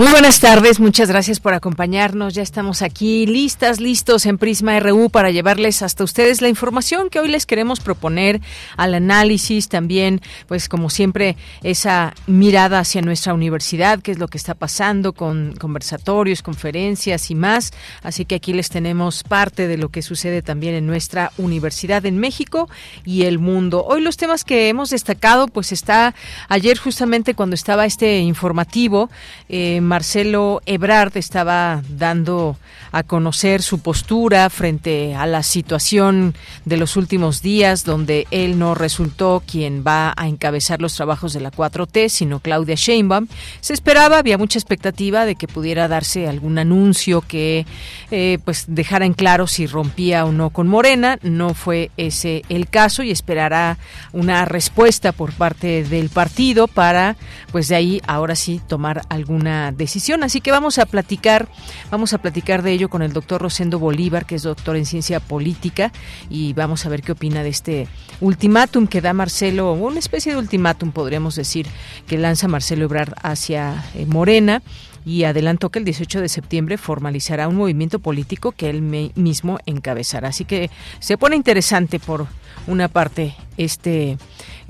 [0.00, 2.32] Muy buenas tardes, muchas gracias por acompañarnos.
[2.32, 7.20] Ya estamos aquí listas, listos en Prisma RU para llevarles hasta ustedes la información que
[7.20, 8.40] hoy les queremos proponer
[8.78, 14.38] al análisis, también, pues como siempre, esa mirada hacia nuestra universidad, qué es lo que
[14.38, 17.70] está pasando con conversatorios, conferencias y más.
[18.02, 22.16] Así que aquí les tenemos parte de lo que sucede también en nuestra universidad en
[22.16, 22.70] México
[23.04, 23.84] y el mundo.
[23.84, 26.14] Hoy los temas que hemos destacado, pues está
[26.48, 29.10] ayer justamente cuando estaba este informativo.
[29.50, 32.56] Eh, Marcelo Ebrard estaba dando
[32.92, 38.76] a conocer su postura frente a la situación de los últimos días, donde él no
[38.76, 43.26] resultó quien va a encabezar los trabajos de la 4T, sino Claudia Sheinbaum.
[43.60, 47.66] Se esperaba, había mucha expectativa de que pudiera darse algún anuncio que
[48.12, 51.18] eh, pues dejara en claro si rompía o no con Morena.
[51.22, 53.76] No fue ese el caso y esperará
[54.12, 57.16] una respuesta por parte del partido para,
[57.50, 60.22] pues de ahí ahora sí tomar alguna decisión.
[60.22, 61.48] Así que vamos a platicar,
[61.90, 65.20] vamos a platicar de ello con el doctor Rosendo Bolívar, que es doctor en ciencia
[65.20, 65.92] política,
[66.28, 67.88] y vamos a ver qué opina de este
[68.20, 71.66] ultimátum que da Marcelo, una especie de ultimátum podríamos decir,
[72.06, 74.62] que lanza Marcelo Ebrard hacia eh, Morena
[75.04, 80.28] y adelantó que el 18 de septiembre formalizará un movimiento político que él mismo encabezará.
[80.28, 82.26] Así que se pone interesante por
[82.66, 83.34] una parte
[83.64, 84.18] este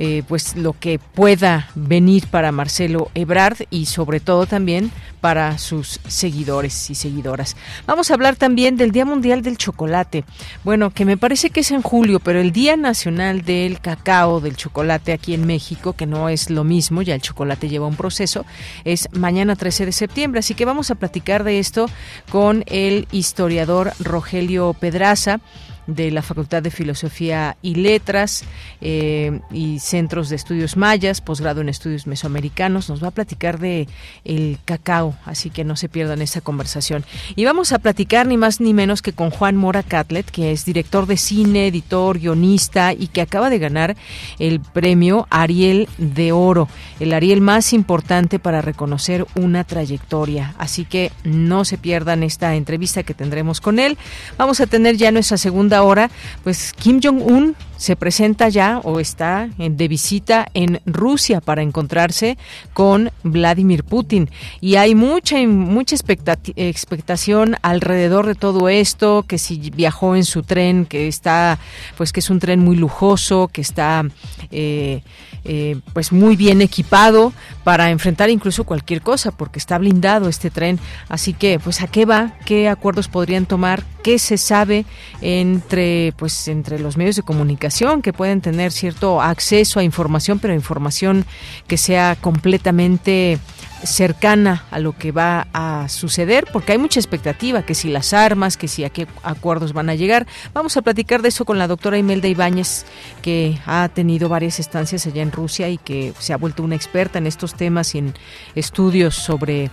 [0.03, 4.91] eh, pues lo que pueda venir para Marcelo Ebrard y sobre todo también
[5.21, 7.55] para sus seguidores y seguidoras.
[7.87, 10.25] Vamos a hablar también del Día Mundial del Chocolate.
[10.65, 14.57] Bueno, que me parece que es en julio, pero el Día Nacional del Cacao, del
[14.57, 18.47] Chocolate aquí en México, que no es lo mismo, ya el chocolate lleva un proceso,
[18.85, 20.41] es mañana 13 de septiembre.
[20.41, 21.91] Así que vamos a platicar de esto
[22.31, 25.41] con el historiador Rogelio Pedraza
[25.87, 28.45] de la Facultad de Filosofía y Letras
[28.81, 32.89] eh, y Centros de Estudios Mayas, posgrado en Estudios Mesoamericanos.
[32.89, 33.89] Nos va a platicar de
[34.25, 37.05] el cacao, así que no se pierdan esa conversación.
[37.37, 40.65] Y vamos a platicar ni más ni menos que con Juan Mora Catlet, que es
[40.65, 43.97] director de cine, editor, guionista y que acaba de ganar
[44.39, 46.69] el premio Ariel de Oro,
[46.99, 50.55] el Ariel más importante para reconocer una trayectoria.
[50.59, 53.99] Así que no se pierdan esta entrevista que tendremos con él.
[54.39, 56.11] Vamos a tener ya nuestra segunda ahora,
[56.43, 62.39] pues Kim Jong-un se presenta ya o está de visita en Rusia para encontrarse
[62.73, 64.31] con Vladimir Putin.
[64.61, 70.87] Y hay mucha mucha expectación alrededor de todo esto que si viajó en su tren
[70.87, 71.59] que está
[71.97, 74.05] pues que es un tren muy lujoso que está
[74.51, 75.03] eh,
[75.45, 77.33] eh, pues muy bien equipado
[77.65, 80.79] para enfrentar incluso cualquier cosa porque está blindado este tren.
[81.09, 84.85] Así que pues a qué va qué acuerdos podrían tomar qué se sabe
[85.21, 90.55] entre pues entre los medios de comunicación que pueden tener cierto acceso a información pero
[90.55, 91.25] información
[91.67, 93.39] que sea completamente
[93.85, 98.57] cercana a lo que va a suceder, porque hay mucha expectativa, que si las armas,
[98.57, 100.27] que si a qué acuerdos van a llegar.
[100.53, 102.85] Vamos a platicar de eso con la doctora Imelda Ibáñez,
[103.23, 107.19] que ha tenido varias estancias allá en Rusia y que se ha vuelto una experta
[107.19, 108.15] en estos temas y en
[108.55, 109.71] estudios sobre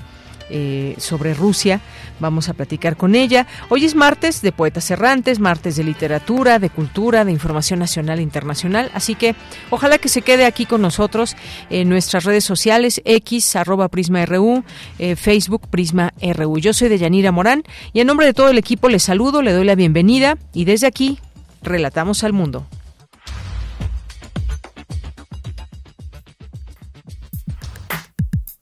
[0.50, 1.82] eh, sobre Rusia.
[2.20, 3.48] Vamos a platicar con ella.
[3.70, 8.24] Hoy es martes de Poetas Errantes, martes de literatura, de cultura, de información nacional e
[8.24, 8.90] internacional.
[8.94, 9.36] Así que
[9.70, 11.36] ojalá que se quede aquí con nosotros
[11.70, 14.64] en nuestras redes sociales, X, arroba Prisma RU,
[15.00, 16.58] eh, Facebook Prisma RU.
[16.60, 17.64] Yo soy de Yanira Morán
[17.94, 20.88] y en nombre de todo el equipo les saludo, le doy la bienvenida y desde
[20.88, 21.20] aquí
[21.62, 22.68] relatamos al mundo.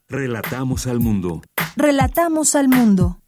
[0.08, 1.42] Relatamos al mundo.
[1.78, 3.18] Relatamos al mundo.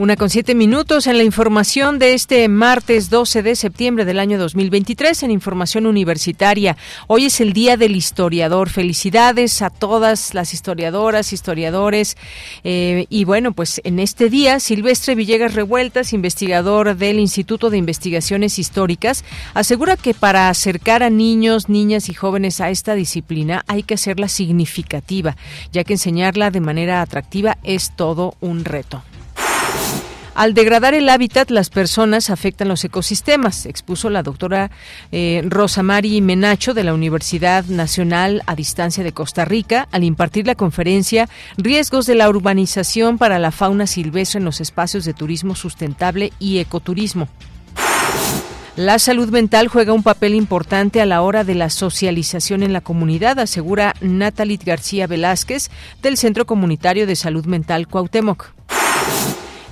[0.00, 4.38] Una con siete minutos en la información de este martes 12 de septiembre del año
[4.38, 6.78] 2023 en Información Universitaria.
[7.06, 8.70] Hoy es el Día del Historiador.
[8.70, 12.16] Felicidades a todas las historiadoras, historiadores.
[12.64, 18.58] Eh, y bueno, pues en este día, Silvestre Villegas Revueltas, investigador del Instituto de Investigaciones
[18.58, 19.22] Históricas,
[19.52, 24.28] asegura que para acercar a niños, niñas y jóvenes a esta disciplina hay que hacerla
[24.28, 25.36] significativa,
[25.72, 29.02] ya que enseñarla de manera atractiva es todo un reto.
[30.34, 34.70] Al degradar el hábitat, las personas afectan los ecosistemas, expuso la doctora
[35.10, 40.46] eh, Rosa Mari Menacho de la Universidad Nacional a Distancia de Costa Rica al impartir
[40.46, 45.54] la conferencia Riesgos de la urbanización para la fauna silvestre en los espacios de turismo
[45.56, 47.28] sustentable y ecoturismo.
[48.76, 52.80] La salud mental juega un papel importante a la hora de la socialización en la
[52.80, 55.70] comunidad, asegura Natalie García Velázquez
[56.02, 58.52] del Centro Comunitario de Salud Mental Cuauhtémoc.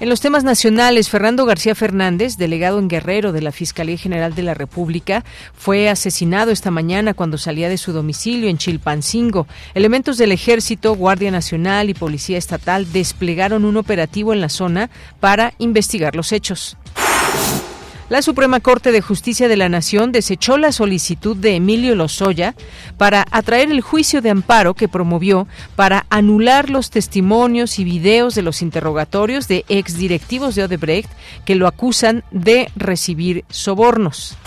[0.01, 4.45] En los temas nacionales, Fernando García Fernández, delegado en Guerrero de la Fiscalía General de
[4.45, 5.25] la República,
[5.55, 9.49] fue asesinado esta mañana cuando salía de su domicilio en Chilpancingo.
[9.75, 15.55] Elementos del Ejército, Guardia Nacional y Policía Estatal desplegaron un operativo en la zona para
[15.59, 16.77] investigar los hechos.
[18.09, 22.55] La Suprema Corte de Justicia de la Nación desechó la solicitud de Emilio Lozoya
[22.97, 25.47] para atraer el juicio de amparo que promovió
[25.77, 31.11] para anular los testimonios y videos de los interrogatorios de exdirectivos de Odebrecht
[31.45, 34.39] que lo acusan de recibir sobornos.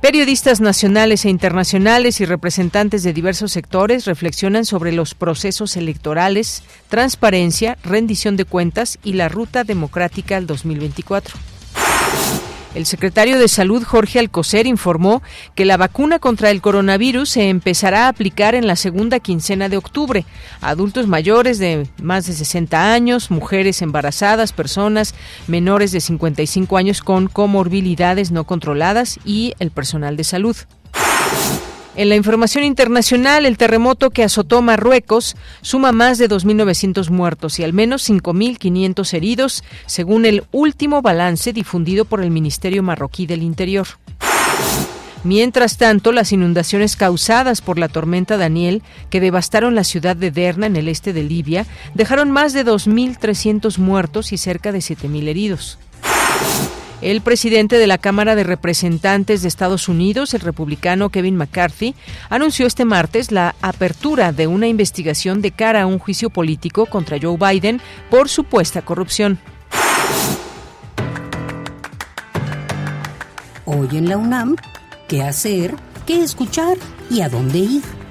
[0.00, 7.78] Periodistas nacionales e internacionales y representantes de diversos sectores reflexionan sobre los procesos electorales, transparencia,
[7.84, 11.51] rendición de cuentas y la ruta democrática al 2024.
[12.74, 15.22] El secretario de Salud, Jorge Alcocer, informó
[15.54, 19.76] que la vacuna contra el coronavirus se empezará a aplicar en la segunda quincena de
[19.76, 20.24] octubre
[20.62, 25.14] adultos mayores de más de 60 años, mujeres embarazadas, personas
[25.46, 30.56] menores de 55 años con comorbilidades no controladas y el personal de salud.
[31.94, 37.64] En la información internacional, el terremoto que azotó Marruecos suma más de 2.900 muertos y
[37.64, 43.86] al menos 5.500 heridos, según el último balance difundido por el Ministerio Marroquí del Interior.
[45.22, 50.66] Mientras tanto, las inundaciones causadas por la tormenta Daniel, que devastaron la ciudad de Derna
[50.66, 55.78] en el este de Libia, dejaron más de 2.300 muertos y cerca de 7.000 heridos.
[57.02, 61.96] El presidente de la Cámara de Representantes de Estados Unidos, el republicano Kevin McCarthy,
[62.30, 67.18] anunció este martes la apertura de una investigación de cara a un juicio político contra
[67.20, 69.40] Joe Biden por supuesta corrupción.
[73.64, 74.54] Hoy en la UNAM,
[75.08, 75.74] ¿qué hacer?
[76.06, 76.76] ¿Qué escuchar?
[77.10, 78.01] ¿Y a dónde ir?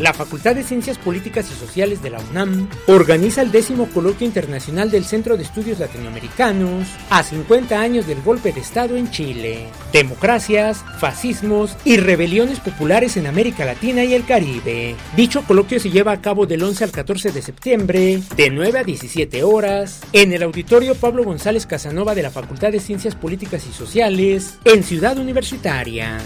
[0.00, 4.92] La Facultad de Ciencias Políticas y Sociales de la UNAM organiza el décimo coloquio internacional
[4.92, 9.66] del Centro de Estudios Latinoamericanos a 50 años del golpe de Estado en Chile.
[9.92, 14.94] Democracias, fascismos y rebeliones populares en América Latina y el Caribe.
[15.16, 18.84] Dicho coloquio se lleva a cabo del 11 al 14 de septiembre, de 9 a
[18.84, 23.72] 17 horas, en el auditorio Pablo González Casanova de la Facultad de Ciencias Políticas y
[23.72, 26.18] Sociales, en Ciudad Universitaria.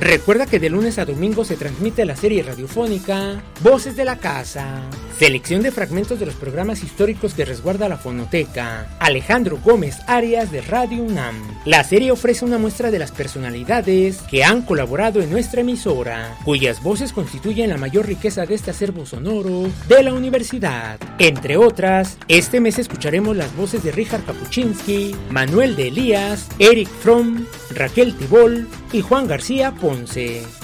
[0.00, 4.82] Recuerda que de lunes a domingo se transmite la serie radiofónica Voces de la Casa,
[5.16, 10.62] selección de fragmentos de los programas históricos que resguarda la fonoteca Alejandro Gómez Arias de
[10.62, 11.36] Radio UNAM.
[11.64, 16.82] La serie ofrece una muestra de las personalidades que han colaborado en nuestra emisora, cuyas
[16.82, 20.98] voces constituyen la mayor riqueza de este acervo sonoro de la universidad.
[21.20, 27.46] Entre otras, este mes escucharemos las voces de Richard Kapuczynski, Manuel de Elías, Eric Fromm,
[27.70, 29.72] Raquel Tibol y Juan García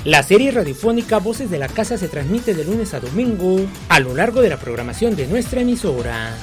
[0.04, 3.60] La serie radiofónica Voces de la Casa se transmite de lunes a domingo
[3.90, 6.34] a lo largo de la programación de nuestra emisora.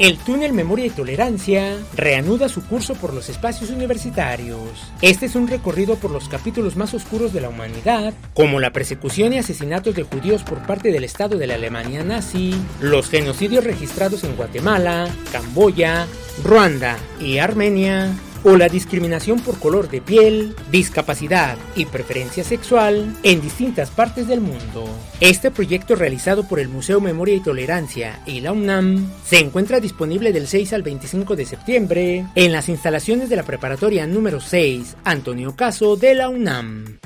[0.00, 4.58] El túnel Memoria y Tolerancia reanuda su curso por los espacios universitarios.
[5.02, 9.32] Este es un recorrido por los capítulos más oscuros de la humanidad, como la persecución
[9.32, 14.24] y asesinatos de judíos por parte del Estado de la Alemania nazi, los genocidios registrados
[14.24, 16.08] en Guatemala, Camboya,
[16.42, 18.12] Ruanda y Armenia,
[18.44, 24.40] o la discriminación por color de piel, discapacidad y preferencia sexual en distintas partes del
[24.40, 24.84] mundo.
[25.20, 30.32] Este proyecto realizado por el Museo Memoria y Tolerancia y la UNAM se encuentra disponible
[30.32, 35.54] del 6 al 25 de septiembre en las instalaciones de la preparatoria número 6 Antonio
[35.56, 37.01] Caso de la UNAM.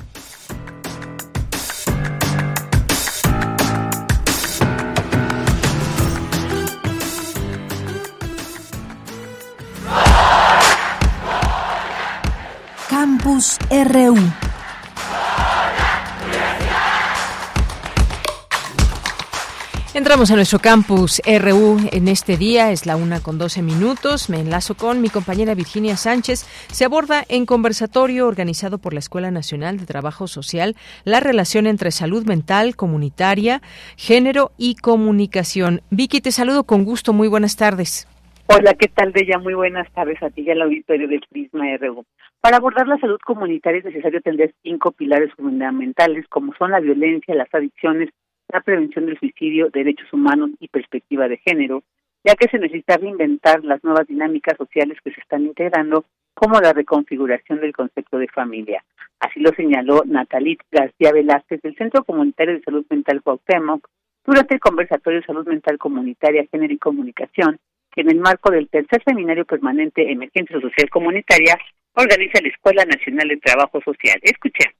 [13.27, 14.15] Campus RU.
[19.93, 24.29] Entramos a nuestro campus RU en este día, es la una con 12 minutos.
[24.29, 26.45] Me enlazo con mi compañera Virginia Sánchez.
[26.71, 31.91] Se aborda en conversatorio organizado por la Escuela Nacional de Trabajo Social la relación entre
[31.91, 33.61] salud mental, comunitaria,
[33.97, 35.81] género y comunicación.
[35.89, 37.11] Vicky, te saludo con gusto.
[37.11, 38.07] Muy buenas tardes.
[38.49, 39.39] Hola, ¿qué tal, Bella?
[39.39, 42.05] Muy buenas tardes a ti y al auditorio del Prisma RU.
[42.39, 47.35] Para abordar la salud comunitaria es necesario tener cinco pilares fundamentales, como son la violencia,
[47.35, 48.09] las adicciones,
[48.47, 51.83] la prevención del suicidio, derechos humanos y perspectiva de género,
[52.23, 56.71] ya que se necesita reinventar las nuevas dinámicas sociales que se están integrando, como la
[56.71, 58.81] reconfiguración del concepto de familia.
[59.19, 63.89] Así lo señaló Natalie García Velázquez del Centro Comunitario de Salud Mental Cuauhtémoc
[64.25, 67.59] durante el conversatorio de Salud Mental Comunitaria, Género y Comunicación,
[67.97, 71.57] en el marco del tercer seminario permanente Emergencia Social Comunitaria
[71.93, 74.19] organiza la Escuela Nacional de Trabajo Social.
[74.21, 74.76] Escuchemos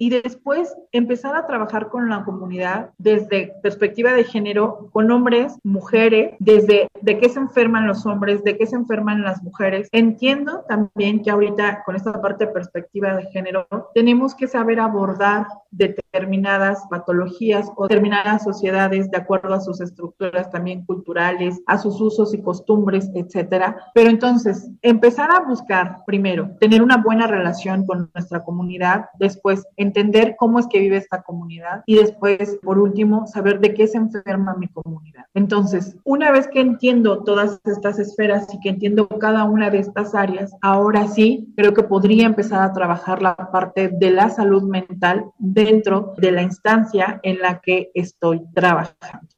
[0.00, 6.34] y después empezar a trabajar con la comunidad desde perspectiva de género, con hombres, mujeres,
[6.38, 9.88] desde de qué se enferman los hombres, de qué se enferman las mujeres.
[9.92, 15.46] Entiendo también que ahorita con esta parte de perspectiva de género tenemos que saber abordar
[15.70, 22.32] determinadas patologías o determinadas sociedades de acuerdo a sus estructuras también culturales, a sus usos
[22.32, 23.76] y costumbres, etcétera.
[23.94, 30.36] Pero entonces, empezar a buscar primero tener una buena relación con nuestra comunidad, después entender
[30.38, 34.54] cómo es que vive esta comunidad y después, por último, saber de qué se enferma
[34.54, 35.24] mi comunidad.
[35.34, 40.14] Entonces, una vez que entiendo todas estas esferas y que entiendo cada una de estas
[40.14, 45.24] áreas, ahora sí creo que podría empezar a trabajar la parte de la salud mental
[45.38, 49.28] dentro de la instancia en la que estoy trabajando.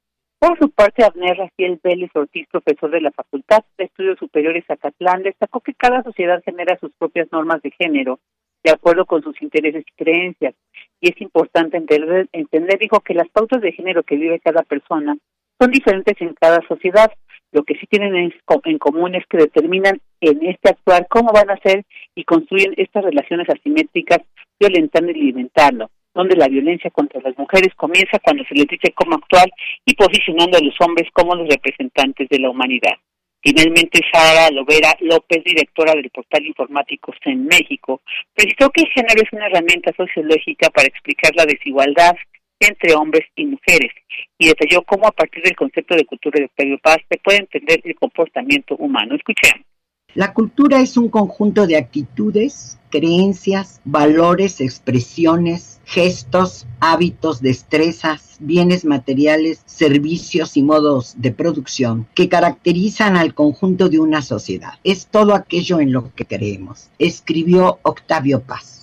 [0.42, 5.22] Por su parte, Abner Rafael Vélez Ortiz, profesor de la Facultad de Estudios Superiores Acatlán,
[5.22, 8.18] destacó que cada sociedad genera sus propias normas de género
[8.64, 10.54] de acuerdo con sus intereses y creencias.
[11.00, 15.16] Y es importante entender, entender, dijo, que las pautas de género que vive cada persona
[15.60, 17.10] son diferentes en cada sociedad.
[17.52, 21.58] Lo que sí tienen en, común es que determinan en este actuar cómo van a
[21.58, 24.20] ser y construyen estas relaciones asimétricas,
[24.58, 29.16] violentando y alimentando, donde la violencia contra las mujeres comienza cuando se les dice cómo
[29.16, 29.50] actuar
[29.84, 32.94] y posicionando a los hombres como los representantes de la humanidad.
[33.42, 38.00] Finalmente, Sara Lovera López, directora del portal informático en México,
[38.34, 42.14] precisó que el género es una herramienta sociológica para explicar la desigualdad
[42.60, 43.90] entre hombres y mujeres
[44.38, 47.80] y detalló cómo a partir del concepto de cultura de Octavio Paz se puede entender
[47.82, 49.16] el comportamiento humano.
[49.16, 49.71] Escuchemos.
[50.14, 59.62] La cultura es un conjunto de actitudes, creencias, valores, expresiones, gestos, hábitos, destrezas, bienes materiales,
[59.64, 64.74] servicios y modos de producción que caracterizan al conjunto de una sociedad.
[64.84, 68.81] Es todo aquello en lo que creemos, escribió Octavio Paz.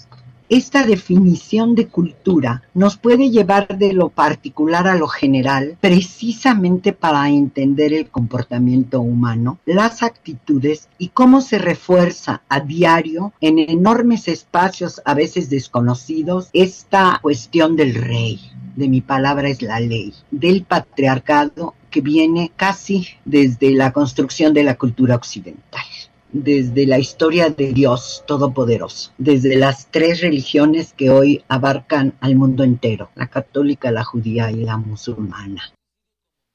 [0.50, 7.30] Esta definición de cultura nos puede llevar de lo particular a lo general precisamente para
[7.30, 15.04] entender el comportamiento humano, las actitudes y cómo se refuerza a diario en enormes espacios
[15.06, 18.40] a veces desconocidos esta cuestión del rey.
[18.76, 24.64] De mi palabra es la ley, del patriarcado que viene casi desde la construcción de
[24.64, 25.86] la cultura occidental
[26.32, 32.64] desde la historia de Dios Todopoderoso, desde las tres religiones que hoy abarcan al mundo
[32.64, 35.62] entero, la católica, la judía y la musulmana.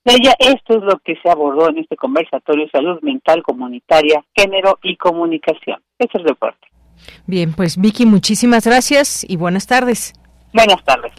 [0.04, 4.97] Ella, esto es lo que se abordó en este conversatorio Salud Mental Comunitaria, Género y
[4.97, 5.81] Comunicación.
[5.99, 6.66] Ese es el reporte.
[7.26, 10.12] Bien, pues Vicky, muchísimas gracias y buenas tardes.
[10.54, 11.12] Buenas tardes.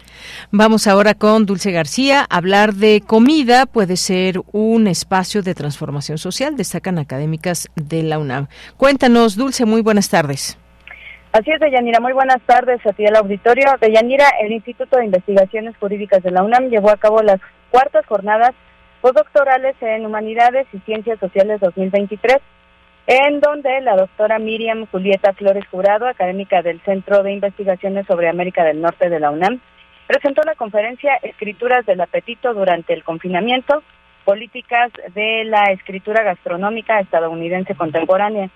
[0.50, 2.24] Vamos ahora con Dulce García.
[2.30, 8.48] Hablar de comida puede ser un espacio de transformación social, destacan académicas de la UNAM.
[8.78, 10.58] Cuéntanos, Dulce, muy buenas tardes.
[11.32, 12.00] Así es, Deyanira.
[12.00, 13.74] Muy buenas tardes a ti al auditorio.
[13.78, 17.38] Deyanira, el Instituto de Investigaciones Jurídicas de la UNAM llevó a cabo las
[17.70, 18.52] cuartas jornadas
[19.02, 22.38] postdoctorales en Humanidades y Ciencias Sociales 2023
[23.06, 28.64] en donde la doctora Miriam Julieta Flores Jurado, académica del Centro de Investigaciones sobre América
[28.64, 29.60] del Norte de la UNAM,
[30.08, 33.82] presentó la conferencia Escrituras del Apetito durante el confinamiento,
[34.24, 38.50] políticas de la escritura gastronómica estadounidense contemporánea.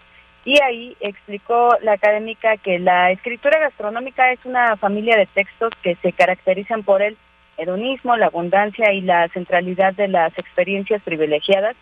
[0.45, 5.95] Y ahí explicó la académica que la escritura gastronómica es una familia de textos que
[6.03, 7.17] se caracterizan por el
[7.57, 11.77] hedonismo, la abundancia y la centralidad de las experiencias privilegiadas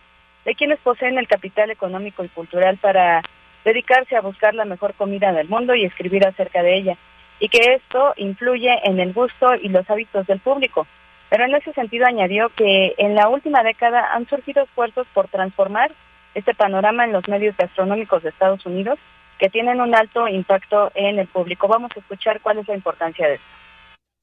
[0.49, 3.21] de quienes poseen el capital económico y cultural para
[3.63, 6.97] dedicarse a buscar la mejor comida del mundo y escribir acerca de ella,
[7.39, 10.87] y que esto influye en el gusto y los hábitos del público.
[11.29, 15.91] Pero en ese sentido añadió que en la última década han surgido esfuerzos por transformar
[16.33, 18.97] este panorama en los medios gastronómicos de Estados Unidos
[19.37, 21.67] que tienen un alto impacto en el público.
[21.67, 23.45] Vamos a escuchar cuál es la importancia de esto.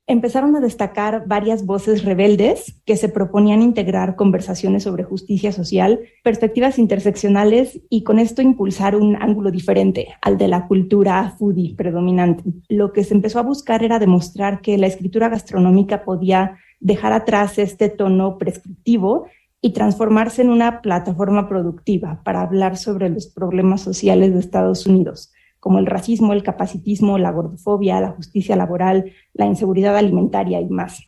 [0.07, 6.79] Empezaron a destacar varias voces rebeldes que se proponían integrar conversaciones sobre justicia social, perspectivas
[6.79, 12.45] interseccionales y con esto impulsar un ángulo diferente al de la cultura foodie predominante.
[12.69, 17.59] Lo que se empezó a buscar era demostrar que la escritura gastronómica podía dejar atrás
[17.59, 19.27] este tono prescriptivo
[19.61, 25.33] y transformarse en una plataforma productiva para hablar sobre los problemas sociales de Estados Unidos
[25.67, 31.05] como el racismo, el capacitismo, la gordofobia, la justicia laboral, la inseguridad alimentaria y más.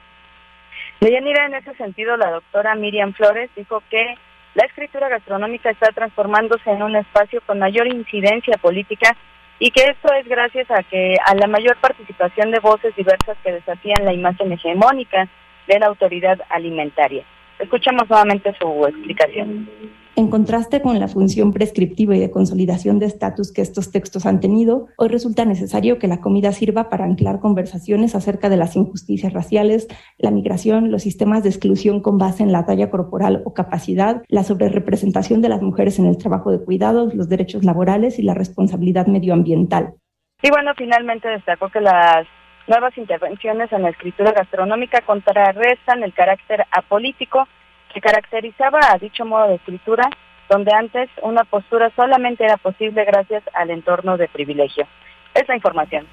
[1.01, 4.17] Deyanira, en ese sentido, la doctora Miriam Flores dijo que
[4.57, 9.17] la escritura gastronómica está transformándose en un espacio con mayor incidencia política
[9.61, 13.53] y que esto es gracias a que a la mayor participación de voces diversas que
[13.53, 15.29] desafían la imagen hegemónica
[15.69, 17.23] de la autoridad alimentaria.
[17.61, 19.71] Escuchamos nuevamente su explicación.
[20.19, 24.41] En contraste con la función prescriptiva y de consolidación de estatus que estos textos han
[24.41, 29.33] tenido, hoy resulta necesario que la comida sirva para anclar conversaciones acerca de las injusticias
[29.33, 29.87] raciales,
[30.19, 34.43] la migración, los sistemas de exclusión con base en la talla corporal o capacidad, la
[34.43, 39.07] sobrerepresentación de las mujeres en el trabajo de cuidados, los derechos laborales y la responsabilidad
[39.07, 39.95] medioambiental.
[40.43, 42.27] Y bueno, finalmente destacó que las
[42.67, 47.47] nuevas intervenciones en la escritura gastronómica contrarrestan el carácter apolítico
[47.93, 50.09] que caracterizaba a dicho modo de escritura,
[50.49, 54.87] donde antes una postura solamente era posible gracias al entorno de privilegio.
[55.35, 56.07] Esa información.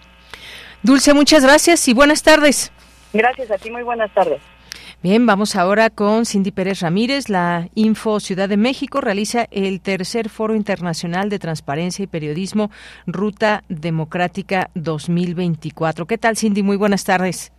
[0.83, 2.71] Dulce, muchas gracias y buenas tardes.
[3.13, 4.41] Gracias a ti, muy buenas tardes.
[5.01, 7.29] Bien, vamos ahora con Cindy Pérez Ramírez.
[7.29, 12.71] La Info Ciudad de México realiza el tercer Foro Internacional de Transparencia y Periodismo
[13.05, 16.07] Ruta Democrática 2024.
[16.07, 16.63] ¿Qué tal, Cindy?
[16.63, 17.54] Muy buenas tardes.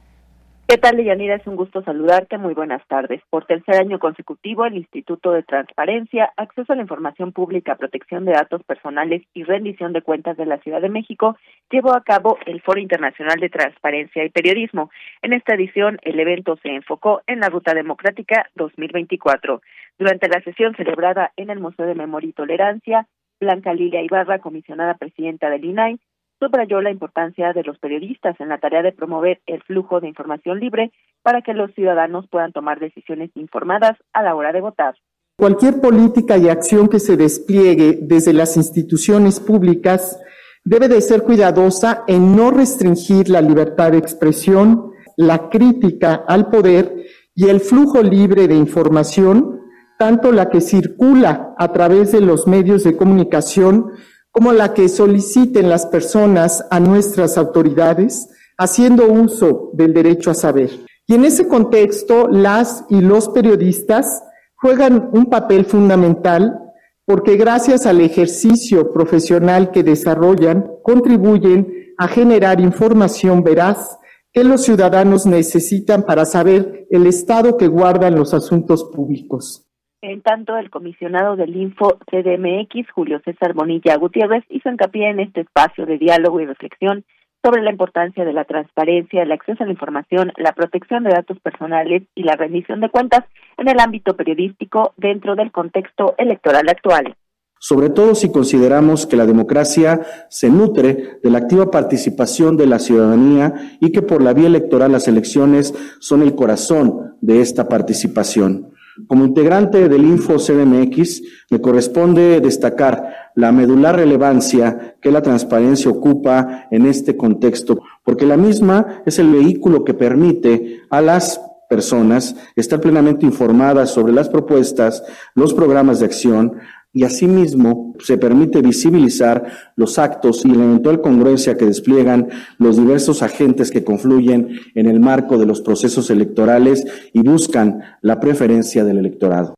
[0.69, 1.37] ¿Qué tal, Yanira?
[1.37, 2.39] Es un gusto saludarte.
[2.39, 3.23] Muy buenas tardes.
[3.31, 8.33] Por tercer año consecutivo, el Instituto de Transparencia, Acceso a la Información Pública, Protección de
[8.33, 11.37] Datos Personales y Rendición de Cuentas de la Ciudad de México
[11.71, 14.91] llevó a cabo el Foro Internacional de Transparencia y Periodismo.
[15.23, 19.63] En esta edición, el evento se enfocó en la Ruta Democrática 2024.
[20.01, 23.07] Durante la sesión celebrada en el Museo de Memoria y Tolerancia,
[23.39, 26.01] Blanca Lilia Ibarra, comisionada presidenta del INAI,
[26.39, 30.61] subrayó la importancia de los periodistas en la tarea de promover el flujo de información
[30.61, 34.95] libre para que los ciudadanos puedan tomar decisiones informadas a la hora de votar.
[35.39, 40.19] Cualquier política y acción que se despliegue desde las instituciones públicas
[40.65, 47.05] debe de ser cuidadosa en no restringir la libertad de expresión, la crítica al poder
[47.35, 49.61] y el flujo libre de información,
[49.99, 53.93] tanto la que circula a través de los medios de comunicación
[54.37, 60.69] como la que soliciten las personas a nuestras autoridades haciendo uso del derecho a saber.
[61.07, 64.23] Y en ese contexto, las y los periodistas
[64.57, 66.59] juegan un papel fundamental
[67.07, 73.97] porque gracias al ejercicio profesional que desarrollan, contribuyen a generar información veraz
[74.35, 79.66] que los ciudadanos necesitan para saber el estado que guardan los asuntos públicos.
[80.09, 85.41] En tanto, el comisionado del Info CDMX, Julio César Bonilla Gutiérrez, hizo hincapié en este
[85.41, 87.05] espacio de diálogo y reflexión
[87.43, 91.41] sobre la importancia de la transparencia, el acceso a la información, la protección de datos
[91.41, 93.25] personales y la rendición de cuentas
[93.59, 97.17] en el ámbito periodístico dentro del contexto electoral actual.
[97.59, 102.79] Sobre todo si consideramos que la democracia se nutre de la activa participación de la
[102.79, 108.76] ciudadanía y que por la vía electoral las elecciones son el corazón de esta participación.
[109.07, 116.67] Como integrante del Info CDMX, me corresponde destacar la medular relevancia que la transparencia ocupa
[116.71, 122.81] en este contexto, porque la misma es el vehículo que permite a las personas estar
[122.81, 125.03] plenamente informadas sobre las propuestas,
[125.35, 126.55] los programas de acción,
[126.97, 129.45] y asimismo se permite visibilizar
[129.77, 132.29] los actos y la eventual congruencia que despliegan
[132.59, 138.19] los diversos agentes que confluyen en el marco de los procesos electorales y buscan la
[138.19, 139.57] preferencia del electorado.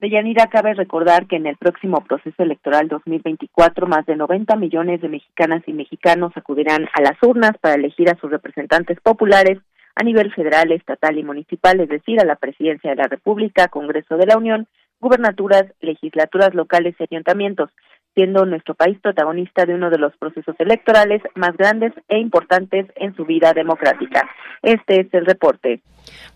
[0.00, 5.00] De Yanira cabe recordar que en el próximo proceso electoral 2024 más de 90 millones
[5.00, 9.60] de mexicanas y mexicanos acudirán a las urnas para elegir a sus representantes populares
[9.94, 14.18] a nivel federal, estatal y municipal, es decir, a la presidencia de la República, Congreso
[14.18, 14.68] de la Unión,
[15.00, 17.70] gubernaturas, legislaturas locales y ayuntamientos,
[18.14, 23.14] siendo nuestro país protagonista de uno de los procesos electorales más grandes e importantes en
[23.14, 24.28] su vida democrática.
[24.62, 25.82] Este es el reporte.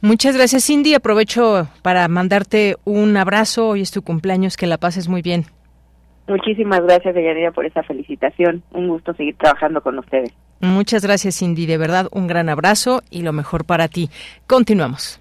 [0.03, 0.95] Muchas gracias, Cindy.
[0.95, 3.69] Aprovecho para mandarte un abrazo.
[3.71, 4.57] Hoy es tu cumpleaños.
[4.57, 5.45] Que la pases muy bien.
[6.29, 8.63] Muchísimas gracias, Deyanira, por esa felicitación.
[8.73, 10.33] Un gusto seguir trabajando con ustedes.
[10.61, 11.65] Muchas gracias, Cindy.
[11.67, 14.11] De verdad, un gran abrazo y lo mejor para ti.
[14.47, 15.21] Continuamos.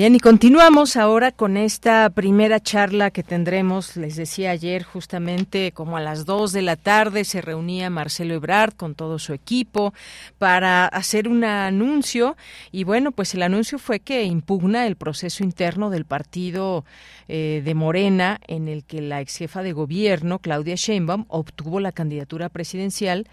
[0.00, 3.98] Bien, y continuamos ahora con esta primera charla que tendremos.
[3.98, 8.72] Les decía ayer, justamente como a las dos de la tarde, se reunía Marcelo Ebrard
[8.72, 9.92] con todo su equipo
[10.38, 12.38] para hacer un anuncio.
[12.72, 16.86] Y bueno, pues el anuncio fue que impugna el proceso interno del partido
[17.28, 21.92] eh, de Morena, en el que la ex jefa de gobierno, Claudia Sheinbaum, obtuvo la
[21.92, 23.28] candidatura presidencial.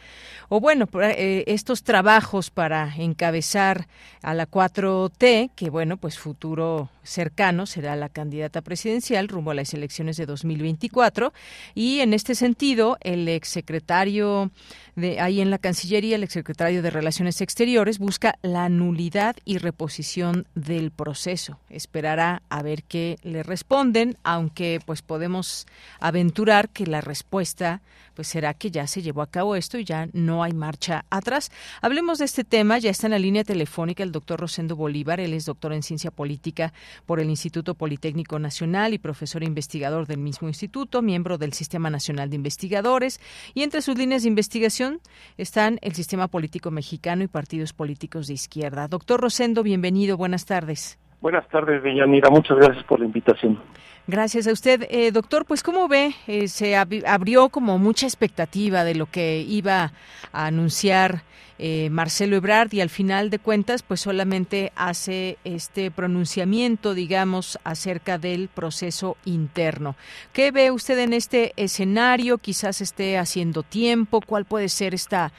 [0.49, 3.87] O bueno, eh, estos trabajos para encabezar
[4.21, 9.55] a la 4T, que bueno, pues futuro seguro cercano será la candidata presidencial rumbo a
[9.55, 11.33] las elecciones de 2024
[11.73, 14.51] y en este sentido el exsecretario
[14.95, 20.47] de ahí en la Cancillería el exsecretario de Relaciones Exteriores busca la nulidad y reposición
[20.55, 21.59] del proceso.
[21.69, 25.65] Esperará a ver qué le responden, aunque pues podemos
[25.99, 27.81] aventurar que la respuesta
[28.17, 31.51] pues será que ya se llevó a cabo esto y ya no hay marcha atrás.
[31.83, 35.33] Hablemos de este tema, ya está en la línea telefónica el doctor Rosendo Bolívar, él
[35.33, 36.73] es doctor en ciencia política
[37.05, 42.29] por el Instituto Politécnico Nacional y profesor investigador del mismo instituto, miembro del Sistema Nacional
[42.29, 43.19] de Investigadores
[43.53, 44.99] y entre sus líneas de investigación
[45.37, 48.87] están el sistema político mexicano y partidos políticos de izquierda.
[48.87, 50.99] Doctor Rosendo, bienvenido, buenas tardes.
[51.19, 52.29] Buenas tardes, Deyanira.
[52.29, 53.59] Muchas gracias por la invitación.
[54.05, 55.45] Gracias a usted, eh, doctor.
[55.45, 59.91] Pues cómo ve, eh, se abrió como mucha expectativa de lo que iba
[60.31, 61.23] a anunciar
[61.59, 68.17] eh, Marcelo Ebrard y al final de cuentas, pues solamente hace este pronunciamiento, digamos, acerca
[68.17, 69.95] del proceso interno.
[70.33, 72.37] ¿Qué ve usted en este escenario?
[72.37, 74.21] Quizás esté haciendo tiempo.
[74.25, 75.31] ¿Cuál puede ser esta,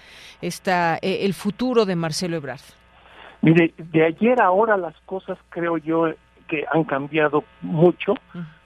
[0.43, 2.61] esta, el futuro de Marcelo Ebrard?
[3.41, 6.09] Mire, de ayer a ahora las cosas creo yo
[6.49, 8.15] que han cambiado mucho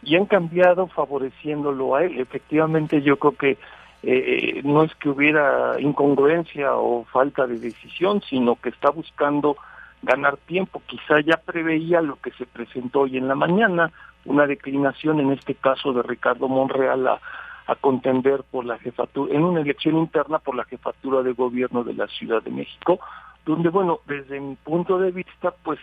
[0.02, 2.18] y han cambiado favoreciéndolo a él.
[2.18, 3.58] Efectivamente, yo creo que
[4.02, 9.56] eh, no es que hubiera incongruencia o falta de decisión, sino que está buscando
[10.02, 10.82] ganar tiempo.
[10.86, 13.92] Quizá ya preveía lo que se presentó hoy en la mañana,
[14.24, 17.20] una declinación en este caso de Ricardo Monreal a,
[17.66, 21.94] a contender por la jefatura, en una elección interna por la jefatura de gobierno de
[21.94, 22.98] la Ciudad de México,
[23.44, 25.78] donde, bueno, desde mi punto de vista, pues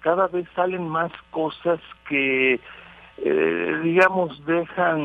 [0.00, 2.60] cada vez salen más cosas que,
[3.20, 4.98] eh, digamos, dejan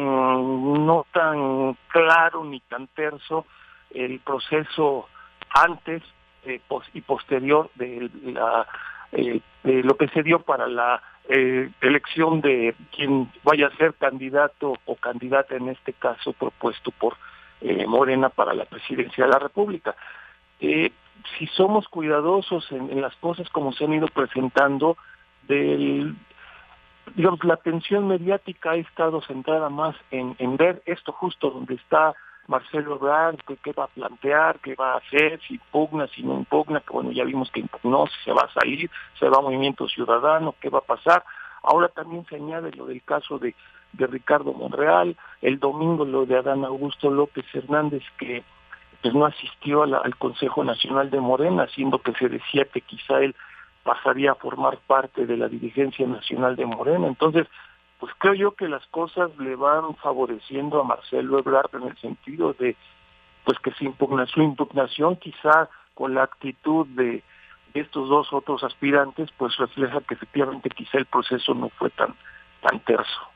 [0.86, 3.46] no tan claro ni tan terso
[3.92, 5.08] el proceso
[5.50, 6.04] antes
[6.46, 6.62] eh,
[6.94, 13.78] y posterior eh, de lo que se dio para la elección de quien vaya a
[13.78, 17.16] ser candidato o candidata en este caso propuesto por
[17.88, 19.96] Morena para la presidencia de la República.
[20.60, 24.98] Si somos cuidadosos en, las cosas como se han ido presentando,
[25.48, 26.14] del,
[27.16, 32.14] digamos, la atención mediática ha estado centrada más en, ver esto justo donde está
[32.48, 36.82] Marcelo Ebrard, qué va a plantear, qué va a hacer, si impugna, si no impugna,
[36.82, 39.88] que bueno, ya vimos que impugnó, si se va a salir, se va a Movimiento
[39.88, 41.24] Ciudadano, qué va a pasar.
[41.62, 43.56] Ahora también se añade lo del caso de,
[43.94, 48.44] de Ricardo Monreal, el domingo lo de Adán Augusto López Hernández, que
[49.02, 53.36] pues no asistió al Consejo Nacional de Morena, siendo que se decía que quizá él
[53.84, 57.08] pasaría a formar parte de la dirigencia nacional de Morena.
[57.08, 57.48] Entonces,
[58.00, 62.54] pues creo yo que las cosas le van favoreciendo a Marcelo Ebrard en el sentido
[62.54, 62.76] de
[63.44, 67.24] pues que su impugnación, quizá con la actitud de
[67.74, 72.16] estos dos otros aspirantes, pues refleja que efectivamente quizá el proceso no fue tan,
[72.62, 73.33] tan terso.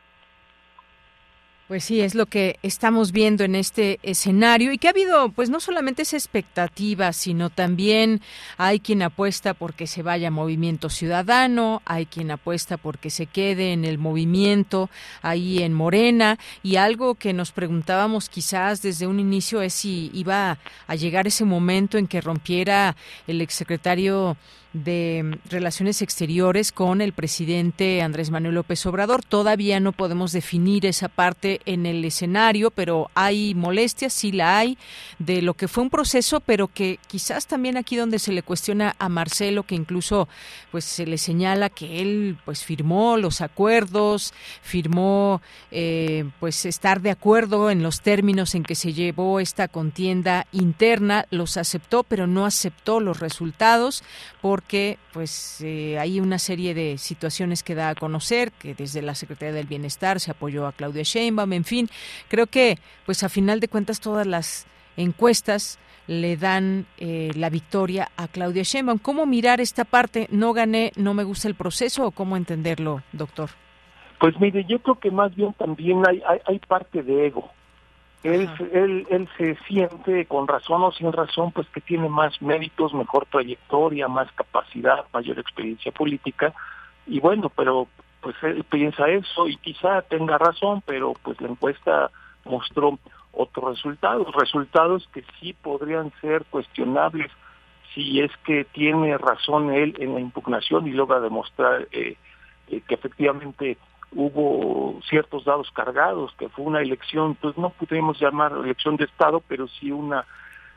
[1.67, 5.49] Pues sí, es lo que estamos viendo en este escenario y que ha habido, pues
[5.49, 8.21] no solamente esa expectativa, sino también
[8.58, 13.84] hay quien apuesta porque se vaya Movimiento Ciudadano, hay quien apuesta porque se quede en
[13.84, 14.89] el movimiento
[15.21, 20.60] ahí en Morena y algo que nos preguntábamos quizás desde un inicio es si iba
[20.88, 22.95] a llegar ese momento en que rompiera
[23.27, 24.38] el exsecretario
[24.73, 29.23] de Relaciones Exteriores con el presidente Andrés Manuel López Obrador.
[29.23, 34.77] Todavía no podemos definir esa parte en el escenario, pero hay molestias, sí la hay,
[35.19, 38.95] de lo que fue un proceso, pero que quizás también aquí donde se le cuestiona
[38.99, 40.27] a Marcelo, que incluso
[40.71, 47.12] pues se le señala que él pues firmó los acuerdos, firmó eh, pues estar de
[47.12, 52.45] acuerdo en los términos en que se llevó esta contienda interna, los aceptó, pero no
[52.45, 54.03] aceptó los resultados
[54.58, 59.04] porque que pues eh, hay una serie de situaciones que da a conocer, que desde
[59.04, 61.89] la Secretaría del Bienestar se apoyó a Claudia Sheinbaum, en fin,
[62.28, 64.65] creo que pues a final de cuentas todas las
[64.98, 68.98] encuestas le dan eh, la victoria a Claudia Sheinbaum.
[68.98, 70.28] ¿Cómo mirar esta parte?
[70.32, 73.52] ¿No gané, no me gusta el proceso o cómo entenderlo, doctor?
[74.20, 77.52] Pues mire, yo creo que más bien también hay, hay parte de ego.
[78.23, 82.93] Él, él, él se siente, con razón o sin razón, pues que tiene más méritos,
[82.93, 86.53] mejor trayectoria, más capacidad, mayor experiencia política,
[87.06, 87.88] y bueno, pero
[88.21, 92.12] pues él piensa eso y quizá tenga razón, pero pues la encuesta
[92.45, 92.99] mostró
[93.32, 97.32] otros resultados, resultados que sí podrían ser cuestionables
[97.93, 102.15] si es que tiene razón él en la impugnación y logra demostrar eh,
[102.67, 103.77] eh, que efectivamente
[104.12, 109.41] hubo ciertos dados cargados, que fue una elección, pues no podemos llamar elección de Estado,
[109.48, 110.26] pero sí una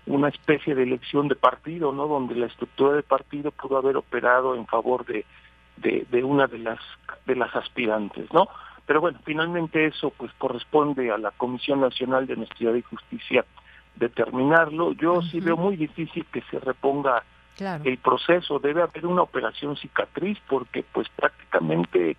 [0.07, 2.07] una especie de elección de partido, ¿no?
[2.07, 5.25] Donde la estructura de partido pudo haber operado en favor de,
[5.77, 6.79] de, una de las
[7.27, 8.49] de las aspirantes, ¿no?
[8.87, 13.45] Pero bueno, finalmente eso pues corresponde a la Comisión Nacional de Honestidad y Justicia
[13.97, 14.93] determinarlo.
[14.93, 17.23] Yo sí veo muy difícil que se reponga
[17.85, 18.59] el proceso.
[18.59, 22.17] Debe haber una operación cicatriz porque pues prácticamente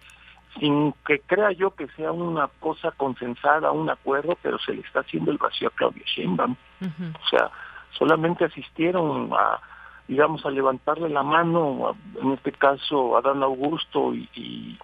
[0.60, 5.02] sin que crea yo que sea una cosa consensada, un acuerdo, pero se le está
[5.02, 6.56] haciendo el vacío a Claudia Sheinbaum.
[6.82, 7.52] O sea,
[7.98, 9.60] solamente asistieron a,
[10.08, 14.78] digamos, a levantarle la mano, en este caso Adán Augusto y, y,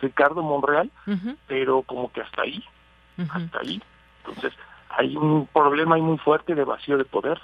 [0.00, 0.90] Ricardo Monreal,
[1.46, 2.62] pero como que hasta ahí,
[3.30, 3.82] hasta ahí.
[4.18, 4.52] Entonces,
[4.90, 7.40] hay un problema ahí muy fuerte de vacío de poder.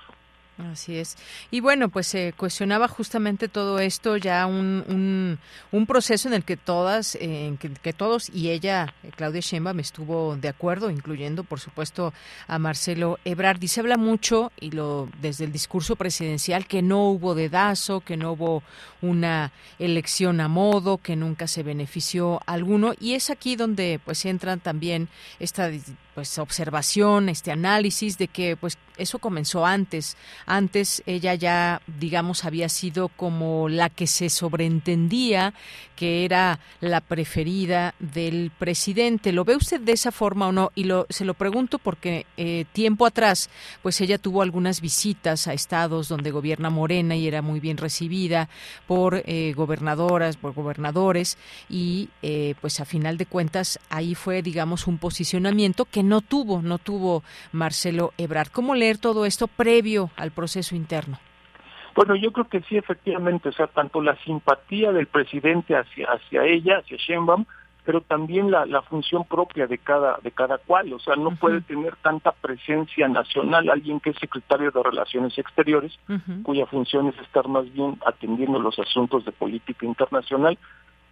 [0.68, 1.16] Así es.
[1.51, 5.38] Y bueno, pues se cuestionaba justamente todo esto, ya un,
[5.73, 10.37] un, proceso en el que todas, en que, todos y ella, eh, Claudia Sheinbaum, estuvo
[10.37, 12.12] de acuerdo, incluyendo, por supuesto,
[12.46, 13.64] a Marcelo Ebrard.
[13.66, 18.33] Se habla mucho, y lo desde el discurso presidencial, que no hubo dedazo, que no
[18.33, 18.62] hubo
[19.01, 22.92] una elección a modo, que nunca se benefició alguno.
[23.01, 25.70] Y es aquí donde pues entran también esta
[26.14, 30.16] pues observación, este análisis de que pues eso comenzó antes.
[30.46, 35.55] Antes ella ya digamos había sido como la que se sobreentendía
[35.96, 39.33] que era la preferida del presidente.
[39.33, 40.73] ¿Lo ve usted de esa forma o no?
[40.75, 43.51] Y lo se lo pregunto porque eh, tiempo atrás
[43.83, 48.49] pues ella tuvo algunas visitas a estados donde gobierna Morena y era muy bien recibida
[48.87, 51.37] por eh, gobernadoras, por gobernadores
[51.68, 56.63] y eh, pues a final de cuentas ahí fue digamos un posicionamiento que no tuvo,
[56.63, 58.49] no tuvo Marcelo Ebrard.
[58.49, 61.19] ¿Cómo leer todo esto previo al proceso interno?
[61.95, 66.45] Bueno, yo creo que sí, efectivamente, o sea, tanto la simpatía del presidente hacia, hacia
[66.45, 67.45] ella, hacia Sheinbaum,
[67.85, 71.61] pero también la, la función propia de cada, de cada cual, o sea, no puede
[71.63, 75.99] tener tanta presencia nacional alguien que es secretario de Relaciones Exteriores,
[76.43, 80.59] cuya función es estar más bien atendiendo los asuntos de política internacional,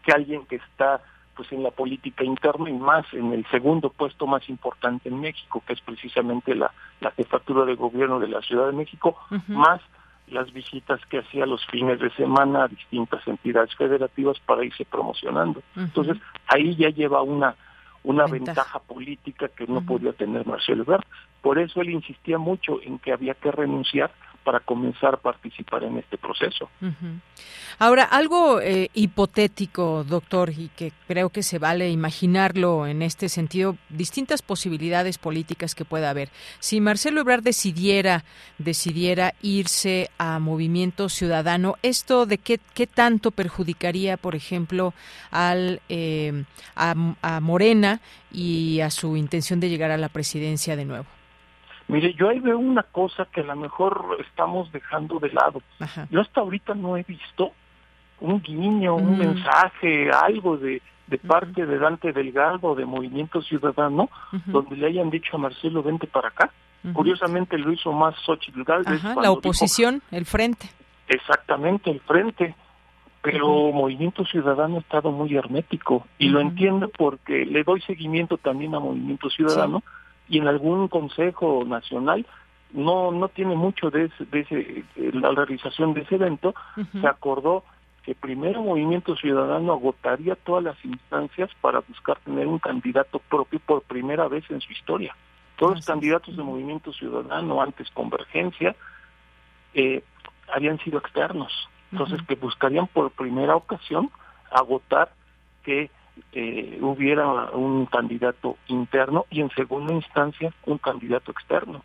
[0.04, 1.00] que alguien que está
[1.38, 5.62] pues en la política interna y más en el segundo puesto más importante en México,
[5.64, 9.80] que es precisamente la, la jefatura de gobierno de la Ciudad de México, más
[10.26, 15.62] las visitas que hacía los fines de semana a distintas entidades federativas para irse promocionando.
[15.76, 16.16] Entonces,
[16.48, 17.54] ahí ya lleva una
[18.02, 21.04] una ventaja, política que no podía tener Marcelo Ebrard.
[21.42, 24.10] Por eso él insistía mucho en que había que renunciar
[24.48, 26.70] para comenzar a participar en este proceso.
[27.78, 33.76] Ahora, algo eh, hipotético, doctor, y que creo que se vale imaginarlo en este sentido,
[33.90, 36.30] distintas posibilidades políticas que pueda haber.
[36.60, 38.24] Si Marcelo Ebrard decidiera,
[38.56, 44.94] decidiera irse a Movimiento Ciudadano, ¿esto de qué, qué tanto perjudicaría, por ejemplo,
[45.30, 48.00] al, eh, a Morena
[48.32, 51.17] y a su intención de llegar a la presidencia de nuevo?
[51.88, 55.62] Mire, yo ahí veo una cosa que a lo mejor estamos dejando de lado.
[56.10, 57.52] Yo hasta ahorita no he visto
[58.20, 59.18] un guiño, un mm.
[59.18, 64.10] mensaje, algo de, de parte de Dante Delgado, de Movimiento Ciudadano,
[64.46, 66.50] donde le hayan dicho a Marcelo, vente para acá.
[66.92, 69.02] Curiosamente lo hizo más Xochitl Galvez.
[69.02, 70.70] la oposición, el frente.
[71.08, 72.54] Exactamente, el frente.
[73.20, 78.74] Pero Movimiento Ciudadano ha estado muy hermético y lo entiendo porque le doy seguimiento también
[78.74, 79.82] a Movimiento Ciudadano
[80.28, 82.26] y en algún consejo nacional
[82.72, 86.54] no no tiene mucho de, ese, de ese, la realización de ese evento.
[87.00, 87.64] Se acordó
[88.02, 93.82] que primero Movimiento Ciudadano agotaría todas las instancias para buscar tener un candidato propio por
[93.82, 95.14] primera vez en su historia.
[95.56, 98.76] Todos los candidatos de Movimiento Ciudadano antes Convergencia
[99.74, 100.02] eh,
[100.52, 101.52] habían sido externos.
[101.90, 104.10] Entonces que buscarían por primera ocasión
[104.50, 105.10] agotar
[105.64, 105.90] que
[106.32, 111.82] eh, hubiera un candidato interno y en segunda instancia un candidato externo.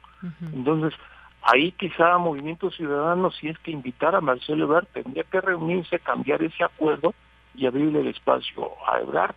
[0.54, 0.93] Entonces,
[1.41, 6.41] ahí quizá Movimiento Ciudadano, si es que invitar a Marcelo Ebrard, tendría que reunirse, cambiar
[6.43, 7.13] ese acuerdo
[7.56, 9.36] y abrirle el espacio a Ebrard,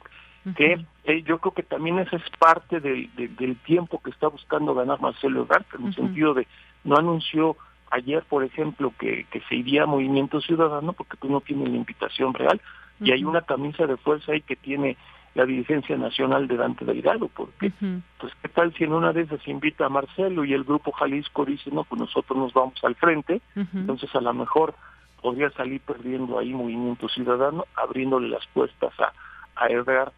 [0.57, 5.01] que eh, yo creo que también esa es parte del tiempo que está buscando ganar
[5.01, 6.47] Marcelo Ebrard, en el sentido de
[6.85, 7.57] no anunció
[7.91, 11.77] ayer, por ejemplo, que, que se iría a Movimiento Ciudadano porque tú no tienes la
[11.77, 12.61] invitación real,
[13.01, 14.97] y hay una camisa de fuerza ahí que tiene
[15.35, 17.71] la dirigencia nacional de Dante Delgado, porque
[18.19, 21.45] pues qué tal si en una de esas invita a Marcelo y el grupo Jalisco
[21.45, 24.75] dice, no, pues nosotros nos vamos al frente, entonces a lo mejor
[25.21, 29.13] podría salir perdiendo ahí Movimiento Ciudadano, abriéndole las puertas a,
[29.57, 29.69] a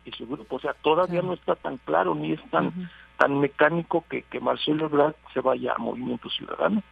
[0.04, 0.56] y su grupo.
[0.56, 4.86] O sea, todavía no está tan claro ni es tan, tan mecánico que, que Marcelo
[4.86, 6.82] Ebrard se vaya a Movimiento Ciudadano.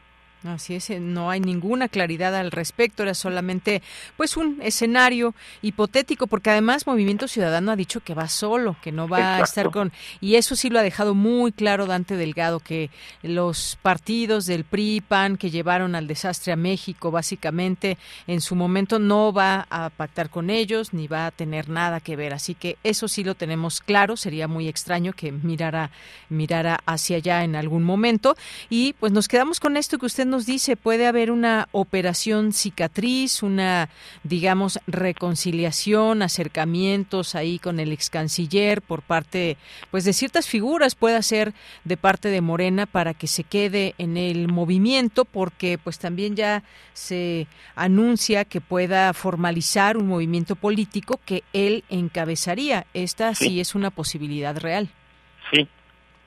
[0.44, 3.82] Así es, eh, no hay ninguna claridad al respecto, era solamente
[4.16, 9.08] pues un escenario hipotético porque además Movimiento Ciudadano ha dicho que va solo, que no
[9.08, 12.90] va a estar con y eso sí lo ha dejado muy claro Dante Delgado que
[13.22, 18.98] los partidos del PRI PAN que llevaron al desastre a México básicamente en su momento
[18.98, 22.76] no va a pactar con ellos ni va a tener nada que ver, así que
[22.84, 25.90] eso sí lo tenemos claro, sería muy extraño que mirara
[26.28, 28.36] mirara hacia allá en algún momento.
[28.68, 33.42] Y pues nos quedamos con esto que usted nos dice, puede haber una operación cicatriz,
[33.42, 33.88] una,
[34.24, 39.56] digamos, reconciliación, acercamientos ahí con el ex canciller por parte,
[39.90, 44.16] pues, de ciertas figuras, puede ser de parte de Morena para que se quede en
[44.16, 46.62] el movimiento, porque, pues, también ya
[46.92, 52.86] se anuncia que pueda formalizar un movimiento político que él encabezaría.
[52.94, 54.90] Esta sí es una posibilidad real.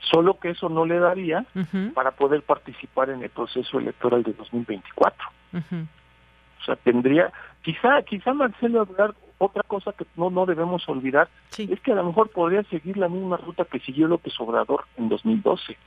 [0.02, 1.46] Sí, solo que eso no le daría
[1.94, 5.28] para poder participar en el proceso electoral de 2024.
[5.54, 7.32] O sea, tendría,
[7.62, 12.04] quizá, quizá Marcelo hablar otra cosa que no, no debemos olvidar es que a lo
[12.04, 15.78] mejor podría seguir la misma ruta que siguió López Obrador en 2012.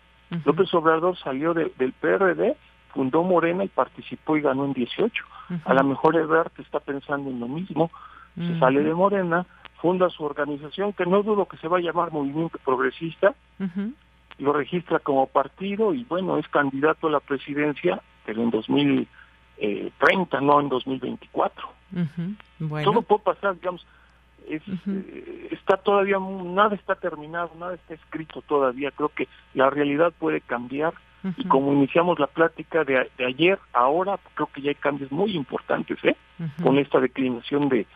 [0.46, 2.56] López Obrador salió del PRD,
[2.94, 5.24] fundó Morena y participó y ganó en 18.
[5.66, 7.90] A lo mejor Ebrard está pensando en lo mismo,
[8.34, 9.44] se sale de Morena,
[9.82, 13.34] funda su organización, que no dudo que se va a llamar Movimiento Progresista,
[14.38, 20.60] lo registra como partido y bueno, es candidato a la presidencia, pero en 2030, no
[20.60, 21.68] en 2024.
[22.84, 23.84] Todo puede pasar, digamos,
[24.48, 30.12] es, eh, está todavía, nada está terminado, nada está escrito todavía, creo que la realidad
[30.16, 30.94] puede cambiar
[31.36, 35.98] y como iniciamos la plática de, ayer, ahora creo que ya hay cambios muy importantes,
[36.04, 36.16] ¿eh?
[36.62, 37.86] Con esta declinación de,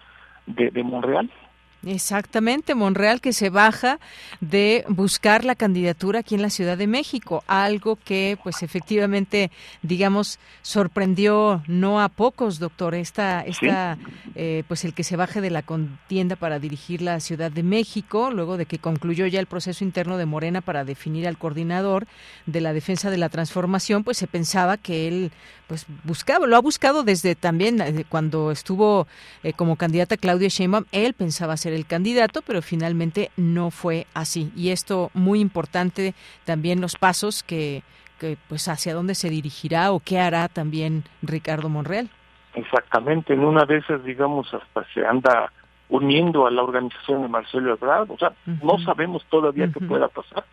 [0.46, 1.30] de, de Monreal.
[1.86, 4.00] Exactamente, Monreal que se baja
[4.40, 10.40] de buscar la candidatura aquí en la Ciudad de México, algo que pues efectivamente, digamos,
[10.62, 13.98] sorprendió no a pocos, doctor, esta, esta
[14.34, 18.32] eh, pues el que se baje de la contienda para dirigir la Ciudad de México,
[18.32, 22.08] luego de que concluyó ya el proceso interno de Morena para definir al coordinador
[22.46, 25.30] de la defensa de la transformación, pues se pensaba que él
[25.66, 29.06] pues buscaba, lo ha buscado desde también eh, cuando estuvo
[29.42, 34.52] eh, como candidata Claudia Sheinbaum, él pensaba ser el candidato, pero finalmente no fue así.
[34.54, 37.82] Y esto muy importante también los pasos que,
[38.18, 42.08] que pues hacia dónde se dirigirá o qué hará también Ricardo Monreal.
[42.54, 45.52] Exactamente, en una de esas, digamos, hasta se anda
[45.88, 50.44] uniendo a la organización de Marcelo Ebrard, o sea, no sabemos todavía qué pueda pasar,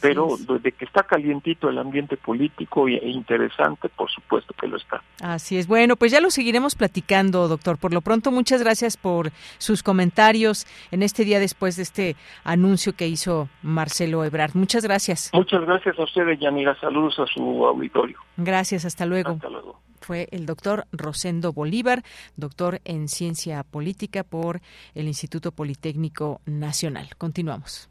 [0.00, 5.02] pero desde que está calientito el ambiente político e interesante, por supuesto que lo está.
[5.22, 5.66] Así es.
[5.66, 7.78] Bueno, pues ya lo seguiremos platicando, doctor.
[7.78, 12.94] Por lo pronto, muchas gracias por sus comentarios en este día después de este anuncio
[12.94, 14.54] que hizo Marcelo Ebrard.
[14.54, 15.30] Muchas gracias.
[15.32, 16.78] Muchas gracias a usted, Yanira.
[16.80, 18.18] Saludos a su auditorio.
[18.36, 19.30] Gracias, hasta luego.
[19.30, 22.04] Hasta luego fue el doctor Rosendo Bolívar,
[22.36, 24.60] doctor en ciencia política por
[24.94, 27.08] el Instituto Politécnico Nacional.
[27.18, 27.90] Continuamos.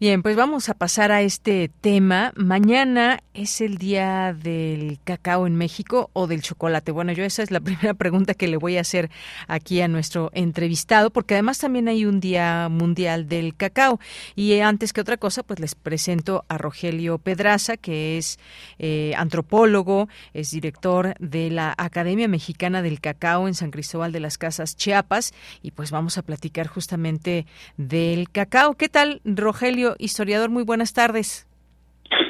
[0.00, 2.32] Bien, pues vamos a pasar a este tema.
[2.36, 6.92] Mañana es el día del cacao en México o del chocolate.
[6.92, 9.10] Bueno, yo esa es la primera pregunta que le voy a hacer
[9.48, 13.98] aquí a nuestro entrevistado, porque además también hay un día mundial del cacao.
[14.36, 18.38] Y antes que otra cosa, pues les presento a Rogelio Pedraza, que es
[18.78, 24.38] eh, antropólogo, es director de la Academia Mexicana del Cacao en San Cristóbal de las
[24.38, 25.32] Casas, Chiapas.
[25.60, 28.74] Y pues vamos a platicar justamente del cacao.
[28.74, 29.87] ¿Qué tal, Rogelio?
[29.98, 31.46] Historiador, muy buenas tardes.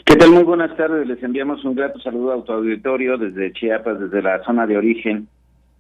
[0.05, 0.31] ¿Qué tal?
[0.31, 1.07] Muy buenas tardes.
[1.07, 5.29] Les enviamos un grato saludo a tu auditorio desde Chiapas, desde la zona de origen,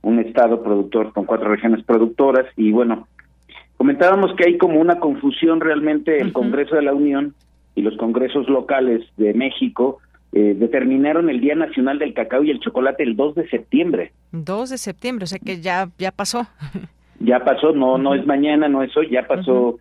[0.02, 2.46] un estado productor con cuatro regiones productoras.
[2.56, 3.08] Y bueno,
[3.76, 6.18] comentábamos que hay como una confusión realmente.
[6.18, 7.34] El Congreso de la Unión
[7.74, 9.98] y los congresos locales de México
[10.32, 14.12] eh, determinaron el Día Nacional del Cacao y el Chocolate el 2 de septiembre.
[14.32, 16.46] 2 de septiembre, o sea que ya, ya pasó.
[17.20, 19.80] Ya pasó, no, no es mañana, no es hoy, ya pasó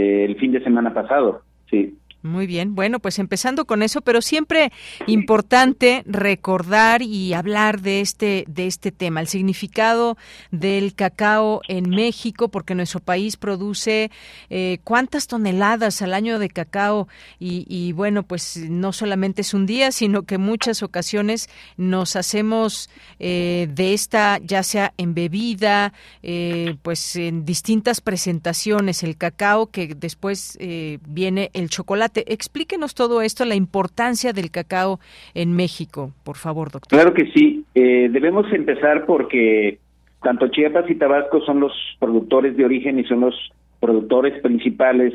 [0.00, 1.98] el fin de semana pasado, sí.
[2.22, 4.70] Muy bien, bueno, pues empezando con eso, pero siempre
[5.08, 10.16] importante recordar y hablar de este de este tema, el significado
[10.52, 14.12] del cacao en México, porque nuestro país produce
[14.50, 17.08] eh, cuántas toneladas al año de cacao
[17.40, 23.66] y, bueno, pues no solamente es un día, sino que muchas ocasiones nos hacemos eh,
[23.68, 25.92] de esta, ya sea en bebida,
[26.22, 30.56] eh, pues en distintas presentaciones, el cacao que después
[31.08, 35.00] viene el chocolate Explíquenos todo esto, la importancia del cacao
[35.34, 36.88] en México, por favor, doctor.
[36.88, 37.64] Claro que sí.
[37.74, 39.78] Eh, debemos empezar porque
[40.22, 43.34] tanto Chiapas y Tabasco son los productores de origen y son los
[43.80, 45.14] productores principales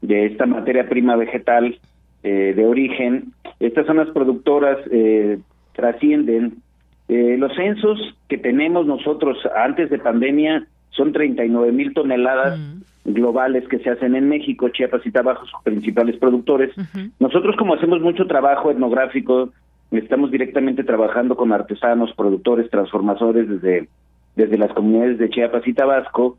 [0.00, 1.78] de esta materia prima vegetal
[2.22, 3.32] eh, de origen.
[3.60, 5.38] Estas son las productoras, eh,
[5.74, 6.62] trascienden.
[7.08, 12.58] los censos que tenemos nosotros antes de pandemia son 39 mil toneladas
[13.04, 16.70] globales que se hacen en México, Chiapas y Tabasco, sus principales productores.
[17.18, 19.50] Nosotros como hacemos mucho trabajo etnográfico,
[19.90, 23.88] estamos directamente trabajando con artesanos, productores, transformadores desde,
[24.36, 26.38] desde las comunidades de Chiapas y Tabasco.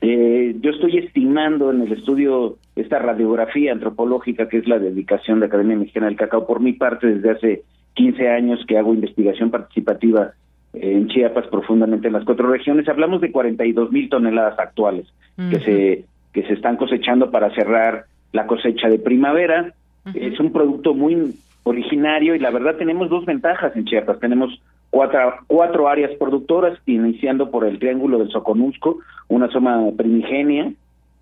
[0.00, 5.46] Eh, yo estoy estimando en el estudio esta radiografía antropológica que es la dedicación de
[5.46, 7.62] la Academia Mexicana del Cacao por mi parte desde hace
[7.94, 10.32] 15 años que hago investigación participativa
[10.72, 12.88] en Chiapas profundamente en las cuatro regiones.
[12.88, 15.06] Hablamos de 42 mil toneladas actuales
[15.36, 19.74] que se que se están cosechando para cerrar la cosecha de primavera.
[20.14, 24.18] Es un producto muy originario y la verdad tenemos dos ventajas en Chiapas.
[24.18, 24.60] Tenemos
[24.90, 28.98] cuatro, cuatro áreas productoras, iniciando por el Triángulo del Soconusco,
[29.28, 30.72] una zona primigenia,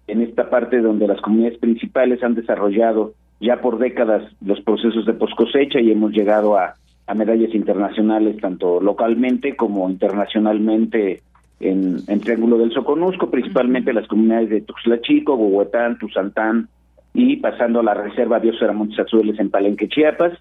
[0.07, 5.14] en esta parte donde las comunidades principales han desarrollado ya por décadas los procesos de
[5.14, 6.74] poscosecha y hemos llegado a
[7.11, 11.20] a medallas internacionales, tanto localmente como internacionalmente
[11.58, 16.68] en, en Triángulo del Soconusco, principalmente las comunidades de Tuxtla Chico, Huehuetán, Tuzantán
[17.12, 20.34] y pasando a la Reserva Biosfera Montes Azules en Palenque, Chiapas,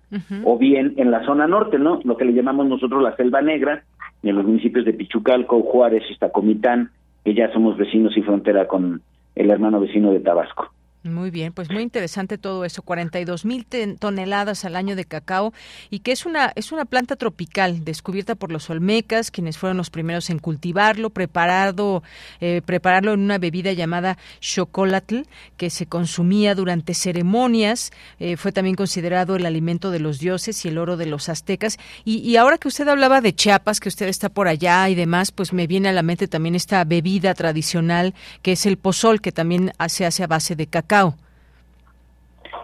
[0.43, 2.01] o bien en la zona norte, ¿no?
[2.03, 3.84] Lo que le llamamos nosotros la Selva Negra,
[4.22, 6.91] en los municipios de Pichucalco, Juárez y Comitán,
[7.26, 9.01] que ya somos vecinos y frontera con
[9.34, 10.72] el hermano vecino de Tabasco.
[11.04, 13.66] Muy bien, pues muy interesante todo eso, 42 mil
[13.97, 15.54] toneladas al año de cacao
[15.89, 19.91] y que es una es una planta tropical descubierta por los olmecas, quienes fueron los
[19.91, 22.04] primeros en cultivarlo, preparado
[22.41, 25.22] eh, prepararlo en una bebida llamada chocolatl
[25.56, 30.68] que se consumía durante ceremonias, eh, fue también considerado el alimento de los dioses y
[30.68, 31.78] el oro de los aztecas.
[32.04, 35.32] Y, y ahora que usted hablaba de Chiapas, que usted está por allá y demás,
[35.32, 39.32] pues me viene a la mente también esta bebida tradicional que es el pozol que
[39.32, 40.88] también se hace a base de cacao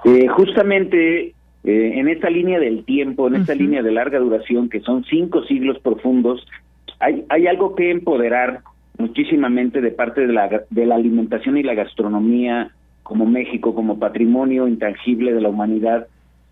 [0.05, 4.82] eh, justamente eh, en esta línea del tiempo, en esta línea de larga duración, que
[4.82, 6.45] son cinco siglos profundos,
[6.99, 8.61] hay, hay algo que empoderar
[8.97, 12.71] muchísimamente de parte de la, de la alimentación y la gastronomía
[13.01, 16.07] como México, como patrimonio intangible de la humanidad,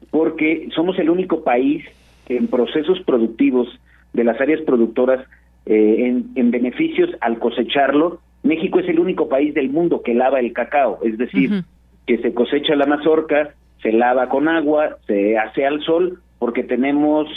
[0.09, 1.85] porque somos el único país
[2.27, 3.67] que en procesos productivos
[4.13, 5.25] de las áreas productoras,
[5.65, 10.39] eh, en, en beneficios al cosecharlo, México es el único país del mundo que lava
[10.39, 11.63] el cacao, es decir,
[12.05, 17.27] que se cosecha la mazorca, se lava con agua, se hace al sol, porque tenemos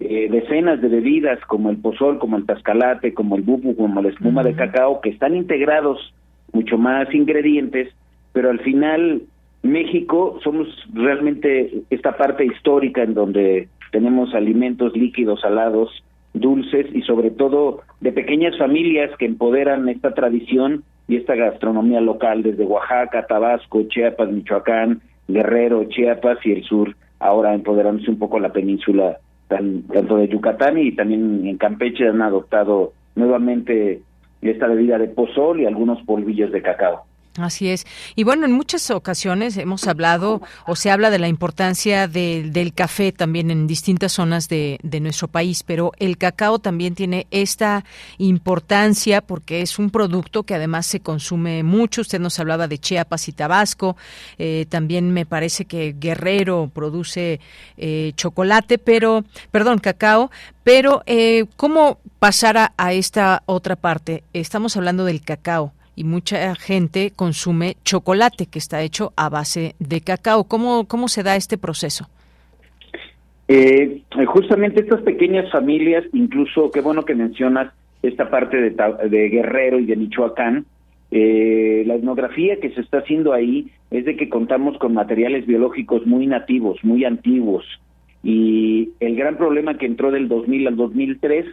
[0.00, 4.08] eh, decenas de bebidas como el pozol, como el tascalate, como el bubu, como la
[4.08, 6.12] espuma de cacao, que están integrados
[6.52, 7.94] mucho más ingredientes,
[8.32, 9.22] pero al final
[9.62, 15.90] México somos realmente esta parte histórica en donde tenemos alimentos líquidos, salados,
[16.40, 22.42] dulces y sobre todo de pequeñas familias que empoderan esta tradición y esta gastronomía local
[22.42, 28.52] desde Oaxaca, Tabasco, Chiapas, Michoacán, Guerrero, Chiapas y el sur, ahora empoderándose un poco la
[28.52, 29.18] península
[29.48, 34.02] tanto de Yucatán y también en Campeche han adoptado nuevamente
[34.42, 37.04] esta bebida de pozol y algunos polvillos de cacao.
[37.38, 37.86] Así es.
[38.14, 43.12] Y bueno, en muchas ocasiones hemos hablado o se habla de la importancia del café
[43.12, 47.84] también en distintas zonas de, nuestro país, pero el cacao también tiene esta
[48.16, 52.00] importancia porque es un producto que además se consume mucho.
[52.00, 53.96] Usted nos hablaba de Chiapas y Tabasco.
[54.38, 57.40] Eh, también me parece que Guerrero produce
[57.76, 60.30] eh, chocolate, pero, perdón, cacao.
[60.64, 64.24] Pero, eh, ¿cómo pasar a esta otra parte?
[64.32, 70.02] Estamos hablando del cacao y mucha gente consume chocolate que está hecho a base de
[70.02, 70.44] cacao.
[70.44, 72.08] ¿Cómo, cómo se da este proceso?
[73.48, 77.72] Eh, justamente estas pequeñas familias, incluso qué bueno que mencionas
[78.02, 80.66] esta parte de, Guerrero y de Michoacán,
[81.10, 86.04] eh, la etnografía que se está haciendo ahí es de que contamos con materiales biológicos
[86.06, 87.64] muy nativos, muy antiguos,
[88.22, 91.46] y el gran problema que entró del 2000 al 2003,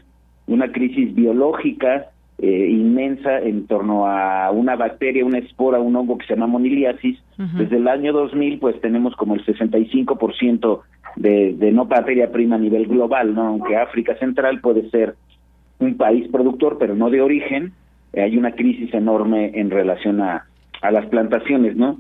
[0.48, 2.10] una crisis biológica
[2.40, 7.20] eh, inmensa en torno a una bacteria, una espora, un hongo que se llama moniliasis.
[7.38, 10.82] Desde el año 2000, pues tenemos como el 65%
[11.16, 13.48] de, de no materia prima a nivel global, ¿no?
[13.48, 15.16] Aunque África Central puede ser
[15.80, 17.74] un país productor, pero no de origen,
[18.14, 20.46] eh, hay una crisis enorme en relación a,
[20.82, 22.00] a las plantaciones, ¿no?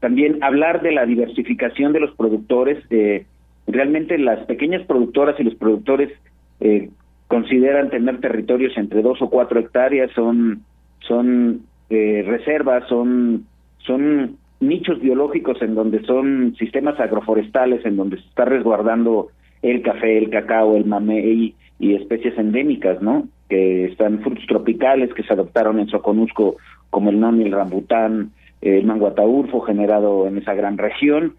[0.00, 3.26] También hablar de la diversificación de los productores, eh,
[3.66, 6.12] realmente las pequeñas productoras y los productores
[6.60, 6.90] eh,
[7.28, 10.62] consideran tener territorios entre dos o cuatro hectáreas, son,
[11.00, 13.46] son eh, reservas, son,
[13.78, 19.28] son nichos biológicos en donde son sistemas agroforestales, en donde se está resguardando
[19.62, 23.28] el café, el cacao, el mamey y, especies endémicas, ¿no?
[23.48, 26.56] Que están frutos tropicales que se adoptaron en Soconusco,
[26.90, 28.30] como el noni, el rambután,
[28.62, 31.34] el manguataurfo generado en esa gran región.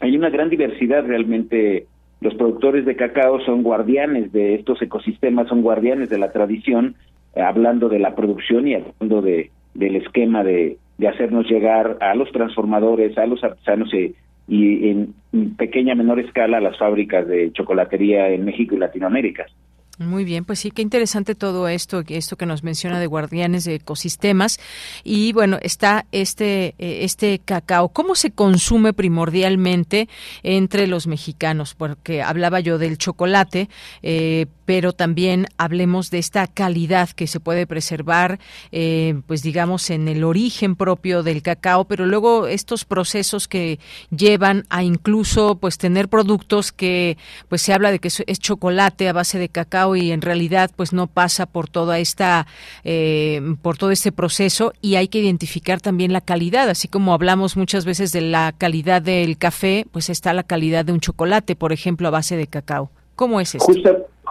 [0.00, 1.86] Hay una gran diversidad realmente
[2.20, 6.96] los productores de cacao son guardianes de estos ecosistemas, son guardianes de la tradición,
[7.34, 12.14] eh, hablando de la producción y hablando de, del esquema de, de hacernos llegar a
[12.14, 14.12] los transformadores, a los artesanos eh,
[14.46, 15.14] y en
[15.56, 19.46] pequeña menor escala a las fábricas de chocolatería en México y Latinoamérica.
[20.00, 23.74] Muy bien, pues sí, qué interesante todo esto, esto que nos menciona de guardianes de
[23.74, 24.58] ecosistemas.
[25.04, 27.90] Y bueno, está este, eh, este cacao.
[27.90, 30.08] ¿Cómo se consume primordialmente
[30.42, 31.74] entre los mexicanos?
[31.74, 33.68] Porque hablaba yo del chocolate,
[34.02, 38.38] eh, pero también hablemos de esta calidad que se puede preservar,
[38.70, 43.80] eh, pues digamos, en el origen propio del cacao, pero luego estos procesos que
[44.16, 47.18] llevan a incluso pues tener productos que
[47.48, 50.92] pues se habla de que es chocolate a base de cacao y en realidad pues
[50.92, 52.46] no pasa por toda esta
[52.84, 57.56] eh, por todo este proceso y hay que identificar también la calidad, así como hablamos
[57.56, 61.72] muchas veces de la calidad del café, pues está la calidad de un chocolate, por
[61.72, 62.92] ejemplo, a base de cacao.
[63.16, 63.72] ¿Cómo es esto?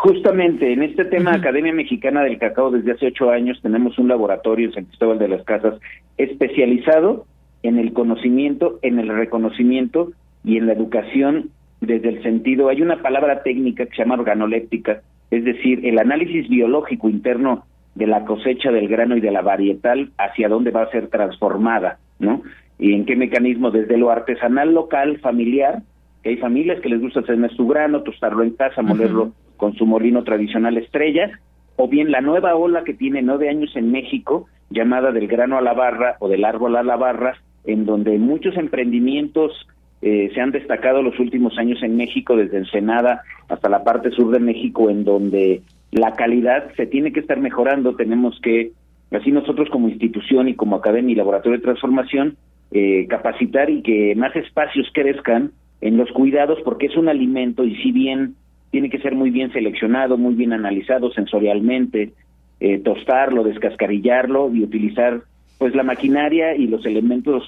[0.01, 4.67] Justamente en este tema, Academia Mexicana del Cacao, desde hace ocho años tenemos un laboratorio
[4.67, 5.73] en San Cristóbal de las Casas
[6.17, 7.25] especializado
[7.63, 10.13] en el conocimiento, en el reconocimiento
[10.45, 11.49] y en la educación
[11.81, 16.47] desde el sentido, hay una palabra técnica que se llama organoléptica, es decir, el análisis
[16.47, 20.91] biológico interno de la cosecha del grano y de la varietal hacia dónde va a
[20.91, 22.41] ser transformada, ¿no?
[22.77, 25.81] Y en qué mecanismo, desde lo artesanal local, familiar,
[26.23, 29.85] que hay familias que les gusta hacer su grano, tostarlo en casa, molerlo con su
[29.85, 31.31] molino tradicional estrella,
[31.75, 35.61] o bien la nueva ola que tiene nueve años en México, llamada del grano a
[35.61, 39.67] la barra o del árbol a la barra, en donde muchos emprendimientos
[40.01, 44.31] eh, se han destacado los últimos años en México, desde Ensenada hasta la parte sur
[44.31, 45.61] de México, en donde
[45.91, 47.95] la calidad se tiene que estar mejorando.
[47.95, 48.71] Tenemos que,
[49.11, 52.37] así nosotros como institución y como academia y laboratorio de transformación,
[52.71, 55.51] eh, capacitar y que más espacios crezcan
[55.81, 58.35] en los cuidados, porque es un alimento y si bien
[58.71, 62.13] tiene que ser muy bien seleccionado, muy bien analizado sensorialmente,
[62.59, 65.21] eh, tostarlo, descascarillarlo y utilizar
[65.57, 67.43] pues la maquinaria y los elementos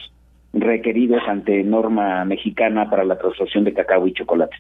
[0.54, 4.56] requeridos ante norma mexicana para la transformación de cacao y chocolate.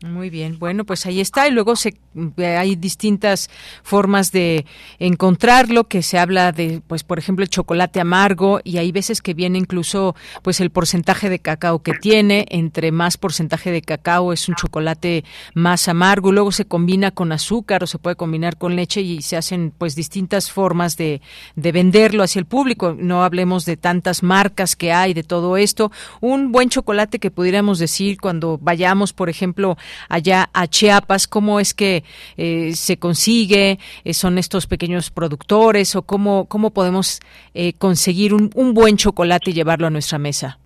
[0.00, 1.98] Muy bien, bueno, pues ahí está y luego se,
[2.38, 3.50] hay distintas
[3.82, 4.64] formas de
[5.00, 9.34] encontrarlo, que se habla de, pues por ejemplo, el chocolate amargo y hay veces que
[9.34, 14.48] viene incluso, pues el porcentaje de cacao que tiene, entre más porcentaje de cacao es
[14.48, 15.24] un chocolate
[15.54, 19.36] más amargo, luego se combina con azúcar o se puede combinar con leche y se
[19.36, 21.20] hacen pues distintas formas de,
[21.56, 22.94] de venderlo hacia el público.
[22.96, 25.90] No hablemos de tantas marcas que hay de todo esto.
[26.20, 29.76] Un buen chocolate que pudiéramos decir cuando vayamos, por ejemplo,
[30.08, 32.04] allá a Chiapas, cómo es que
[32.36, 37.20] eh, se consigue, eh, son estos pequeños productores o cómo, cómo podemos
[37.54, 40.58] eh, conseguir un, un buen chocolate y llevarlo a nuestra mesa.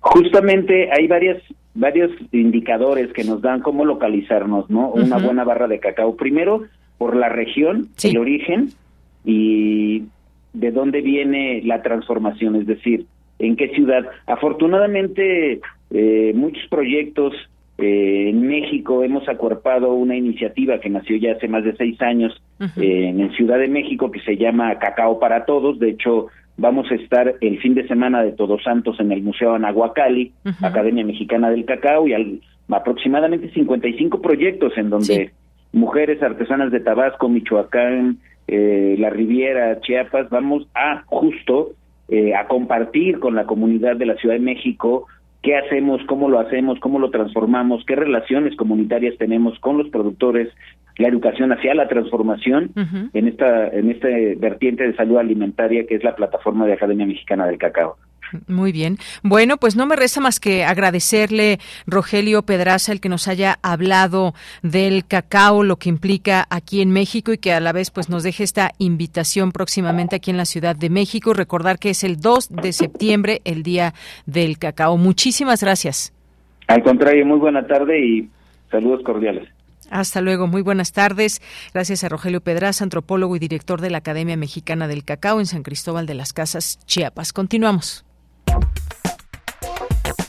[0.00, 1.42] Justamente hay varias
[1.74, 4.90] varios indicadores que nos dan cómo localizarnos, ¿no?
[4.90, 6.16] Una buena barra de cacao.
[6.16, 6.64] Primero,
[6.96, 8.70] por la región, el origen
[9.24, 10.02] y
[10.54, 13.06] de dónde viene la transformación, es decir,
[13.38, 14.04] en qué ciudad.
[14.26, 15.60] Afortunadamente,
[16.34, 17.32] muchos proyectos
[17.78, 22.34] eh, en México hemos acuerpado una iniciativa que nació ya hace más de seis años
[22.76, 25.78] eh, en Ciudad de México que se llama Cacao para Todos.
[25.78, 26.26] De hecho,
[26.56, 31.04] vamos a estar el fin de semana de Todos Santos en el Museo Anahuacali, Academia
[31.04, 35.30] Mexicana del Cacao, y al, aproximadamente 55 proyectos en donde
[35.72, 38.18] mujeres artesanas de Tabasco, Michoacán,
[38.48, 41.74] eh, La Riviera, Chiapas, vamos a justo
[42.34, 45.06] a compartir con la comunidad de la Ciudad de México
[45.42, 50.48] qué hacemos, cómo lo hacemos, cómo lo transformamos, qué relaciones comunitarias tenemos con los productores,
[50.96, 52.72] la educación hacia la transformación
[53.12, 57.46] en esta en este vertiente de salud alimentaria que es la plataforma de Academia Mexicana
[57.46, 57.96] del Cacao.
[58.46, 58.98] Muy bien.
[59.22, 64.34] Bueno, pues no me resta más que agradecerle, Rogelio Pedraza, el que nos haya hablado
[64.62, 68.22] del cacao, lo que implica aquí en México y que a la vez pues nos
[68.22, 71.32] deje esta invitación próximamente aquí en la Ciudad de México.
[71.32, 73.94] Recordar que es el 2 de septiembre, el Día
[74.26, 74.96] del Cacao.
[74.96, 76.12] Muchísimas gracias.
[76.66, 78.28] Al contrario, muy buena tarde y
[78.70, 79.48] saludos cordiales.
[79.90, 81.40] Hasta luego, muy buenas tardes.
[81.72, 85.62] Gracias a Rogelio Pedraza, antropólogo y director de la Academia Mexicana del Cacao en San
[85.62, 87.32] Cristóbal de las Casas, Chiapas.
[87.32, 88.04] Continuamos.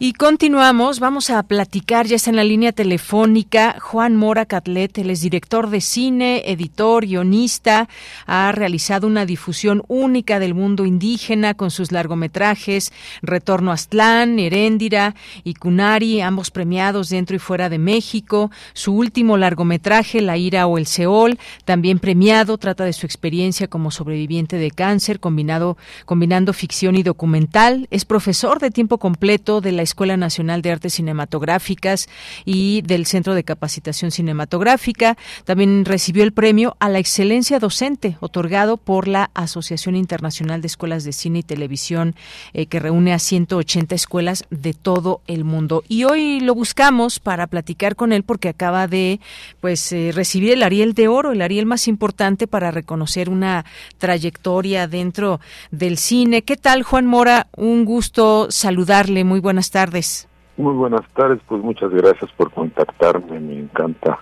[0.00, 5.08] Y continuamos, vamos a platicar, ya está en la línea telefónica Juan Mora Catlet, él
[5.08, 7.88] es director de cine, editor, guionista,
[8.26, 12.92] ha realizado una difusión única del mundo indígena con sus largometrajes
[13.22, 15.14] Retorno a Aztlán, Heréndira
[15.44, 18.50] y Cunari, ambos premiados dentro y fuera de México.
[18.72, 23.92] Su último largometraje, La ira o el Seol, también premiado, trata de su experiencia como
[23.92, 27.86] sobreviviente de cáncer, combinado, combinando ficción y documental.
[27.92, 32.08] Es profesor de tiempo completo de la Escuela Nacional de Artes Cinematográficas
[32.44, 35.16] y del Centro de Capacitación Cinematográfica.
[35.44, 41.04] También recibió el premio a la excelencia docente otorgado por la Asociación Internacional de Escuelas
[41.04, 42.14] de Cine y Televisión
[42.52, 45.84] eh, que reúne a 180 escuelas de todo el mundo.
[45.88, 49.20] Y hoy lo buscamos para platicar con él porque acaba de
[49.60, 53.64] pues eh, recibir el Ariel de Oro, el Ariel más importante para reconocer una
[53.98, 56.42] trayectoria dentro del cine.
[56.42, 57.48] ¿Qué tal, Juan Mora?
[57.56, 59.24] Un gusto saludarle.
[59.24, 60.28] Muy buenas tardes.
[60.56, 64.20] Muy buenas tardes, pues muchas gracias por contactarme, me encanta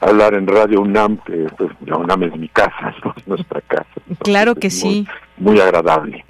[0.00, 4.00] hablar en Radio UNAM, que pues la UNAM es mi casa, es nuestra casa.
[4.24, 5.06] claro que sí.
[5.36, 6.24] Muy agradable.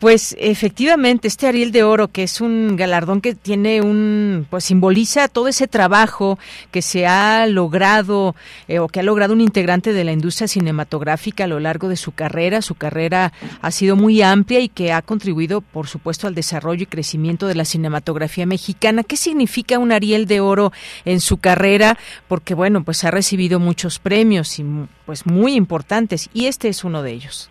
[0.00, 5.28] Pues efectivamente, este Ariel de Oro, que es un galardón que tiene un, pues simboliza
[5.28, 6.38] todo ese trabajo
[6.70, 8.34] que se ha logrado
[8.66, 11.96] eh, o que ha logrado un integrante de la industria cinematográfica a lo largo de
[11.96, 12.62] su carrera.
[12.62, 16.86] Su carrera ha sido muy amplia y que ha contribuido, por supuesto, al desarrollo y
[16.86, 19.02] crecimiento de la cinematografía mexicana.
[19.02, 20.72] ¿Qué significa un Ariel de Oro
[21.04, 21.98] en su carrera?
[22.26, 24.64] Porque bueno, pues ha recibido muchos premios y
[25.04, 27.50] pues muy importantes y este es uno de ellos.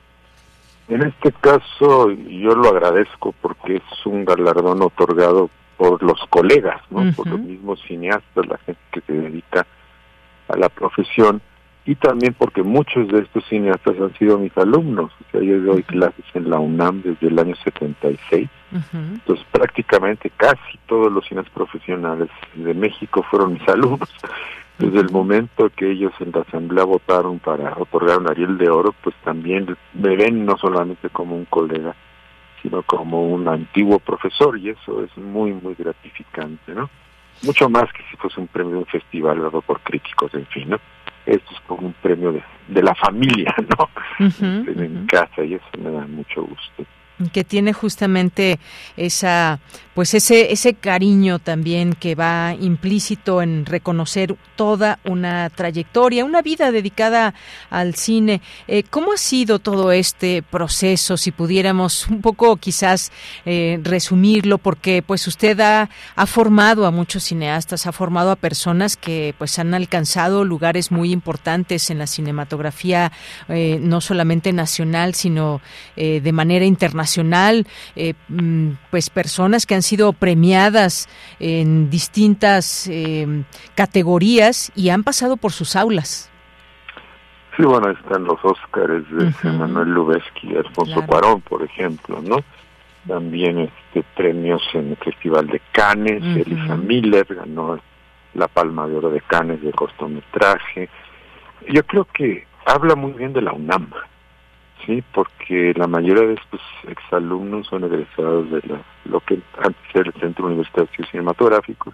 [0.90, 7.12] En este caso yo lo agradezco porque es un galardón otorgado por los colegas, ¿no?
[7.14, 9.66] por los mismos cineastas, la gente que se dedica
[10.48, 11.42] a la profesión
[11.86, 15.12] y también porque muchos de estos cineastas han sido mis alumnos.
[15.12, 18.50] O sea, yo doy clases en la UNAM desde el año 76.
[18.94, 24.10] Entonces, prácticamente casi todos los cines profesionales de México fueron mis alumnos.
[24.80, 28.96] Desde el momento que ellos en la asamblea votaron para otorgar un Ariel de Oro,
[29.04, 31.94] pues también me ven no solamente como un colega,
[32.62, 36.90] sino como un antiguo profesor y eso es muy, muy gratificante, ¿no?
[37.44, 40.70] Mucho más que si fuese un premio de un festival dado por críticos, en fin,
[40.70, 40.80] ¿no?
[41.26, 43.90] Esto es como un premio de, de la familia, ¿no?
[44.20, 46.86] en casa y eso me da mucho gusto
[47.34, 48.60] que tiene justamente
[48.96, 49.60] esa
[50.00, 56.72] pues ese ese cariño también que va implícito en reconocer toda una trayectoria, una vida
[56.72, 57.34] dedicada
[57.70, 58.42] al cine.
[58.70, 61.18] Eh, ¿Cómo ha sido todo este proceso?
[61.18, 63.12] Si pudiéramos un poco quizás
[63.46, 65.90] eh, resumirlo, porque pues usted ha,
[66.28, 71.90] formado a muchos cineastas, ha formado a personas que pues han alcanzado lugares muy importantes
[71.90, 73.12] en la cinematografía,
[73.50, 75.60] eh, no solamente nacional, sino
[75.98, 77.68] de manera internacional
[78.30, 81.10] mm, pues personas que han sido premiadas
[81.40, 83.44] en distintas eh,
[83.76, 86.32] categorías y han pasado por sus aulas.
[87.58, 92.38] Sí, bueno, están los Óscares de Manuel Lubezki y Alfonso Cuarón, por ejemplo, ¿no?
[93.06, 97.80] También este premios en el Festival de Cannes, Elisa Miller ganó
[98.34, 100.90] la Palma de Oro de Cannes de cortometraje.
[101.68, 103.90] Yo creo que habla muy bien de la UNAM,
[104.86, 110.10] Sí, porque la mayoría de estos exalumnos son egresados de la, lo que antes era
[110.10, 111.94] el Centro Universitario Cinematográfico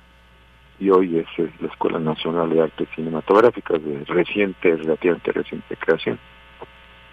[0.80, 1.28] y hoy es
[1.62, 6.20] la Escuela Nacional de Artes Cinematográficas de reciente, relativamente reciente creación.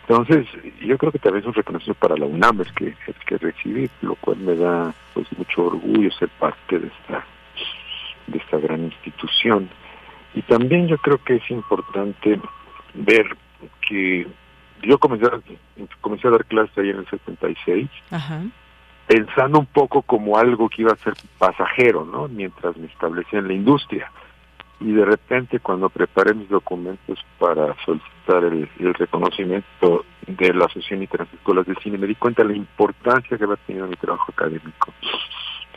[0.09, 0.47] Entonces,
[0.81, 3.89] yo creo que también es un reconocimiento para la UNAM es que, es que recibir,
[4.03, 7.25] lo cual me da pues mucho orgullo ser parte de esta,
[8.27, 9.71] de esta gran institución.
[10.35, 12.41] Y también yo creo que es importante
[12.95, 13.27] ver
[13.89, 14.27] que
[14.83, 15.41] yo comencé a,
[16.01, 17.89] comencé a dar clases ahí en el 76,
[19.07, 22.29] pensando un poco como algo que iba a ser pasajero, ¿no?
[22.29, 24.11] Mientras me establecía en la industria.
[24.81, 31.65] Y de repente, cuando preparé mis documentos para solicitar el, reconocimiento de la Asociación Internacional
[31.65, 34.93] de Cine, me di cuenta de la importancia que había tenido mi trabajo académico.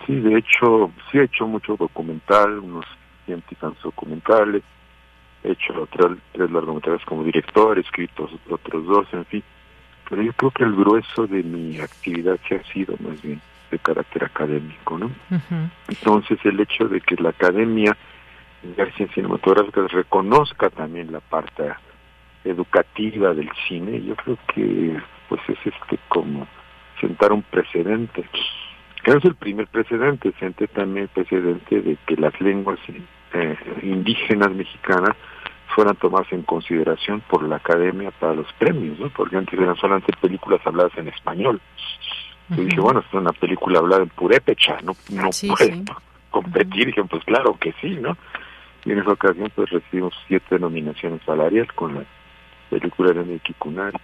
[0.06, 2.86] Sí, de hecho, sí he hecho mucho documental, unos
[3.26, 4.64] cientos documentales,
[5.46, 9.44] he hecho tres, tres largometrajes como director, he escrito otros dos, en fin.
[10.10, 13.42] Pero yo creo que el grueso de mi actividad se ha sido más bien
[13.72, 15.12] de carácter académico, ¿no?
[15.88, 17.98] Entonces el hecho de que la academia
[18.62, 21.74] de artes cinematográficas reconozca también la parte
[22.44, 26.48] educativa del cine, yo creo que pues es este como
[27.02, 28.24] sentar un precedente.
[29.02, 32.80] Creo que es el primer precedente, senté también el precedente de que las lenguas
[33.34, 35.16] eh, indígenas mexicanas
[35.76, 39.10] fueran tomadas en consideración por la academia para los premios, ¿no?
[39.10, 41.60] Porque antes eran solamente películas habladas en español.
[42.50, 45.84] Y dije, bueno, es una película hablada en purépecha, no, no puede
[46.32, 46.88] competir.
[46.88, 48.18] Dije, pues claro que sí, ¿no?
[48.86, 52.06] Y en esa ocasión pues recibimos siete nominaciones salariales con la
[52.70, 53.98] película de Mequikunari.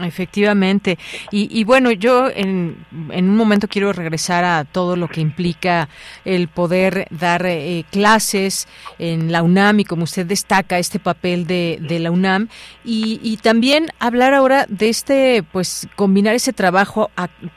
[0.00, 0.96] Efectivamente.
[1.32, 2.76] Y, bueno, yo en,
[3.10, 5.88] en, un momento quiero regresar a todo lo que implica
[6.24, 8.68] el poder dar eh, clases
[9.00, 12.48] en la UNAM y como usted destaca este papel de, de la UNAM
[12.84, 17.10] y, y, también hablar ahora de este, pues combinar ese trabajo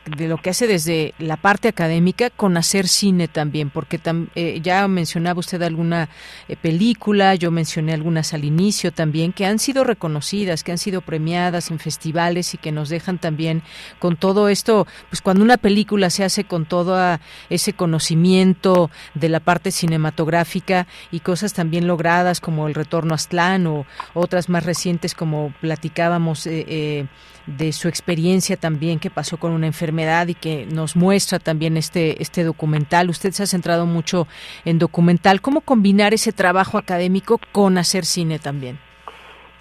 [0.05, 3.99] de lo que hace desde la parte académica con hacer cine también, porque
[4.35, 6.09] eh, ya mencionaba usted alguna
[6.47, 11.01] eh, película, yo mencioné algunas al inicio también que han sido reconocidas, que han sido
[11.01, 13.61] premiadas en festivales y que nos dejan también
[13.99, 17.19] con todo esto, pues cuando una película se hace con todo
[17.49, 23.67] ese conocimiento de la parte cinematográfica y cosas también logradas como El Retorno a Aztlán
[23.67, 27.05] o otras más recientes como platicábamos eh, eh,
[27.45, 32.21] de su experiencia también que pasó con una enfermedad y que nos muestra también este,
[32.21, 33.09] este documental.
[33.09, 34.27] Usted se ha centrado mucho
[34.65, 35.41] en documental.
[35.41, 38.90] ¿Cómo combinar ese trabajo académico con hacer cine también?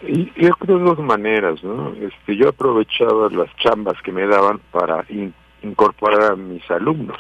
[0.07, 1.93] Y yo creo de dos maneras, ¿no?
[1.95, 5.05] Este, yo aprovechaba las chambas que me daban para
[5.63, 7.19] incorporar a mis alumnos.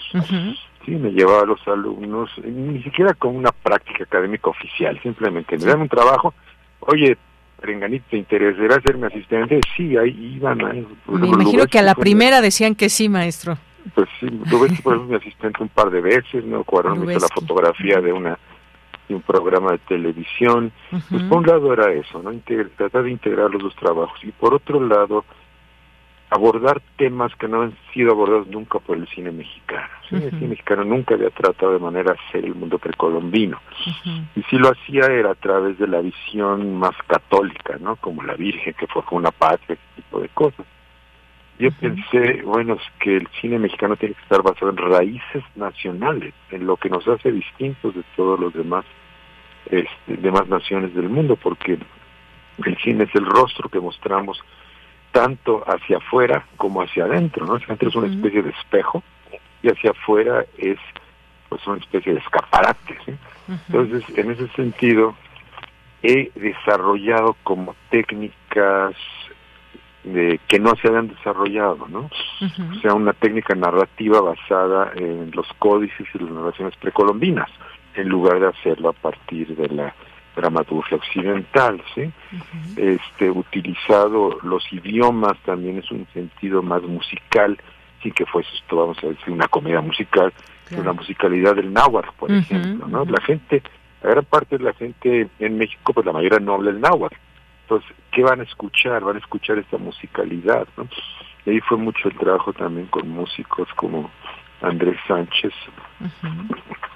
[0.84, 5.64] Sí, me llevaba a los alumnos, ni siquiera con una práctica académica oficial, simplemente me
[5.64, 6.32] dan un trabajo,
[6.80, 7.18] oye,
[7.60, 9.60] Renganito, ¿te interesará ser mi asistente?
[9.76, 10.64] Sí, ahí iban.
[10.64, 13.58] Ahí, me imagino que a la primera decían que sí, maestro.
[13.94, 16.64] Pues sí, tuve que mi asistente un par de veces, ¿no?
[16.64, 18.38] Cuando me hizo la fotografía de una
[19.14, 20.72] un programa de televisión.
[20.90, 22.32] Pues por un lado era eso, ¿no?
[22.76, 24.18] tratar de integrar los dos trabajos.
[24.22, 25.24] Y por otro lado,
[26.30, 29.88] abordar temas que no han sido abordados nunca por el cine mexicano.
[30.10, 33.60] El cine mexicano nunca había tratado de manera seria el mundo precolombino.
[34.36, 37.96] Y si lo hacía era a través de la visión más católica, ¿no?
[37.96, 40.66] Como la Virgen que forjó una patria, ese tipo de cosas.
[41.58, 46.32] Yo pensé, bueno, es que el cine mexicano tiene que estar basado en raíces nacionales,
[46.50, 48.86] en lo que nos hace distintos de todos los demás
[49.70, 51.78] este, demás naciones del mundo, porque
[52.64, 54.42] el cine es el rostro que mostramos
[55.12, 57.54] tanto hacia afuera como hacia adentro, ¿no?
[57.54, 59.02] Hacia adentro es una especie de espejo
[59.62, 60.78] y hacia afuera es
[61.48, 62.96] pues una especie de escaparate,
[63.48, 65.16] Entonces, en ese sentido,
[66.02, 68.94] he desarrollado como técnicas
[70.04, 72.08] de, que no se habían desarrollado, ¿no?
[72.40, 77.50] O sea, una técnica narrativa basada en los códices y las narraciones precolombinas
[77.94, 79.94] en lugar de hacerlo a partir de la
[80.36, 82.10] dramaturgia occidental, ¿sí?
[82.76, 87.58] Este utilizado los idiomas también es un sentido más musical,
[88.02, 90.32] sin que fuese esto vamos a decir una comedia musical,
[90.76, 93.04] una musicalidad del náhuatl, por ejemplo, ¿no?
[93.04, 93.62] La gente,
[94.02, 97.16] la gran parte de la gente en México, pues la mayoría no habla el náhuatl.
[97.62, 99.02] Entonces, ¿qué van a escuchar?
[99.02, 100.88] Van a escuchar esta musicalidad, ¿no?
[101.44, 104.10] Y ahí fue mucho el trabajo también con músicos como
[104.62, 105.52] Andrés Sánchez,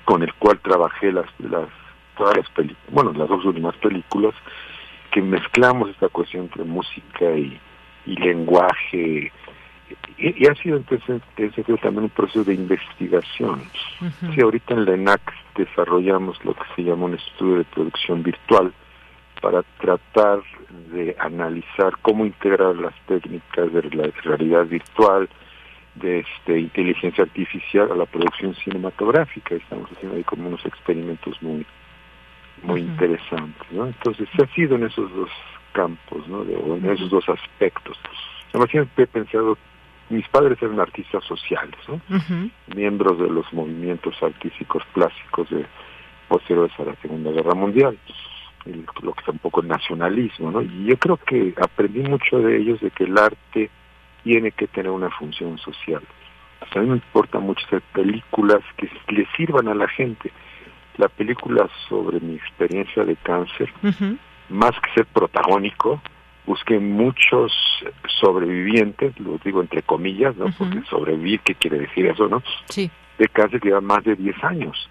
[0.04, 1.68] con el cual trabajé las, las
[2.16, 4.34] todas las películas, bueno, las dos últimas películas,
[5.10, 7.58] que mezclamos esta cuestión entre música y,
[8.06, 9.32] y lenguaje,
[10.16, 11.22] y, ha sido entonces
[11.82, 13.62] también un proceso de investigación.
[14.34, 15.20] Sí, ahorita en la ENAC
[15.56, 18.72] desarrollamos lo que se llama un estudio de producción virtual
[19.40, 20.40] para tratar
[20.92, 25.28] de analizar cómo integrar las técnicas de la realidad virtual,
[25.95, 29.55] de este, inteligencia artificial a la producción cinematográfica.
[29.55, 31.66] Estamos haciendo ahí como unos experimentos muy
[32.62, 33.86] muy interesantes, ¿no?
[33.86, 35.30] Entonces, se ha sido en esos dos
[35.72, 36.45] campos, ¿no?
[36.45, 37.99] De, en esos dos aspectos.
[38.51, 39.59] Además, siempre he pensado,
[40.09, 42.01] mis padres eran artistas sociales, ¿no?
[42.74, 45.66] Miembros de los movimientos artísticos clásicos de
[46.28, 47.99] posteriores a la Segunda Guerra Mundial,
[49.03, 50.62] lo que es un poco el nacionalismo, ¿no?
[50.62, 53.70] Y yo creo que aprendí mucho de ellos de que el arte
[54.24, 56.02] tiene que tener una función social.
[56.60, 60.32] a mí me importa mucho hacer películas que le sirvan a la gente.
[60.96, 63.70] La película sobre mi experiencia de cáncer,
[64.48, 66.00] más que ser protagónico,
[66.46, 67.52] busqué muchos
[68.20, 70.46] sobrevivientes, lo digo entre comillas, ¿no?
[70.56, 72.42] Porque sobrevivir, ¿qué quiere decir eso, no?
[72.68, 72.90] Sí.
[73.18, 74.88] De cáncer que llevan más de 10 años.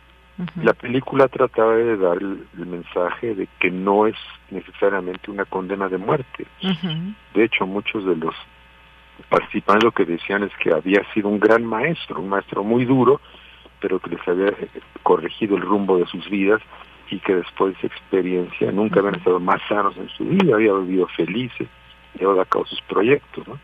[0.61, 4.15] La película trataba de dar el, mensaje de que no es
[4.49, 6.47] necesariamente una condena de muerte.
[7.33, 8.35] De hecho, muchos de los
[9.29, 13.21] participantes lo que decían es que había sido un gran maestro, un maestro muy duro,
[13.79, 14.69] pero que les había eh,
[15.03, 16.61] corregido el rumbo de sus vidas
[17.09, 20.87] y que después de esa experiencia nunca habían estado más sanos en su vida, habían
[20.87, 21.67] vivido felices,
[22.17, 23.47] llevado a cabo sus proyectos.
[23.47, 23.59] ¿no?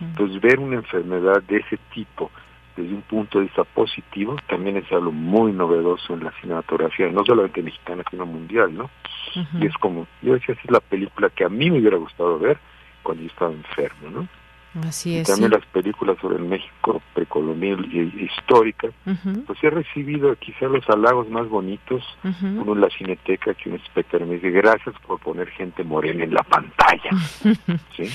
[0.00, 2.30] Entonces, ver una enfermedad de ese tipo
[2.76, 7.24] desde un punto de vista positivo también es algo muy novedoso en la cinematografía, no
[7.24, 8.90] solamente mexicana, sino mundial, ¿no?
[9.60, 12.38] Y es como, yo decía, esa es la película que a mí me hubiera gustado
[12.38, 12.58] ver
[13.02, 14.28] cuando yo estaba enfermo, ¿no?
[14.82, 15.28] Así es.
[15.28, 18.88] Y también las películas sobre el México precolonial y histórica,
[19.46, 22.02] pues he recibido quizás los halagos más bonitos,
[22.42, 26.34] uno en la cineteca que un espectador me dice, gracias por poner gente morena en
[26.34, 27.10] la pantalla,
[27.96, 28.10] ¿sí?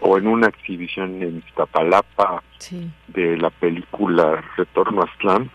[0.00, 2.42] O en una exhibición en Iztapalapa
[3.08, 5.50] de la película Retorno a Aztlán,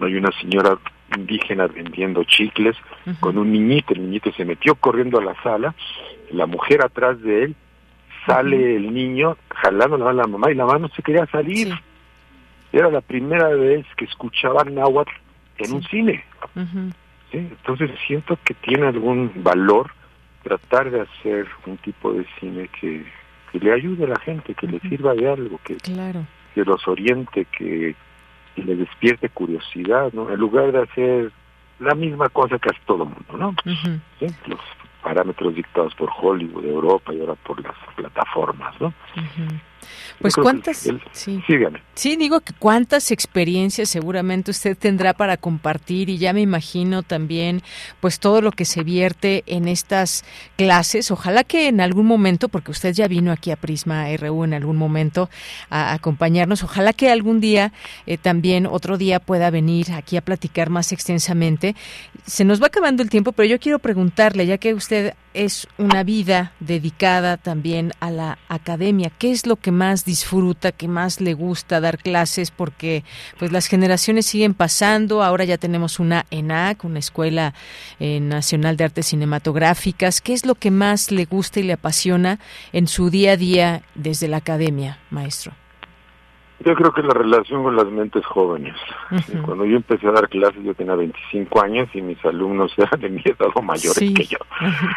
[0.00, 0.78] hay una señora
[1.16, 2.76] indígena vendiendo chicles
[3.20, 5.74] con un niñito, el niñito se metió corriendo a la sala,
[6.30, 7.56] la mujer atrás de él
[8.26, 11.26] sale el niño jalando la mano a la mamá y la mamá no se quería
[11.26, 11.72] salir.
[12.72, 15.12] Era la primera vez que escuchaban náhuatl
[15.58, 16.24] en un cine.
[17.32, 19.90] Entonces siento que tiene algún valor
[20.42, 23.04] tratar de hacer un tipo de cine que,
[23.52, 27.94] le ayude a la gente, que le sirva de algo, que, que los oriente, que,
[28.56, 30.30] le despierte curiosidad, ¿no?
[30.30, 31.32] En lugar de hacer
[31.78, 33.54] la misma cosa que hace todo el mundo, ¿no?
[34.46, 34.60] Los
[35.06, 38.92] parámetros dictados por Hollywood, Europa y ahora por las plataformas, ¿no?
[40.20, 41.42] Pues cuántas, sí.
[41.94, 47.62] sí, digo que cuántas experiencias seguramente usted tendrá para compartir y ya me imagino también
[48.00, 50.24] pues todo lo que se vierte en estas
[50.56, 51.10] clases.
[51.10, 54.76] Ojalá que en algún momento, porque usted ya vino aquí a Prisma RU en algún
[54.76, 55.28] momento
[55.68, 57.72] a acompañarnos, ojalá que algún día
[58.06, 61.76] eh, también otro día pueda venir aquí a platicar más extensamente.
[62.24, 66.02] Se nos va acabando el tiempo, pero yo quiero preguntarle, ya que usted es una
[66.02, 69.10] vida dedicada también a la academia.
[69.10, 72.50] ¿Qué es lo que más disfruta, que más le gusta dar clases?
[72.50, 73.04] Porque
[73.38, 75.22] pues las generaciones siguen pasando.
[75.22, 77.52] Ahora ya tenemos una ENAC, una Escuela
[78.00, 80.20] eh, Nacional de Artes Cinematográficas.
[80.20, 82.40] ¿Qué es lo que más le gusta y le apasiona
[82.72, 85.52] en su día a día desde la academia, maestro?
[86.60, 88.74] Yo creo que la relación con las mentes jóvenes.
[89.44, 93.10] Cuando yo empecé a dar clases yo tenía 25 años y mis alumnos eran de
[93.10, 94.38] mi edad o mayores que yo.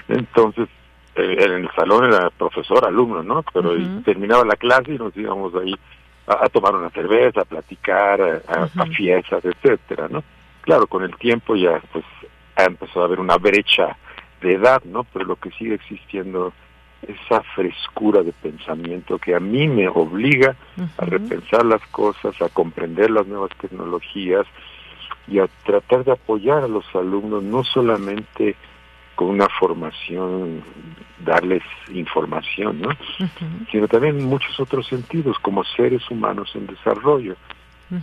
[0.07, 0.69] Entonces,
[1.15, 3.43] eh, en el salón era profesor, alumno, ¿no?
[3.53, 5.75] Pero terminaba la clase y nos íbamos ahí
[6.27, 10.23] a, tomar una cerveza, a platicar, a, a, fiestas, etcétera, ¿no?
[10.61, 12.05] Claro, con el tiempo ya pues
[12.55, 13.97] ha empezado a haber una brecha
[14.41, 15.03] de edad, ¿no?
[15.03, 16.53] Pero lo que sigue existiendo
[17.07, 20.55] esa frescura de pensamiento que a mí me obliga
[20.97, 24.45] a repensar las cosas, a comprender las nuevas tecnologías
[25.27, 28.55] y a tratar de apoyar a los alumnos no solamente
[29.15, 30.63] con una formación,
[31.25, 32.89] darles información, ¿no?
[33.71, 37.35] sino también en muchos otros sentidos, como seres humanos en desarrollo.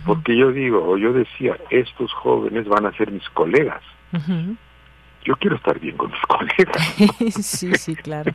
[0.05, 3.81] Porque yo digo, o yo decía, estos jóvenes van a ser mis colegas
[5.27, 6.95] yo quiero estar bien con mis colegas.
[7.45, 8.31] sí, sí, claro.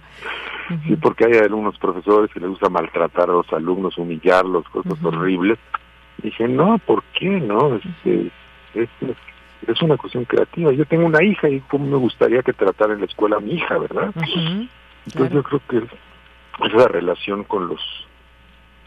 [0.86, 5.59] Sí, porque hay algunos profesores que les gusta maltratar a los alumnos, humillarlos, cosas horribles.
[6.22, 7.76] dije, no, ¿por qué no?
[7.76, 8.30] Este,
[8.74, 8.88] es,
[9.66, 10.70] es, una cuestión creativa.
[10.72, 13.55] Yo tengo una hija y cómo me gustaría que tratara en la escuela a mi
[13.55, 14.12] hija, ¿verdad?
[15.07, 15.82] Entonces yo creo que
[16.66, 17.80] esa relación con los,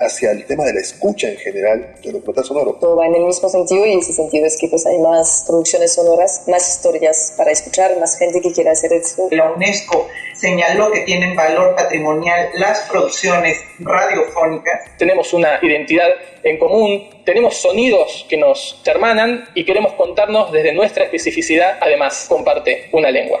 [0.00, 2.46] Hacia el tema de la escucha en general de los sonoros.
[2.48, 2.72] sonoro.
[2.80, 5.44] Todo va en el mismo sentido y en ese sentido es que pues hay más
[5.46, 9.28] producciones sonoras, más historias para escuchar, más gente que quiera hacer eso.
[9.30, 14.80] La UNESCO señaló que tienen valor patrimonial las producciones radiofónicas.
[14.96, 16.08] Tenemos una identidad
[16.42, 22.88] en común, tenemos sonidos que nos hermanan y queremos contarnos desde nuestra especificidad, además comparte
[22.92, 23.40] una lengua.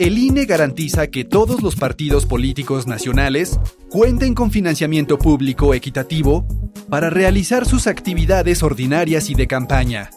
[0.00, 3.58] El INE garantiza que todos los partidos políticos nacionales
[3.90, 6.46] cuenten con financiamiento público equitativo
[6.88, 10.10] para realizar sus actividades ordinarias y de campaña.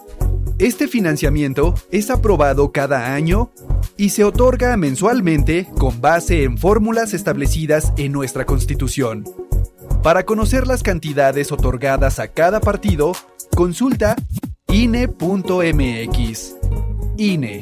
[0.60, 3.54] Este financiamiento es aprobado cada año
[3.98, 9.26] y se otorga mensualmente con base en fórmulas establecidas en nuestra Constitución.
[10.04, 13.14] Para conocer las cantidades otorgadas a cada partido,
[13.56, 14.16] consulta
[14.68, 16.56] INE.mx.
[17.18, 17.62] INE.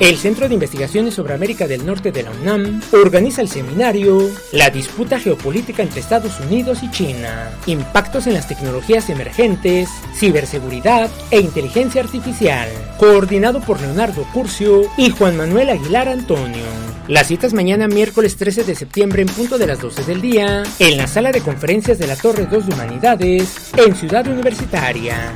[0.00, 4.70] El Centro de Investigaciones sobre América del Norte de la UNAM organiza el seminario La
[4.70, 12.00] disputa geopolítica entre Estados Unidos y China, impactos en las tecnologías emergentes, ciberseguridad e inteligencia
[12.00, 16.64] artificial, coordinado por Leonardo Curcio y Juan Manuel Aguilar Antonio.
[17.08, 20.96] Las citas mañana miércoles 13 de septiembre en punto de las 12 del día en
[20.96, 25.34] la sala de conferencias de la Torre 2 de Humanidades en Ciudad Universitaria.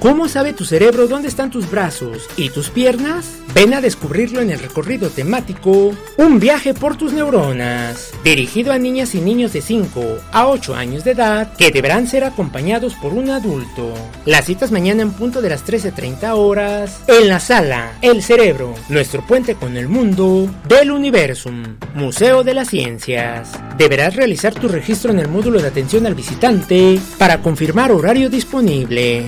[0.00, 3.36] ¿Cómo sabe tu cerebro dónde están tus brazos y tus piernas?
[3.54, 9.14] Ven a descubrirlo en el recorrido temático Un viaje por tus neuronas, dirigido a niñas
[9.14, 13.28] y niños de 5 a 8 años de edad que deberán ser acompañados por un
[13.28, 13.92] adulto.
[14.24, 19.20] Las citas mañana en punto de las 13.30 horas en la sala El Cerebro, nuestro
[19.26, 23.50] puente con el mundo del Universum, Museo de las Ciencias.
[23.76, 29.26] Deberás realizar tu registro en el módulo de atención al visitante para confirmar horario disponible.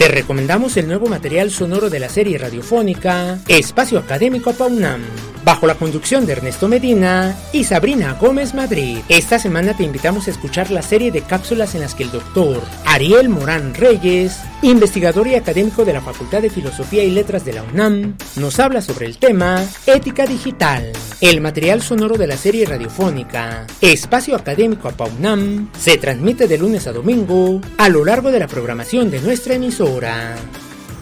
[0.00, 5.02] Te recomendamos el nuevo material sonoro de la serie radiofónica Espacio Académico Paunam,
[5.44, 8.98] bajo la conducción de Ernesto Medina y Sabrina Gómez Madrid.
[9.08, 12.62] Esta semana te invitamos a escuchar la serie de cápsulas en las que el doctor
[12.84, 17.62] Ariel Morán Reyes, investigador y académico de la Facultad de Filosofía y Letras de la
[17.62, 20.92] UNAM, nos habla sobre el tema Ética Digital.
[21.20, 26.92] El material sonoro de la serie radiofónica Espacio Académico Paunam se transmite de lunes a
[26.92, 30.36] domingo a lo largo de la programación de nuestra emisora.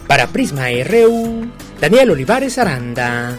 [0.07, 1.47] Para Prisma RU,
[1.79, 3.37] Daniel Olivares Aranda.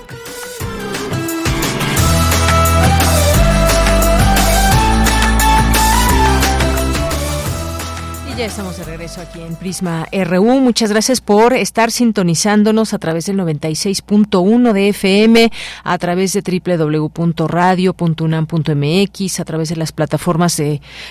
[8.41, 10.61] Ya estamos de regreso aquí en Prisma RU.
[10.61, 15.53] Muchas gracias por estar sintonizándonos a través del 96.1 de FM,
[15.85, 20.63] a través de www.radio.unam.mx, a través de las plataformas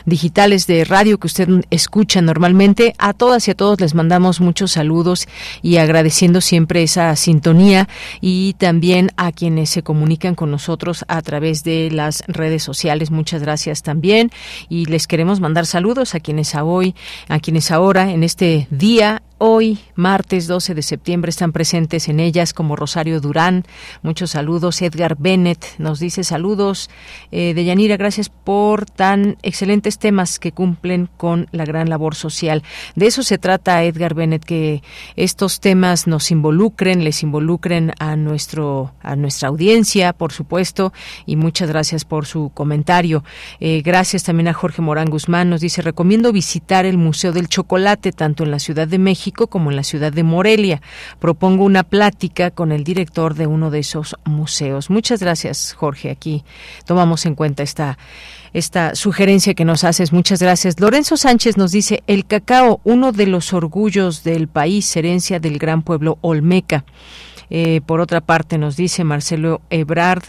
[0.07, 2.95] digitales de radio que usted escucha normalmente.
[2.97, 5.27] A todas y a todos les mandamos muchos saludos
[5.61, 7.87] y agradeciendo siempre esa sintonía
[8.21, 13.11] y también a quienes se comunican con nosotros a través de las redes sociales.
[13.11, 14.31] Muchas gracias también
[14.67, 16.95] y les queremos mandar saludos a quienes hoy
[17.27, 22.51] a quienes ahora en este día Hoy, martes 12 de septiembre, están presentes en ellas
[22.51, 23.63] como Rosario Durán.
[24.01, 24.81] Muchos saludos.
[24.81, 26.89] Edgar Bennett nos dice saludos.
[27.31, 32.63] Eh, de Yanira, gracias por tan excelentes temas que cumplen con la gran labor social.
[32.95, 34.83] De eso se trata, Edgar Bennett, que
[35.15, 40.91] estos temas nos involucren, les involucren a, nuestro, a nuestra audiencia, por supuesto.
[41.25, 43.23] Y muchas gracias por su comentario.
[43.61, 45.49] Eh, gracias también a Jorge Morán Guzmán.
[45.49, 49.69] Nos dice, recomiendo visitar el Museo del Chocolate, tanto en la Ciudad de México como
[49.69, 50.81] en la ciudad de Morelia.
[51.19, 54.89] Propongo una plática con el director de uno de esos museos.
[54.89, 56.09] Muchas gracias, Jorge.
[56.09, 56.43] Aquí
[56.85, 57.97] tomamos en cuenta esta
[58.53, 60.11] esta sugerencia que nos haces.
[60.11, 60.79] Muchas gracias.
[60.79, 65.83] Lorenzo Sánchez nos dice, el cacao, uno de los orgullos del país, herencia del gran
[65.83, 66.83] pueblo Olmeca.
[67.49, 70.23] Eh, por otra parte, nos dice Marcelo Ebrard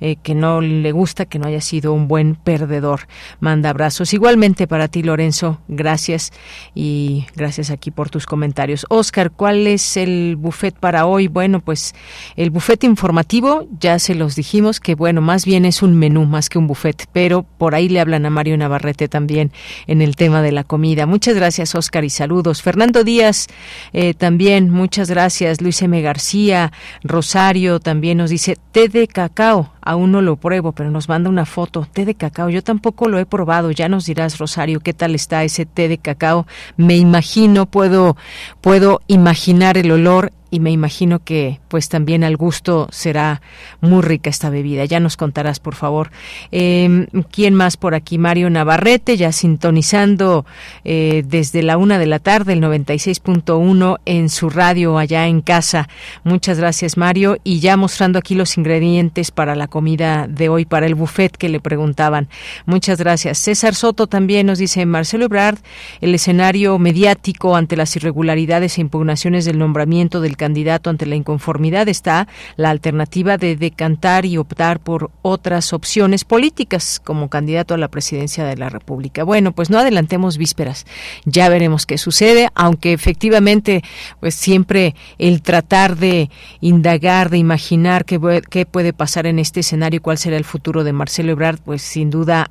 [0.00, 3.08] eh, que no le gusta que no haya sido un buen perdedor.
[3.40, 4.12] Manda abrazos.
[4.12, 6.32] Igualmente para ti, Lorenzo, gracias
[6.74, 8.86] y gracias aquí por tus comentarios.
[8.88, 11.28] Oscar, ¿cuál es el buffet para hoy?
[11.28, 11.94] Bueno, pues
[12.36, 16.48] el buffet informativo, ya se los dijimos que, bueno, más bien es un menú más
[16.48, 19.52] que un buffet, pero por ahí le hablan a Mario Navarrete también
[19.86, 21.06] en el tema de la comida.
[21.06, 22.62] Muchas gracias, Oscar, y saludos.
[22.62, 23.46] Fernando Díaz,
[23.92, 25.60] eh, también, muchas gracias.
[25.60, 26.00] Luis M.
[26.02, 26.65] García,
[27.02, 29.72] Rosario también nos dice té de cacao.
[29.80, 31.86] Aún no lo pruebo, pero nos manda una foto.
[31.92, 32.50] Té de cacao.
[32.50, 33.70] Yo tampoco lo he probado.
[33.70, 36.46] Ya nos dirás, Rosario, qué tal está ese té de cacao.
[36.76, 38.16] Me imagino, puedo,
[38.60, 43.42] puedo imaginar el olor y me imagino que pues también al gusto será
[43.82, 44.86] muy rica esta bebida.
[44.86, 46.10] Ya nos contarás, por favor.
[46.50, 48.16] Eh, ¿Quién más por aquí?
[48.16, 50.46] Mario Navarrete, ya sintonizando
[50.82, 55.90] eh, desde la una de la tarde, el 96.1 en su radio allá en casa.
[56.24, 57.36] Muchas gracias, Mario.
[57.44, 61.50] Y ya mostrando aquí los ingredientes para la comida de hoy, para el buffet que
[61.50, 62.28] le preguntaban.
[62.64, 63.36] Muchas gracias.
[63.36, 65.58] César Soto también nos dice, Marcelo Ebrard,
[66.00, 70.45] el escenario mediático ante las irregularidades e impugnaciones del nombramiento del candidato
[70.90, 77.28] ante la inconformidad está la alternativa de decantar y optar por otras opciones políticas como
[77.28, 79.24] candidato a la presidencia de la República.
[79.24, 80.86] Bueno, pues no adelantemos vísperas.
[81.24, 83.82] Ya veremos qué sucede, aunque efectivamente
[84.20, 86.30] pues siempre el tratar de
[86.60, 88.18] indagar, de imaginar qué,
[88.66, 92.50] puede pasar en este escenario, cuál será el futuro de Marcelo Ebrard, pues sin duda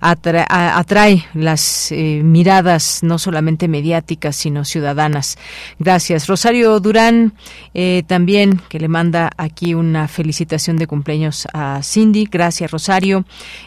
[0.00, 5.38] atrae las eh, miradas no solamente mediáticas, sino ciudadanas.
[5.78, 6.26] Gracias.
[6.26, 7.34] Rosario Durán,
[7.74, 12.28] eh, también que le manda aquí una felicitación de cumpleaños a Cindy.
[12.30, 13.24] Gracias, Rosario.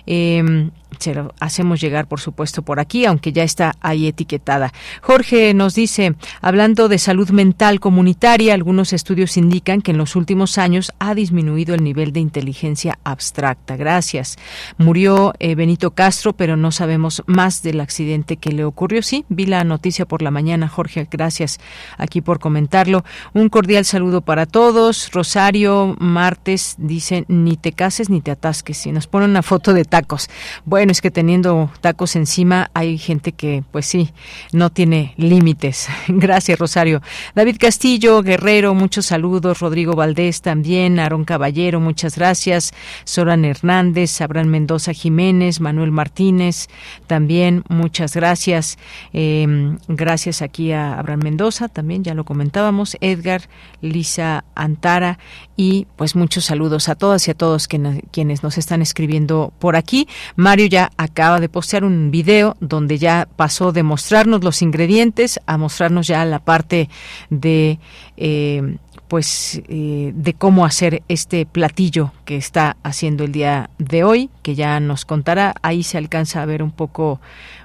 [0.07, 4.73] Eh, se lo hacemos llegar, por supuesto, por aquí, aunque ya está ahí etiquetada.
[5.01, 10.57] Jorge nos dice, hablando de salud mental comunitaria, algunos estudios indican que en los últimos
[10.57, 13.77] años ha disminuido el nivel de inteligencia abstracta.
[13.77, 14.37] Gracias.
[14.77, 19.03] Murió eh, Benito Castro, pero no sabemos más del accidente que le ocurrió.
[19.03, 21.07] Sí, vi la noticia por la mañana, Jorge.
[21.09, 21.59] Gracias
[21.97, 23.03] aquí por comentarlo.
[23.33, 25.11] Un cordial saludo para todos.
[25.11, 28.85] Rosario Martes dice, ni te cases ni te atasques.
[28.85, 30.29] Y nos pone una foto de tacos.
[30.65, 34.11] Bueno, es que teniendo tacos encima hay gente que, pues sí,
[34.53, 35.89] no tiene límites.
[36.07, 37.01] Gracias, Rosario.
[37.36, 39.59] David Castillo, Guerrero, muchos saludos.
[39.59, 40.99] Rodrigo Valdés también.
[40.99, 42.73] Aarón Caballero, muchas gracias.
[43.03, 46.67] Soran Hernández, Abraham Mendoza Jiménez, Manuel Martínez,
[47.07, 48.77] también muchas gracias.
[49.13, 52.97] Em, gracias aquí a Abraham Mendoza, también ya lo comentábamos.
[53.01, 53.41] Edgar,
[53.82, 55.19] Lisa Antara
[55.55, 60.07] y pues muchos saludos a todas y a todos quienes nos están escribiendo por aquí.
[60.36, 65.57] Mario ya acaba de postear un video donde ya pasó de mostrarnos los ingredientes a
[65.57, 66.89] mostrarnos ya la parte
[67.30, 67.80] de
[68.17, 68.78] eh,
[69.09, 74.53] pues eh, de cómo hacer este platillo que está haciendo el día de hoy que
[74.53, 75.55] ya nos contará.
[75.63, 77.20] Ahí se alcanza a ver un poco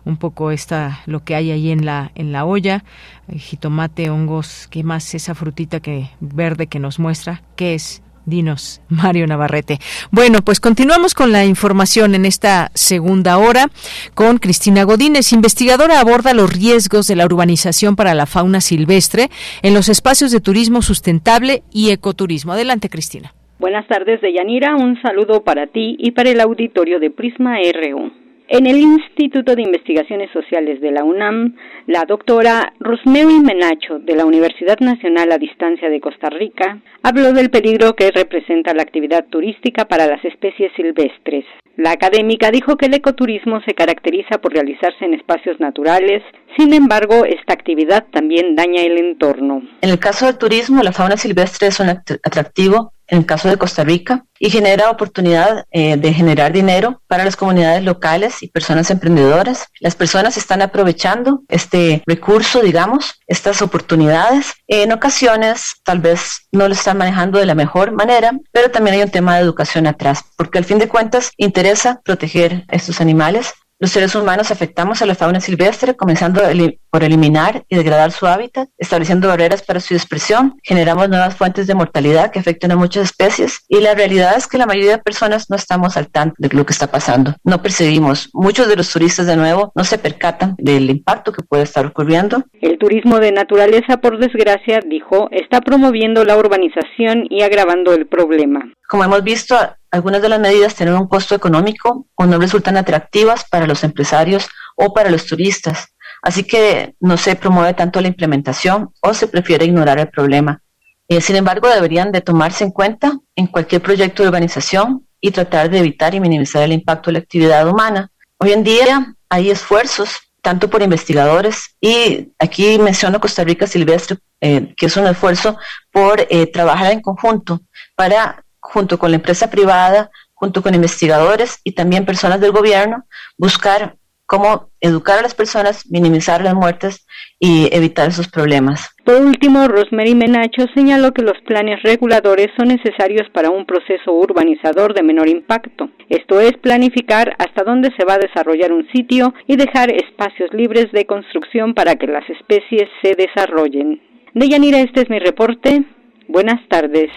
[0.07, 2.83] un poco esta lo que hay ahí en la en la olla.
[3.31, 9.27] Jitomate hongos qué más esa frutita que verde que nos muestra qué es Dinos, Mario
[9.27, 9.79] Navarrete.
[10.11, 13.71] Bueno, pues continuamos con la información en esta segunda hora
[14.15, 15.33] con Cristina Godínez.
[15.33, 19.29] Investigadora aborda los riesgos de la urbanización para la fauna silvestre
[19.63, 22.53] en los espacios de turismo sustentable y ecoturismo.
[22.53, 23.35] Adelante, Cristina.
[23.59, 24.75] Buenas tardes, Deyanira.
[24.75, 28.24] Un saludo para ti y para el auditorio de Prisma RU.
[28.47, 31.57] En el Instituto de Investigaciones Sociales de la UNAM,
[31.87, 37.49] la doctora Rosemary Menacho de la Universidad Nacional a Distancia de Costa Rica habló del
[37.49, 41.47] peligro que representa la actividad turística para las especies silvestres.
[41.77, 46.23] La académica dijo que el ecoturismo se caracteriza por realizarse en espacios naturales,
[46.57, 49.63] sin embargo, esta actividad también daña el entorno.
[49.81, 53.57] En el caso del turismo, la fauna silvestre es un atractivo en el caso de
[53.57, 58.91] Costa Rica, y genera oportunidad eh, de generar dinero para las comunidades locales y personas
[58.91, 59.69] emprendedoras.
[59.81, 64.53] Las personas están aprovechando este recurso, digamos, estas oportunidades.
[64.67, 69.03] En ocasiones tal vez no lo están manejando de la mejor manera, pero también hay
[69.03, 73.55] un tema de educación atrás, porque al fin de cuentas interesa proteger a estos animales
[73.79, 76.43] los seres humanos afectamos a la fauna silvestre, comenzando
[76.91, 81.75] por eliminar y degradar su hábitat, estableciendo barreras para su expresión, generamos nuevas fuentes de
[81.75, 85.51] mortalidad que afectan a muchas especies y la realidad es que la mayoría de personas
[85.51, 88.31] no estamos al tanto de lo que está pasando, no percibimos.
[88.33, 92.45] Muchos de los turistas, de nuevo, no se percatan del impacto que puede estar ocurriendo.
[92.61, 98.73] El turismo de naturaleza, por desgracia, dijo, está promoviendo la urbanización y agravando el problema.
[98.89, 99.57] Como hemos visto,
[99.95, 104.49] algunas de las medidas tienen un costo económico o no resultan atractivas para los empresarios
[104.75, 105.95] o para los turistas.
[106.21, 110.61] Así que no se promueve tanto la implementación o se prefiere ignorar el problema.
[111.07, 115.71] Eh, sin embargo, deberían de tomarse en cuenta en cualquier proyecto de urbanización y tratar
[115.71, 118.11] de evitar y minimizar el impacto de la actividad humana.
[118.39, 120.11] Hoy en día hay esfuerzos
[120.43, 125.57] tanto por investigadores y aquí menciono Costa Rica Silvestre, eh, que es un esfuerzo
[125.93, 127.61] por eh, trabajar en conjunto
[127.95, 133.05] para junto con la empresa privada, junto con investigadores y también personas del gobierno,
[133.37, 133.97] buscar
[134.27, 137.07] cómo educar a las personas, minimizar las muertes
[137.39, 138.95] y evitar esos problemas.
[139.05, 144.95] Por último, Rosemary Menacho señaló que los planes reguladores son necesarios para un proceso urbanizador
[144.95, 145.91] de menor impacto.
[146.09, 150.91] Esto es planificar hasta dónde se va a desarrollar un sitio y dejar espacios libres
[150.93, 154.01] de construcción para que las especies se desarrollen.
[154.33, 155.85] Deyanira, este es mi reporte.
[156.29, 157.11] Buenas tardes.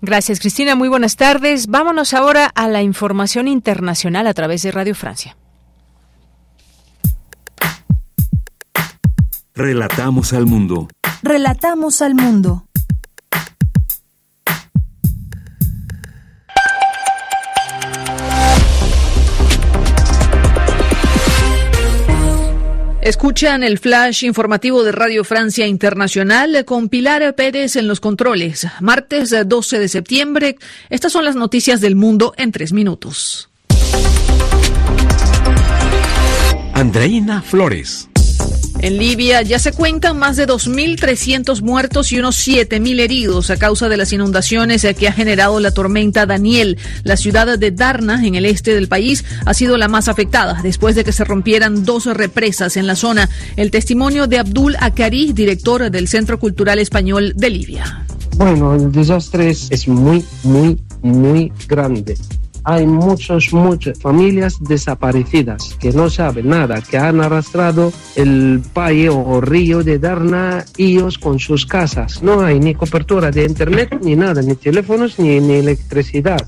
[0.00, 0.74] Gracias, Cristina.
[0.74, 1.66] Muy buenas tardes.
[1.66, 5.36] Vámonos ahora a la información internacional a través de Radio Francia.
[9.54, 10.88] Relatamos al mundo.
[11.22, 12.65] Relatamos al mundo.
[23.06, 28.66] Escuchan el flash informativo de Radio Francia Internacional con Pilar Pérez en los controles.
[28.80, 30.56] Martes 12 de septiembre.
[30.90, 33.48] Estas son las noticias del mundo en tres minutos.
[36.74, 38.08] Andreina Flores.
[38.80, 43.88] En Libia ya se cuentan más de 2.300 muertos y unos 7.000 heridos a causa
[43.88, 46.76] de las inundaciones que ha generado la tormenta Daniel.
[47.02, 50.94] La ciudad de Darna, en el este del país, ha sido la más afectada después
[50.94, 53.30] de que se rompieran dos represas en la zona.
[53.56, 58.06] El testimonio de Abdul Akari, director del Centro Cultural Español de Libia.
[58.36, 62.16] Bueno, el desastre es muy, muy, muy grande
[62.66, 69.40] hay muchas, muchas familias desaparecidas que no saben nada, que han arrastrado el valle o
[69.40, 72.24] río de Darna ellos con sus casas.
[72.24, 76.44] No hay ni cobertura de internet, ni nada, ni teléfonos, ni, ni electricidad.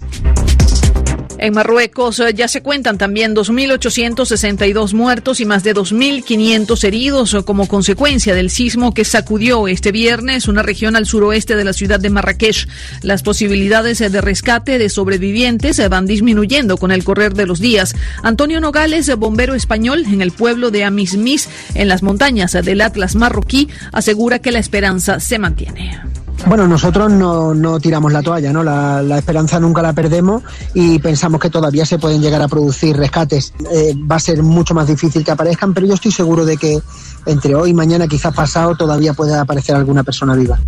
[1.39, 7.43] En Marruecos eh, ya se cuentan también 2.862 muertos y más de 2.500 heridos eh,
[7.45, 12.01] como consecuencia del sismo que sacudió este viernes una región al suroeste de la ciudad
[12.01, 12.69] de Marrakech.
[13.03, 17.95] Las posibilidades eh, de rescate de sobrevivientes van disminuyendo con el correr de los días.
[18.25, 23.69] Antonio Nogales, bombero español en el pueblo de Amismis, en las montañas del Atlas marroquí,
[23.93, 26.01] asegura que la esperanza se mantiene.
[26.47, 28.63] Bueno, nosotros no, no tiramos la toalla, ¿no?
[28.63, 30.43] La, la, esperanza nunca la perdemos
[30.73, 33.53] y pensamos que todavía se pueden llegar a producir rescates.
[33.71, 36.81] Eh, va a ser mucho más difícil que aparezcan, pero yo estoy seguro de que
[37.27, 40.59] entre hoy y mañana, quizás pasado, todavía puede aparecer alguna persona viva.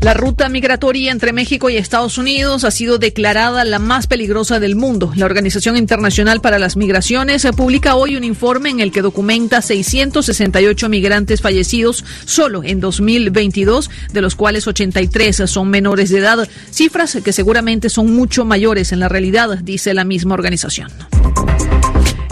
[0.00, 4.76] La ruta migratoria entre México y Estados Unidos ha sido declarada la más peligrosa del
[4.76, 5.12] mundo.
[5.16, 10.88] La Organización Internacional para las Migraciones publica hoy un informe en el que documenta 668
[10.88, 17.32] migrantes fallecidos solo en 2022, de los cuales 83 son menores de edad, cifras que
[17.32, 20.90] seguramente son mucho mayores en la realidad, dice la misma organización.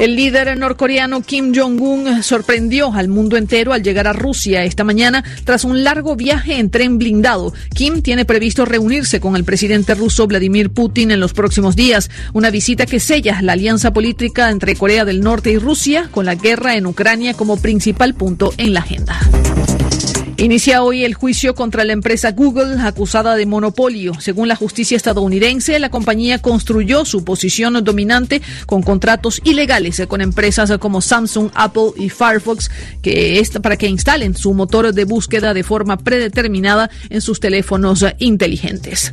[0.03, 5.23] El líder norcoreano Kim Jong-un sorprendió al mundo entero al llegar a Rusia esta mañana
[5.45, 7.55] tras un largo viaje en tren blindado.
[7.73, 12.51] Kim tiene previsto reunirse con el presidente ruso Vladimir Putin en los próximos días, una
[12.51, 16.75] visita que sella la alianza política entre Corea del Norte y Rusia con la guerra
[16.75, 19.21] en Ucrania como principal punto en la agenda.
[20.43, 24.21] Inicia hoy el juicio contra la empresa Google acusada de monopolio.
[24.21, 30.77] Según la justicia estadounidense, la compañía construyó su posición dominante con contratos ilegales con empresas
[30.81, 35.97] como Samsung, Apple y Firefox que para que instalen su motor de búsqueda de forma
[35.97, 39.13] predeterminada en sus teléfonos inteligentes.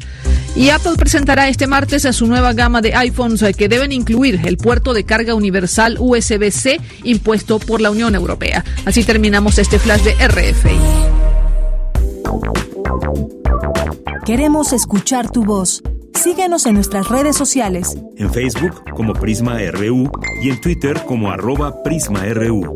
[0.55, 4.57] Y Apple presentará este martes a su nueva gama de iPhones que deben incluir el
[4.57, 8.65] puerto de carga universal USB-C impuesto por la Unión Europea.
[8.85, 11.18] Así terminamos este flash de RFI.
[14.25, 15.81] Queremos escuchar tu voz.
[16.13, 17.97] Síguenos en nuestras redes sociales.
[18.17, 20.11] En Facebook como Prisma RU
[20.41, 22.73] y en Twitter como arroba PrismaRU.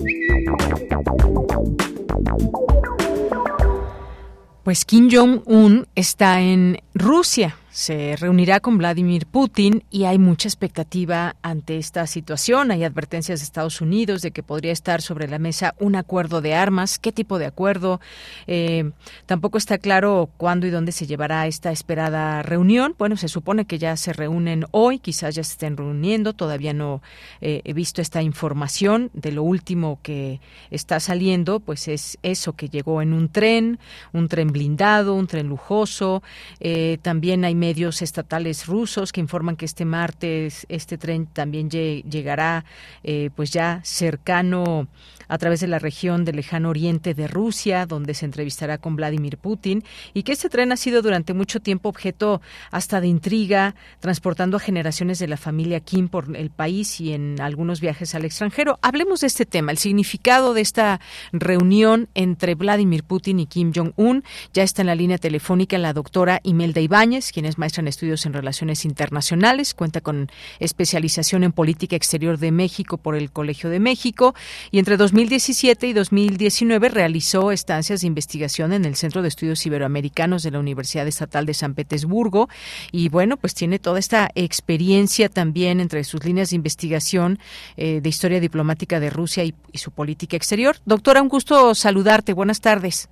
[4.63, 11.35] Pues Kim Jong-un está en Rusia se reunirá con Vladimir Putin y hay mucha expectativa
[11.41, 12.69] ante esta situación.
[12.69, 16.53] Hay advertencias de Estados Unidos de que podría estar sobre la mesa un acuerdo de
[16.53, 16.99] armas.
[16.99, 17.99] ¿Qué tipo de acuerdo?
[18.45, 18.91] Eh,
[19.25, 22.93] tampoco está claro cuándo y dónde se llevará esta esperada reunión.
[22.99, 26.33] Bueno, se supone que ya se reúnen hoy, quizás ya se estén reuniendo.
[26.33, 27.01] Todavía no
[27.41, 29.09] eh, he visto esta información.
[29.13, 30.39] De lo último que
[30.69, 33.79] está saliendo, pues es eso que llegó en un tren,
[34.11, 36.21] un tren blindado, un tren lujoso.
[36.59, 42.65] Eh, también hay medios estatales rusos que informan que este martes este tren también llegará
[43.03, 44.87] eh, pues ya cercano
[45.33, 49.39] a través de la región del lejano oriente de Rusia, donde se entrevistará con Vladimir
[49.39, 49.83] Putin,
[50.13, 52.39] y que este tren ha sido durante mucho tiempo objeto
[52.69, 57.41] hasta de intriga, transportando a generaciones de la familia Kim por el país y en
[57.41, 58.77] algunos viajes al extranjero.
[58.83, 61.01] Hablemos de este tema, el significado de esta
[61.31, 64.23] reunión entre Vladimir Putin y Kim Jong-un.
[64.53, 68.27] Ya está en la línea telefónica la doctora Imelda Ibáñez, quien es maestra en estudios
[68.27, 70.29] en relaciones internacionales, cuenta con
[70.59, 74.35] especialización en política exterior de México por el Colegio de México
[74.69, 80.43] y entre 2017 y 2019 realizó estancias de investigación en el Centro de Estudios Iberoamericanos
[80.43, 82.49] de la Universidad Estatal de San Petersburgo
[82.91, 87.37] y bueno, pues tiene toda esta experiencia también entre sus líneas de investigación
[87.77, 90.75] eh, de historia diplomática de Rusia y, su política exterior.
[90.85, 92.33] Doctora, un gusto saludarte.
[92.33, 93.09] Buenas tardes.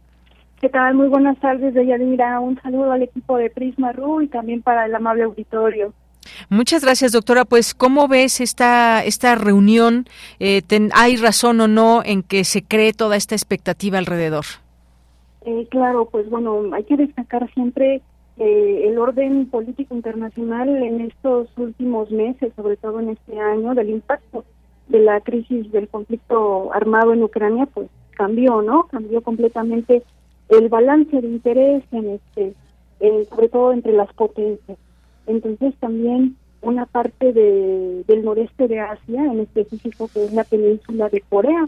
[0.59, 0.95] ¿Qué tal?
[0.95, 2.41] Muy buenas tardes, Deyanira.
[2.41, 5.93] Un saludo al equipo de Prisma RU y también para el amable auditorio.
[6.49, 7.45] Muchas gracias, doctora.
[7.45, 10.05] Pues, ¿cómo ves esta, esta reunión?
[10.39, 10.61] Eh,
[10.93, 14.45] ¿Hay razón o no en que se cree toda esta expectativa alrededor?
[15.45, 18.01] Eh, claro, pues bueno, hay que destacar siempre
[18.37, 23.89] eh, el orden político internacional en estos últimos meses, sobre todo en este año, del
[23.89, 24.45] impacto
[24.87, 28.87] de la crisis del conflicto armado en Ucrania, pues cambió, ¿no?
[28.87, 30.03] Cambió completamente
[30.49, 32.53] el balance de interés en este,
[33.29, 34.77] sobre todo entre las potencias.
[35.31, 41.09] Entonces también una parte de, del noreste de Asia, en específico que es la península
[41.09, 41.67] de Corea,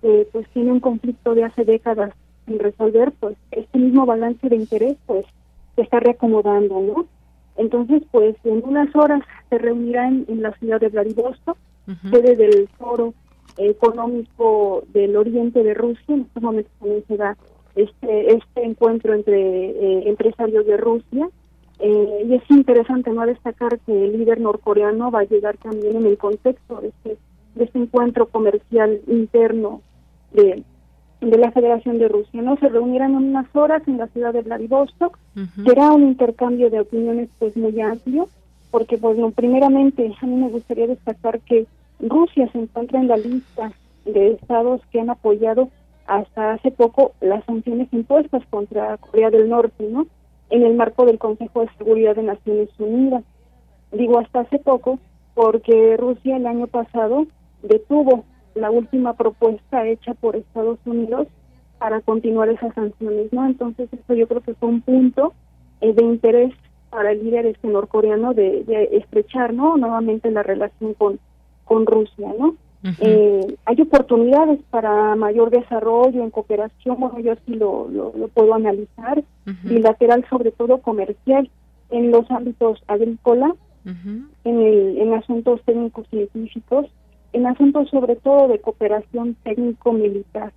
[0.00, 2.12] pues tiene un conflicto de hace décadas
[2.46, 5.24] sin resolver, pues este mismo balance de interés pues
[5.76, 7.06] se está reacomodando, ¿no?
[7.56, 11.56] Entonces, pues en unas horas se reunirán en la ciudad de Vladivostok,
[12.10, 13.14] sede del Foro
[13.58, 17.36] Económico del Oriente de Rusia, en estos momentos también se da
[17.76, 21.28] este, este encuentro entre eh, empresarios de Rusia,
[21.84, 26.06] eh, y es interesante no destacar que el líder norcoreano va a llegar también en
[26.06, 27.18] el contexto de este,
[27.56, 29.82] de este encuentro comercial interno
[30.32, 30.62] de,
[31.20, 32.40] de la Federación de Rusia.
[32.40, 35.18] No se reunirán en unas horas en la ciudad de Vladivostok.
[35.64, 38.28] Será un intercambio de opiniones pues muy amplio,
[38.70, 41.66] porque pues primeramente a mí me gustaría destacar que
[41.98, 43.72] Rusia se encuentra en la lista
[44.04, 45.68] de estados que han apoyado
[46.06, 50.06] hasta hace poco las sanciones impuestas contra Corea del Norte, ¿no?
[50.52, 53.24] En el marco del Consejo de Seguridad de Naciones Unidas.
[53.90, 54.98] Digo hasta hace poco
[55.34, 57.26] porque Rusia el año pasado
[57.62, 58.24] detuvo
[58.54, 61.26] la última propuesta hecha por Estados Unidos
[61.78, 63.46] para continuar esas sanciones, ¿no?
[63.46, 65.32] Entonces eso yo creo que fue un punto
[65.80, 66.52] eh, de interés
[66.90, 69.78] para el líder este norcoreano de, de, estrechar, ¿no?
[69.78, 71.18] Nuevamente la relación con
[71.64, 72.56] con Rusia, ¿no?
[72.84, 79.22] Eh, hay oportunidades para mayor desarrollo en cooperación, bueno, yo sí lo, lo, puedo analizar,
[79.62, 81.48] bilateral sobre todo comercial,
[81.90, 83.54] en los ámbitos agrícola,
[83.84, 86.86] en, el, en asuntos técnicos científicos,
[87.32, 90.52] en asuntos sobre todo de cooperación técnico-militar.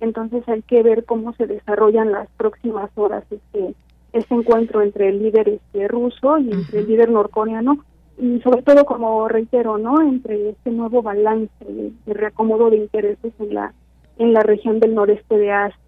[0.00, 3.74] Entonces hay que ver cómo se desarrollan las próximas horas este,
[4.12, 7.84] este encuentro entre el líder este, ruso y entre el líder norcoreano
[8.18, 13.54] y sobre todo como reitero no entre este nuevo balance de, reacomodo de intereses en
[13.54, 13.74] la
[14.18, 15.78] en la región del noreste de Asia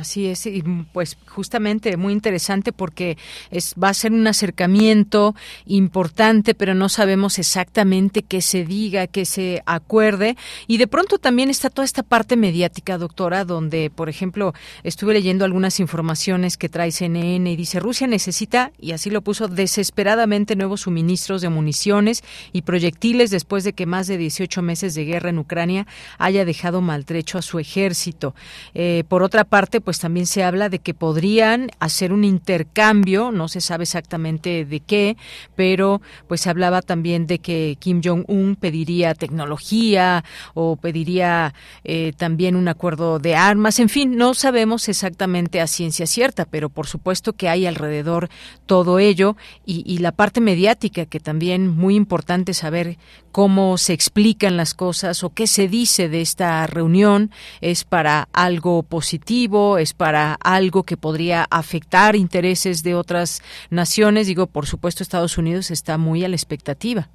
[0.00, 0.62] Así es, y
[0.92, 3.18] pues justamente muy interesante porque
[3.50, 5.34] es va a ser un acercamiento
[5.66, 10.36] importante, pero no sabemos exactamente qué se diga, qué se acuerde
[10.66, 15.44] y de pronto también está toda esta parte mediática, doctora, donde por ejemplo, estuve leyendo
[15.44, 20.82] algunas informaciones que trae CNN y dice Rusia necesita y así lo puso desesperadamente nuevos
[20.82, 22.24] suministros de municiones
[22.54, 25.86] y proyectiles después de que más de 18 meses de guerra en Ucrania
[26.16, 28.34] haya dejado maltrecho a su ejército.
[28.72, 33.48] Eh, por otra parte, pues también se habla de que podrían hacer un intercambio, no
[33.48, 35.16] se sabe exactamente de qué,
[35.56, 41.54] pero pues se hablaba también de que Kim Jong-un pediría tecnología o pediría
[41.84, 46.68] eh, también un acuerdo de armas, en fin, no sabemos exactamente a ciencia cierta, pero
[46.68, 48.28] por supuesto que hay alrededor
[48.66, 49.36] todo ello
[49.66, 52.98] y, y la parte mediática que también muy importante saber
[53.32, 57.30] cómo se explican las cosas o qué se dice de esta reunión
[57.60, 64.26] es para algo positivo, es para algo que podría afectar intereses de otras naciones.
[64.26, 67.08] Digo, por supuesto, Estados Unidos está muy a la expectativa.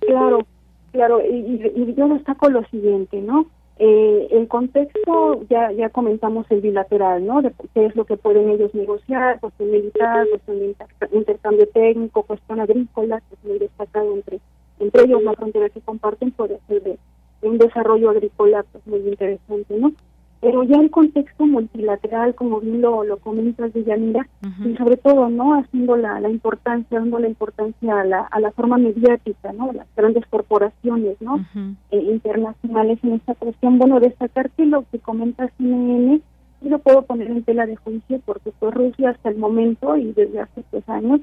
[0.00, 0.46] Claro,
[0.92, 3.46] claro, y, yo destaco lo siguiente, ¿no?
[3.78, 7.42] Eh, el contexto, ya ya comentamos el bilateral, ¿no?
[7.42, 10.76] De qué es lo que pueden ellos negociar, cuestión militar, cuestión de
[11.12, 14.40] intercambio técnico, cuestión agrícola, que es muy destacado entre,
[14.78, 16.98] entre ellos la frontera que comparten puede ser de,
[17.42, 19.92] un desarrollo agrícola pues, muy interesante, ¿no?
[20.42, 24.26] Pero ya el contexto multilateral, como bien lo, lo comentas, Villamira,
[24.66, 25.54] y sobre todo, ¿no?
[25.54, 29.72] Haciendo la, la importancia, dando la importancia a la, a la forma mediática, ¿no?
[29.72, 31.46] Las grandes corporaciones, ¿no?
[31.92, 33.78] Eh, internacionales en esta cuestión.
[33.78, 36.20] Bueno, destacar que lo que comenta CNN,
[36.60, 40.12] y lo puedo poner en tela de juicio, porque fue Rusia hasta el momento y
[40.12, 41.20] desde hace tres años,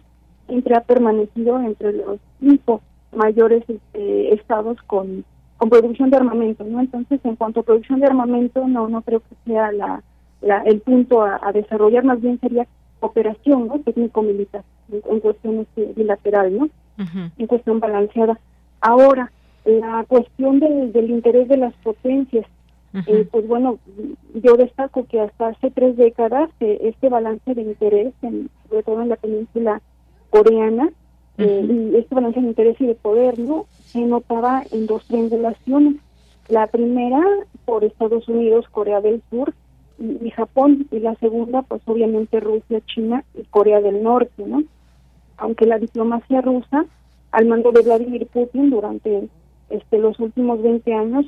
[0.47, 2.79] siempre ha permanecido entre los cinco
[3.13, 5.25] mayores este, estados con
[5.59, 6.79] con producción de armamento, ¿no?
[6.79, 10.01] Entonces, en cuanto a producción de armamento, no no creo que sea la,
[10.65, 12.65] el punto a, desarrollar, más bien sería
[13.01, 13.77] cooperación, ¿no?
[13.79, 16.69] Técnico-militar, en, cuestión este, bilateral, ¿no?
[17.37, 18.39] En cuestión balanceada.
[18.79, 19.31] Ahora,
[19.65, 22.45] la cuestión del, del interés de las potencias,
[23.05, 23.79] eh, pues bueno,
[24.35, 29.01] yo destaco que hasta hace tres décadas eh, este balance de interés, en, sobre todo
[29.01, 29.81] en la península
[30.29, 30.89] coreana,
[31.39, 33.65] eh, y este balance de interés y de poder, ¿no?
[33.91, 35.95] se notaba en dos triangulaciones.
[36.47, 37.21] La primera
[37.65, 39.53] por Estados Unidos, Corea del Sur
[39.99, 44.63] y, Japón, y la segunda, pues obviamente Rusia, China y Corea del Norte, ¿no?
[45.37, 46.85] Aunque la diplomacia rusa,
[47.31, 49.27] al mando de Vladimir Putin durante
[49.69, 51.25] este los últimos 20 años,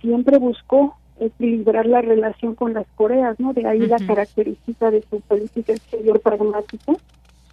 [0.00, 3.52] siempre buscó equilibrar la relación con las Coreas, ¿no?
[3.52, 6.92] De ahí la característica de su política exterior pragmática.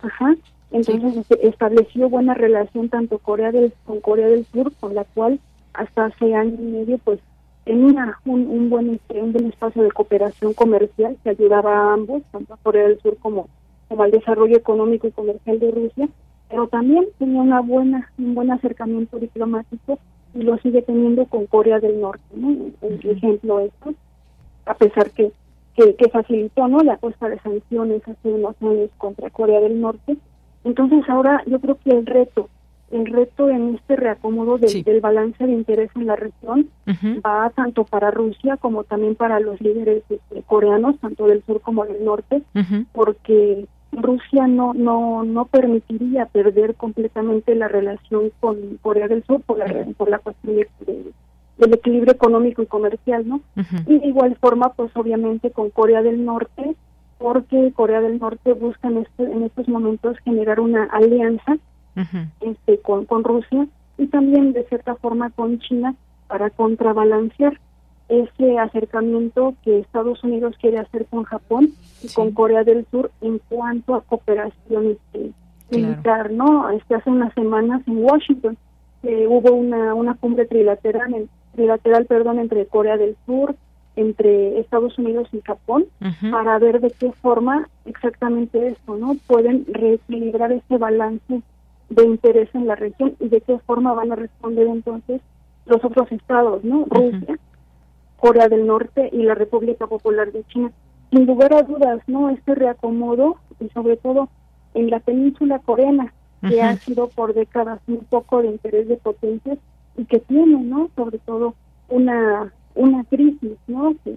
[0.01, 0.35] Ajá.
[0.71, 5.39] Entonces estableció buena relación tanto Corea del con Corea del Sur, con la cual
[5.73, 7.19] hasta hace año y medio pues
[7.63, 12.23] tenía un, un buen este, un buen espacio de cooperación comercial que ayudaba a ambos,
[12.31, 13.47] tanto a Corea del Sur como,
[13.87, 16.09] como al desarrollo económico y comercial de Rusia,
[16.49, 19.99] pero también tenía una buena un buen acercamiento diplomático
[20.33, 22.47] y lo sigue teniendo con Corea del Norte, ¿no?
[22.47, 23.93] Un ejemplo esto,
[24.65, 25.31] a pesar que,
[25.75, 30.17] que, que facilitó no la puesta de sanciones hace unos años contra Corea del Norte,
[30.63, 32.49] entonces ahora yo creo que el reto,
[32.91, 36.69] el reto en este reacomodo del, balance de interés en la región
[37.25, 41.85] va tanto para Rusia como también para los líderes este, coreanos, tanto del sur como
[41.85, 42.43] del norte,
[42.93, 49.57] porque Rusia no no no permitiría perder completamente la relación con Corea del Sur por
[49.57, 50.57] la, por la cuestión
[51.57, 53.41] del equilibrio económico y comercial, ¿no?
[53.87, 56.75] Y de igual forma, pues obviamente con Corea del Norte
[57.17, 61.57] porque Corea del Norte busca en, este, en estos momentos generar una alianza
[62.41, 63.67] este, con, con Rusia
[63.97, 65.95] y también de cierta forma con China
[66.27, 67.59] para contrabalancear
[68.07, 71.73] ese acercamiento que Estados Unidos quiere hacer con Japón
[72.03, 75.31] y con Corea del Sur en cuanto a cooperación este,
[75.71, 76.69] militar, ¿no?
[76.69, 78.57] Este, hace unas semanas en Washington
[79.03, 83.55] hubo una, una cumbre trilateral, trilateral perdón, entre Corea del Sur,
[83.97, 85.85] entre Estados Unidos y Japón
[86.31, 89.17] para ver de qué forma exactamente esto, ¿no?
[89.25, 91.41] Pueden reequilibrar ese balance
[91.89, 95.19] de interés en la región y de qué forma van a responder entonces
[95.65, 96.85] los otros estados, ¿no?
[96.89, 97.39] Rusia,
[98.17, 100.71] Corea del Norte y la República Popular de China.
[101.11, 102.29] Sin lugar a dudas, ¿no?
[102.29, 104.29] Este reacomodo y sobre todo
[104.75, 106.13] en la península coreana,
[106.47, 109.57] que ha sido por décadas un poco de interés de potencias
[109.97, 110.91] y que tiene, ¿no?
[110.95, 111.55] Sobre todo
[111.89, 113.95] una una crisis, ¿no?
[114.03, 114.15] Que,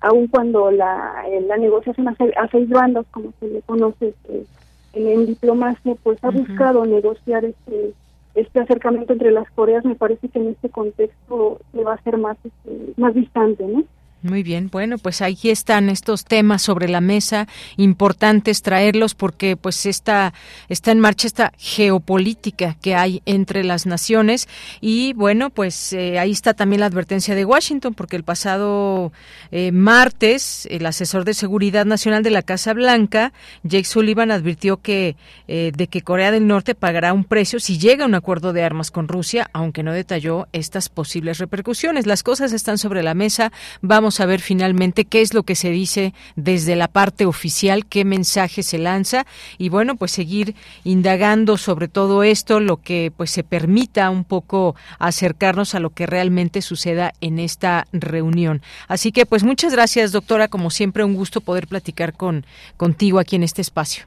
[0.00, 2.16] aun cuando la, eh, la negociación a,
[2.50, 4.46] seis bandas, como se le conoce este,
[4.94, 7.94] en, diplomacia, pues ha buscado negociar este
[8.34, 12.16] este acercamiento entre las Coreas, me parece que en este contexto se va a ser
[12.16, 13.82] más este, más distante, ¿no?
[14.22, 17.48] Muy bien, bueno, pues aquí están estos temas sobre la mesa,
[17.78, 20.34] importantes traerlos porque pues está,
[20.68, 24.46] está en marcha esta geopolítica que hay entre las naciones
[24.82, 29.10] y bueno, pues eh, ahí está también la advertencia de Washington porque el pasado
[29.52, 33.32] eh, martes el asesor de seguridad nacional de la Casa Blanca,
[33.62, 35.16] Jake Sullivan, advirtió que
[35.48, 38.64] eh, de que Corea del Norte pagará un precio si llega a un acuerdo de
[38.64, 42.06] armas con Rusia, aunque no detalló estas posibles repercusiones.
[42.06, 43.50] Las cosas están sobre la mesa.
[43.80, 48.04] Vamos a ver finalmente qué es lo que se dice desde la parte oficial, qué
[48.04, 49.26] mensaje se lanza
[49.58, 54.74] y bueno, pues seguir indagando sobre todo esto, lo que pues se permita un poco
[54.98, 58.62] acercarnos a lo que realmente suceda en esta reunión.
[58.88, 62.44] Así que pues muchas gracias, doctora, como siempre un gusto poder platicar con
[62.76, 64.04] contigo aquí en este espacio.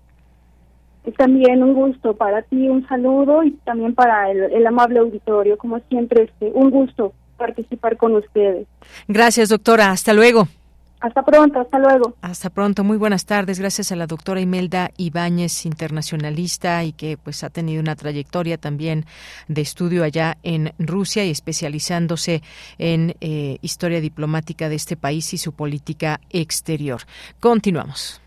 [1.17, 6.23] También un gusto para ti, un saludo y también para el, amable auditorio, como siempre,
[6.23, 8.67] este, un gusto participar con ustedes.
[9.07, 9.91] Gracias, doctora.
[9.91, 10.47] Hasta luego.
[11.03, 12.15] Hasta pronto, hasta luego.
[12.21, 13.59] Hasta pronto, muy buenas tardes.
[13.59, 19.05] Gracias a la doctora Imelda Ibáñez, internacionalista y que pues ha tenido una trayectoria también
[19.49, 22.41] de estudio allá en Rusia y especializándose
[22.77, 27.01] en eh, historia diplomática de este país y su política exterior.
[27.41, 28.21] Continuamos.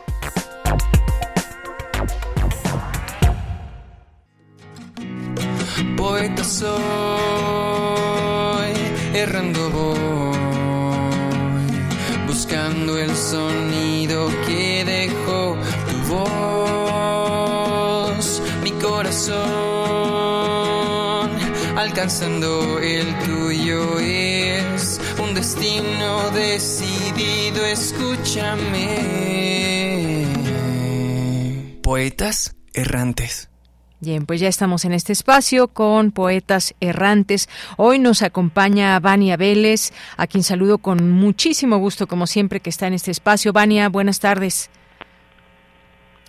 [5.95, 6.73] Poeta soy,
[9.13, 10.35] errando voy,
[12.27, 15.55] buscando el sonido que dejó
[15.89, 19.39] tu voz, mi corazón,
[21.77, 24.12] alcanzando el tuyo un
[25.43, 28.95] destino decidido, escúchame.
[31.81, 33.49] Poetas errantes.
[33.99, 37.49] Bien, pues ya estamos en este espacio con poetas errantes.
[37.75, 42.87] Hoy nos acompaña Vania Vélez, a quien saludo con muchísimo gusto, como siempre, que está
[42.87, 43.51] en este espacio.
[43.51, 44.69] Vania, buenas tardes.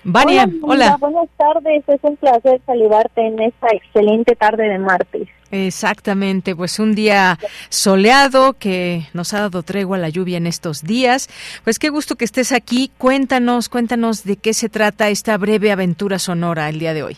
[0.04, 0.96] Vania, hola.
[1.00, 5.28] Buenas tardes, es un placer saludarte en esta excelente tarde de martes.
[5.50, 11.28] Exactamente, pues un día soleado que nos ha dado tregua la lluvia en estos días.
[11.62, 12.90] Pues qué gusto que estés aquí.
[12.98, 17.16] Cuéntanos, cuéntanos de qué se trata esta breve aventura sonora el día de hoy.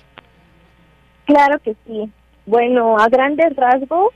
[1.24, 2.10] Claro que sí.
[2.44, 4.12] Bueno, a grandes rasgos,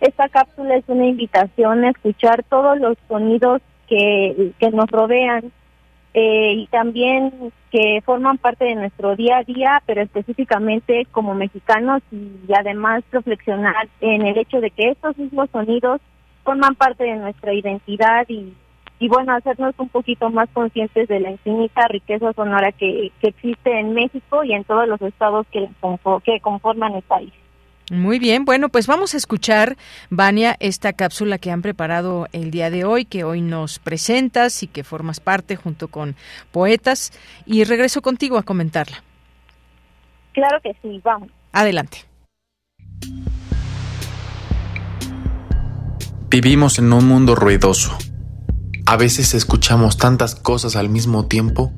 [0.00, 5.52] esta cápsula es una invitación a escuchar todos los sonidos que, que nos rodean
[6.16, 12.02] eh, y también que forman parte de nuestro día a día, pero específicamente como mexicanos
[12.12, 16.00] y además reflexionar en el hecho de que estos mismos sonidos
[16.44, 18.54] forman parte de nuestra identidad y,
[19.00, 23.76] y bueno, hacernos un poquito más conscientes de la infinita riqueza sonora que, que existe
[23.76, 25.68] en México y en todos los estados que,
[26.24, 27.32] que conforman el país.
[27.90, 29.76] Muy bien, bueno, pues vamos a escuchar,
[30.08, 34.68] Vania, esta cápsula que han preparado el día de hoy, que hoy nos presentas y
[34.68, 36.16] que formas parte junto con
[36.50, 37.12] poetas,
[37.44, 39.04] y regreso contigo a comentarla.
[40.32, 41.28] Claro que sí, vamos.
[41.52, 41.98] Adelante.
[46.30, 47.96] Vivimos en un mundo ruidoso.
[48.86, 51.72] A veces escuchamos tantas cosas al mismo tiempo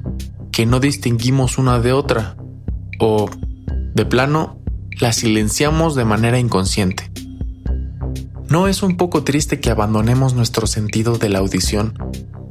[0.53, 2.37] que no distinguimos una de otra,
[2.99, 3.29] o,
[3.69, 4.59] de plano,
[4.99, 7.11] la silenciamos de manera inconsciente.
[8.49, 11.99] ¿No es un poco triste que abandonemos nuestro sentido de la audición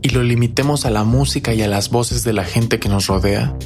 [0.04, 3.08] y lo limitemos a la música y a las voces de la gente que nos
[3.08, 3.58] rodea?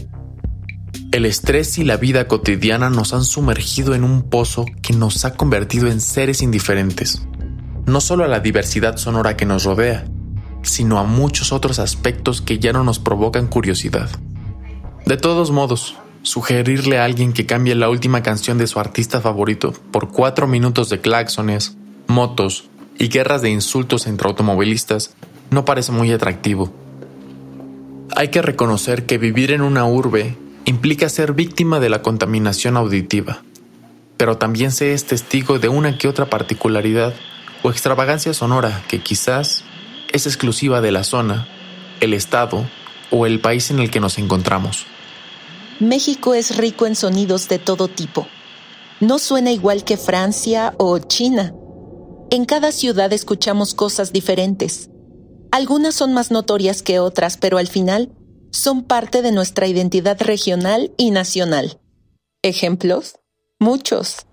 [1.12, 5.34] El estrés y la vida cotidiana nos han sumergido en un pozo que nos ha
[5.34, 7.24] convertido en seres indiferentes,
[7.86, 10.06] no solo a la diversidad sonora que nos rodea,
[10.62, 14.10] sino a muchos otros aspectos que ya no nos provocan curiosidad.
[15.06, 15.96] De todos modos,
[16.30, 20.88] sugerirle a alguien que cambie la última canción de su artista favorito por cuatro minutos
[20.90, 21.76] de claxones,
[22.06, 22.70] motos
[23.00, 25.16] y guerras de insultos entre automovilistas
[25.50, 26.72] no parece muy atractivo.
[28.16, 33.42] Hay que reconocer que vivir en una urbe implica ser víctima de la contaminación auditiva,
[34.16, 37.16] pero también se es testigo de una que otra particularidad
[37.64, 39.64] o extravagancia sonora que quizás
[40.14, 41.48] es exclusiva de la zona,
[42.02, 42.70] el estado
[43.10, 44.86] o el país en el que nos encontramos.
[45.80, 48.28] México es rico en sonidos de todo tipo.
[49.00, 51.56] No suena igual que Francia o China.
[52.30, 54.90] En cada ciudad escuchamos cosas diferentes.
[55.52, 58.12] Algunas son más notorias que otras, pero al final
[58.52, 61.80] son parte de nuestra identidad regional y nacional.
[62.42, 63.16] ¿Ejemplos?
[63.58, 64.26] Muchos.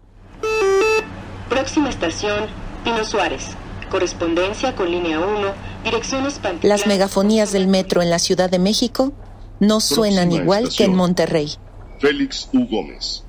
[1.49, 2.47] Próxima estación,
[2.83, 3.45] Pino Suárez.
[3.89, 5.53] Correspondencia con línea 1,
[5.85, 9.13] direcciones Las megafonías del metro en la Ciudad de México
[9.61, 11.55] no suenan igual que en Monterrey.
[12.01, 12.67] Félix U.
[12.67, 13.25] Gómez.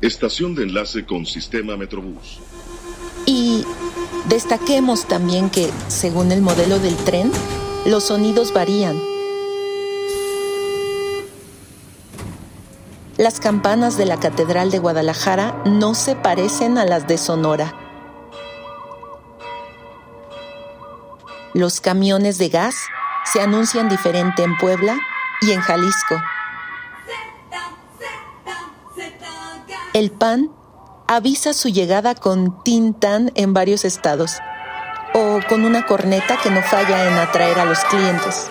[0.00, 2.38] Estación de enlace con sistema Metrobús.
[3.26, 3.64] Y
[4.28, 7.32] destaquemos también que, según el modelo del tren,
[7.84, 8.96] los sonidos varían.
[13.16, 17.74] Las campanas de la Catedral de Guadalajara no se parecen a las de Sonora.
[21.52, 22.76] Los camiones de gas
[23.32, 24.96] se anuncian diferente en Puebla
[25.40, 26.20] y en Jalisco.
[29.94, 30.50] El PAN
[31.06, 34.38] avisa su llegada con tintan en varios estados
[35.14, 38.50] o con una corneta que no falla en atraer a los clientes.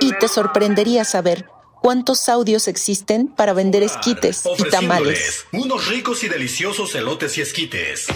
[0.00, 1.48] Y te sorprendería saber
[1.80, 5.46] cuántos audios existen para vender esquites y tamales.
[5.52, 8.06] Unos ricos y deliciosos elotes y esquites.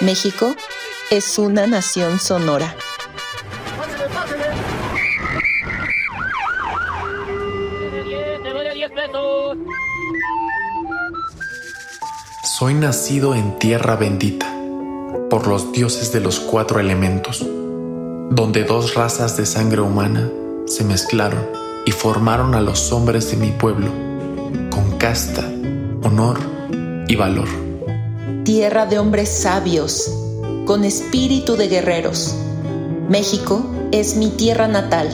[0.00, 0.54] México
[1.10, 2.74] es una nación sonora.
[12.58, 14.46] Soy nacido en tierra bendita
[15.30, 17.44] por los dioses de los cuatro elementos,
[18.30, 20.30] donde dos razas de sangre humana
[20.66, 21.48] se mezclaron
[21.86, 23.90] y formaron a los hombres de mi pueblo,
[24.70, 25.42] con casta,
[26.02, 26.38] honor
[27.08, 27.63] y valor.
[28.44, 30.10] Tierra de hombres sabios,
[30.66, 32.34] con espíritu de guerreros.
[33.08, 35.08] México es mi tierra natal.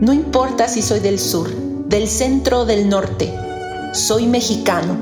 [0.00, 1.50] No importa si soy del sur,
[1.88, 3.32] del centro o del norte,
[3.94, 4.96] soy mexicano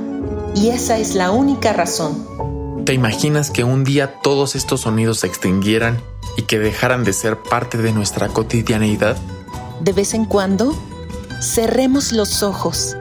[0.54, 2.84] y esa es la única razón.
[2.84, 6.00] ¿Te imaginas que un día todos estos sonidos se extinguieran
[6.36, 9.16] y que dejaran de ser parte de nuestra cotidianeidad?
[9.80, 10.72] De vez en cuando,
[11.40, 12.96] cerremos los ojos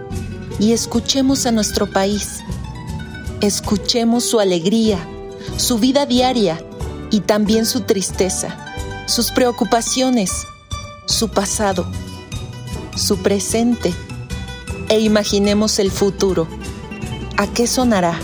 [0.59, 2.43] y escuchemos a nuestro país.
[3.43, 5.05] Escuchemos su alegría,
[5.57, 6.65] su vida diaria
[7.11, 8.55] y también su tristeza,
[9.05, 10.31] sus preocupaciones,
[11.07, 11.85] su pasado,
[12.95, 13.93] su presente
[14.87, 16.47] e imaginemos el futuro.
[17.35, 18.17] ¿A qué sonará?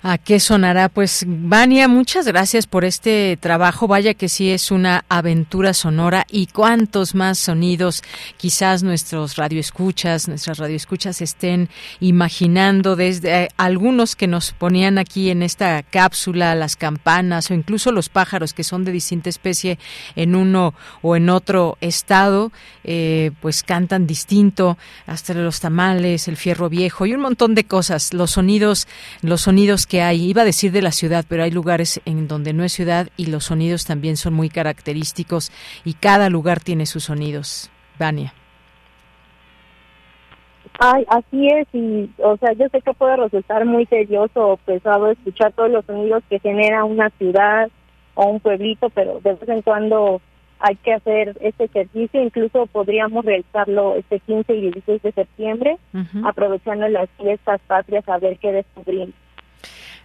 [0.00, 0.88] ¿A qué sonará?
[0.88, 3.88] Pues Vania, muchas gracias por este trabajo.
[3.88, 8.04] Vaya que sí es una aventura sonora y cuántos más sonidos
[8.36, 11.68] quizás nuestros radioescuchas, nuestras radioescuchas estén
[11.98, 17.90] imaginando desde eh, algunos que nos ponían aquí en esta cápsula, las campanas o incluso
[17.90, 19.80] los pájaros que son de distinta especie
[20.14, 22.52] en uno o en otro estado,
[22.84, 28.14] eh, pues cantan distinto, hasta los tamales, el fierro viejo y un montón de cosas.
[28.14, 28.86] Los sonidos,
[29.22, 30.28] los sonidos que hay.
[30.28, 33.26] Iba a decir de la ciudad, pero hay lugares en donde no es ciudad y
[33.26, 35.50] los sonidos también son muy característicos
[35.84, 37.70] y cada lugar tiene sus sonidos.
[37.98, 38.32] Vania.
[40.78, 45.10] Ay, así es, y o sea, yo sé que puede resultar muy tedioso o pesado
[45.10, 47.68] escuchar todos los sonidos que genera una ciudad
[48.14, 50.20] o un pueblito, pero de vez en cuando
[50.60, 55.78] hay que hacer este ejercicio, incluso podríamos realizarlo este 15 y 16 de septiembre,
[56.24, 59.14] aprovechando las fiestas patrias a ver qué descubrimos.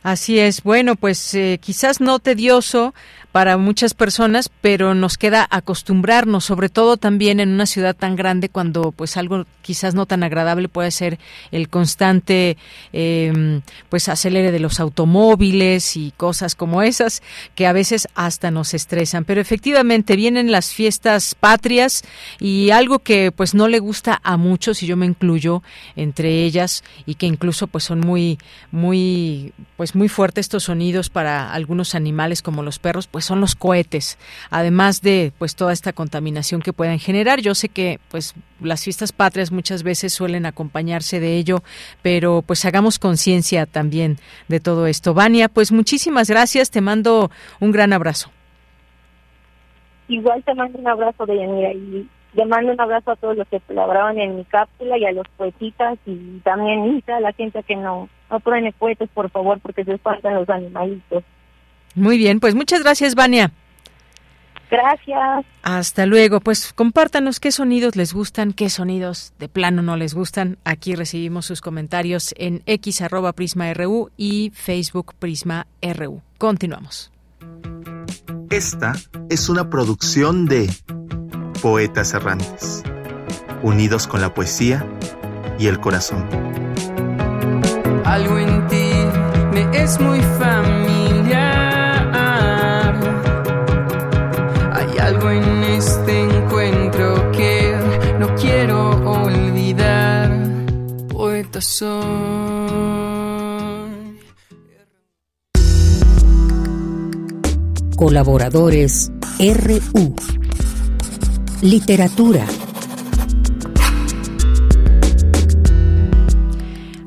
[0.04, 0.64] Así es.
[0.64, 2.94] Bueno, pues eh, quizás no tedioso
[3.34, 8.48] para muchas personas, pero nos queda acostumbrarnos, sobre todo también en una ciudad tan grande,
[8.48, 11.18] cuando pues algo quizás no tan agradable puede ser
[11.52, 12.58] el constante
[12.94, 17.24] eh, pues acelere de los automóviles y cosas como esas
[17.56, 19.26] que a veces hasta nos estresan.
[19.26, 22.04] Pero efectivamente vienen las fiestas patrias
[22.40, 25.64] y algo que pues no le gusta a muchos y yo me incluyo
[25.96, 28.38] entre ellas y que incluso pues son muy
[28.72, 33.56] muy pues muy fuertes estos sonidos para algunos animales como los perros, pues son los
[33.56, 34.18] cohetes,
[34.50, 37.41] además de pues toda esta contaminación que pueden generar.
[37.41, 41.64] Yo sé que pues las fiestas patrias muchas veces suelen acompañarse de ello,
[42.02, 44.18] pero pues hagamos conciencia también
[44.48, 45.14] de todo esto.
[45.14, 48.30] Vania, pues muchísimas gracias, te mando un gran abrazo.
[50.08, 53.60] Igual te mando un abrazo, Deyanira, y le mando un abrazo a todos los que
[53.62, 58.10] colaboraban en mi cápsula y a los poetitas y también a la gente que no,
[58.30, 61.24] no ponen cohetes, por favor, porque se espantan los animalitos.
[61.95, 63.52] Muy bien, pues muchas gracias, Vania.
[64.74, 65.45] Gracias.
[65.61, 66.40] Hasta luego.
[66.40, 70.57] Pues compártanos qué sonidos les gustan, qué sonidos de plano no les gustan.
[70.64, 76.24] Aquí recibimos sus comentarios en x arroba prisma ru y Facebook Prisma RU.
[76.40, 77.11] Continuamos.
[78.49, 78.94] Esta
[79.30, 80.72] es una producción de
[81.61, 82.84] Poetas Errantes,
[83.61, 84.86] unidos con la poesía
[85.60, 86.28] y el corazón.
[88.06, 88.91] Algo en ti
[89.53, 91.12] me es muy familiar.
[95.24, 97.76] Algo en este encuentro que
[98.20, 100.32] no quiero olvidar.
[101.10, 101.94] poeta soy.
[107.95, 110.16] Colaboradores RU.
[111.62, 112.45] Literatura.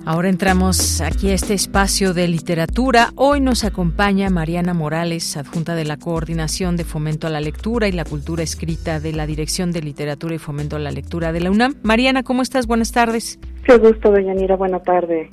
[0.09, 3.11] Ahora entramos aquí a este espacio de literatura.
[3.17, 7.93] Hoy nos acompaña Mariana Morales, adjunta de la Coordinación de Fomento a la Lectura y
[7.93, 11.51] la Cultura Escrita de la Dirección de Literatura y Fomento a la Lectura de la
[11.51, 11.75] UNAM.
[11.83, 12.69] Mariana, ¿cómo estás?
[12.69, 13.41] Buenas tardes.
[13.65, 14.55] Qué gusto, doña Nira.
[14.55, 15.29] Buena tarde.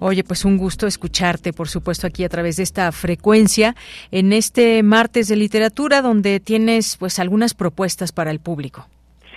[0.00, 3.74] Oye, pues un gusto escucharte, por supuesto, aquí a través de esta frecuencia
[4.10, 8.86] en este martes de literatura donde tienes pues algunas propuestas para el público.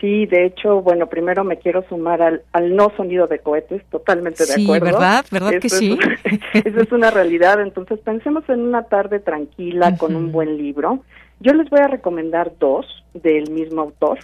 [0.03, 4.45] Sí, de hecho, bueno, primero me quiero sumar al, al no sonido de cohetes, totalmente
[4.45, 4.87] de sí, acuerdo.
[4.87, 5.25] ¿verdad?
[5.31, 5.97] ¿Verdad que Eso sí?
[6.25, 11.05] Es, eso es una realidad, entonces pensemos en una tarde tranquila con un buen libro.
[11.39, 14.19] Yo les voy a recomendar dos del mismo autor.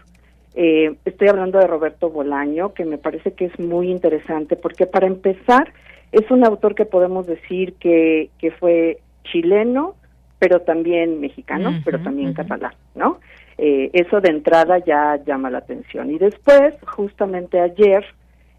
[0.53, 5.07] Eh, estoy hablando de Roberto Bolaño, que me parece que es muy interesante, porque para
[5.07, 5.71] empezar,
[6.11, 9.95] es un autor que podemos decir que, que fue chileno,
[10.39, 13.19] pero también mexicano, pero también catalán, ¿no?
[13.61, 16.09] Eh, eso de entrada ya llama la atención.
[16.11, 18.05] Y después, justamente ayer,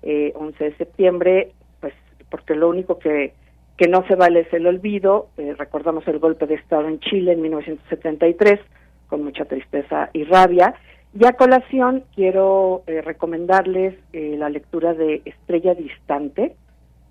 [0.02, 1.94] eh, 11 de septiembre, pues
[2.30, 3.32] porque lo único que,
[3.78, 7.32] que no se vale es el olvido, eh, recordamos el golpe de Estado en Chile
[7.32, 8.60] en 1973,
[9.08, 10.74] con mucha tristeza y rabia.
[11.18, 16.56] Y a colación quiero eh, recomendarles eh, la lectura de Estrella Distante,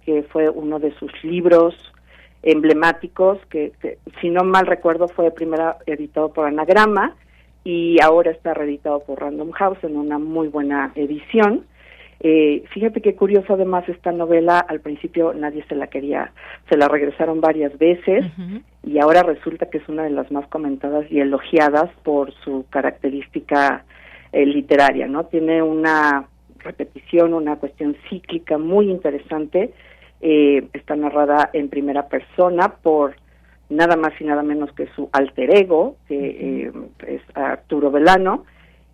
[0.05, 1.73] que fue uno de sus libros
[2.43, 7.15] emblemáticos, que, que, si no mal recuerdo fue primero editado por Anagrama
[7.63, 11.65] y ahora está reeditado por Random House en una muy buena edición.
[12.21, 16.33] Eh, fíjate qué curioso además esta novela, al principio nadie se la quería,
[16.69, 18.25] se la regresaron varias veces
[18.83, 23.85] y ahora resulta que es una de las más comentadas y elogiadas por su característica
[24.33, 25.27] eh, literaria, ¿no?
[25.27, 26.27] Tiene una
[26.59, 29.73] repetición, una cuestión cíclica muy interesante,
[30.21, 33.15] eh, está narrada en primera persona por
[33.69, 36.71] nada más y nada menos que su alter ego, que eh,
[37.07, 38.45] es Arturo Velano,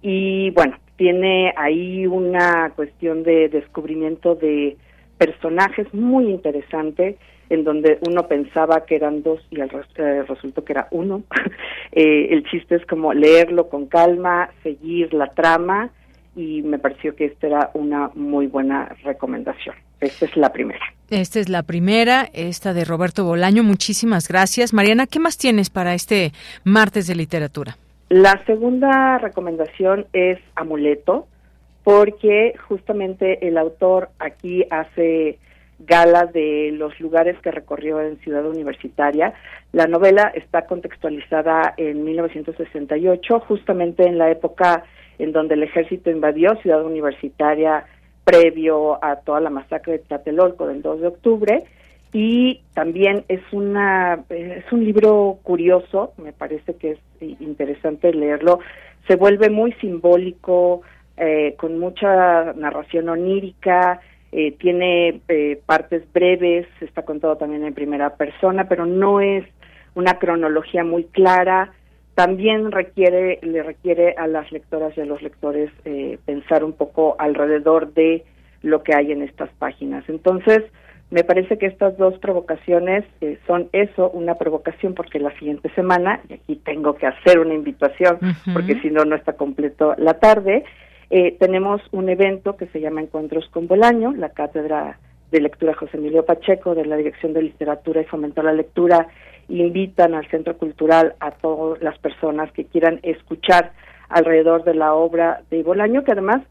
[0.02, 4.78] y bueno, tiene ahí una cuestión de descubrimiento de
[5.18, 7.18] personajes muy interesante,
[7.50, 11.24] en donde uno pensaba que eran dos y al res- eh, resultó que era uno.
[11.98, 15.92] Eh, el chiste es como leerlo con calma, seguir la trama,
[16.36, 19.76] y me pareció que esta era una muy buena recomendación.
[20.02, 20.86] Esta es la primera.
[21.10, 23.64] Esta es la primera, esta de Roberto Bolaño.
[23.64, 24.74] Muchísimas gracias.
[24.74, 26.32] Mariana, ¿qué más tienes para este
[26.64, 27.78] martes de literatura?
[28.10, 31.28] La segunda recomendación es Amuleto,
[31.84, 35.40] porque justamente el autor aquí hace
[35.80, 39.34] gala de los lugares que recorrió en Ciudad Universitaria.
[39.72, 44.84] La novela está contextualizada en 1968, justamente en la época
[45.20, 47.86] en donde el ejército invadió Ciudad Universitaria
[48.26, 51.64] previo a toda la masacre de Tlatelolco del 2 de octubre
[52.12, 57.00] y también es una es un libro curioso, me parece que es
[57.40, 58.60] interesante leerlo,
[59.08, 60.82] se vuelve muy simbólico,
[61.18, 68.16] eh, con mucha narración onírica, eh, tiene eh, partes breves, está contado también en primera
[68.16, 69.46] persona, pero no es
[69.94, 71.74] una cronología muy clara.
[72.16, 77.16] También requiere, le requiere a las lectoras y a los lectores eh, pensar un poco
[77.20, 78.24] alrededor de
[78.62, 80.04] lo que hay en estas páginas.
[80.08, 80.64] Entonces,
[81.12, 86.22] me parece que estas dos provocaciones eh, son eso, una provocación porque la siguiente semana,
[86.30, 88.18] y aquí tengo que hacer una invitación
[88.54, 90.64] porque si no, no está completo la tarde,
[91.10, 94.98] eh, tenemos un evento que se llama Encuentros con Bolaño, la cátedra
[95.32, 99.08] de lectura José Emilio Pacheco de la Dirección de Literatura y Fomento a la Lectura
[99.50, 103.72] invitan al Centro Cultural a todas las personas que quieran escuchar
[104.10, 106.42] alrededor de la obra de Bolaño, que además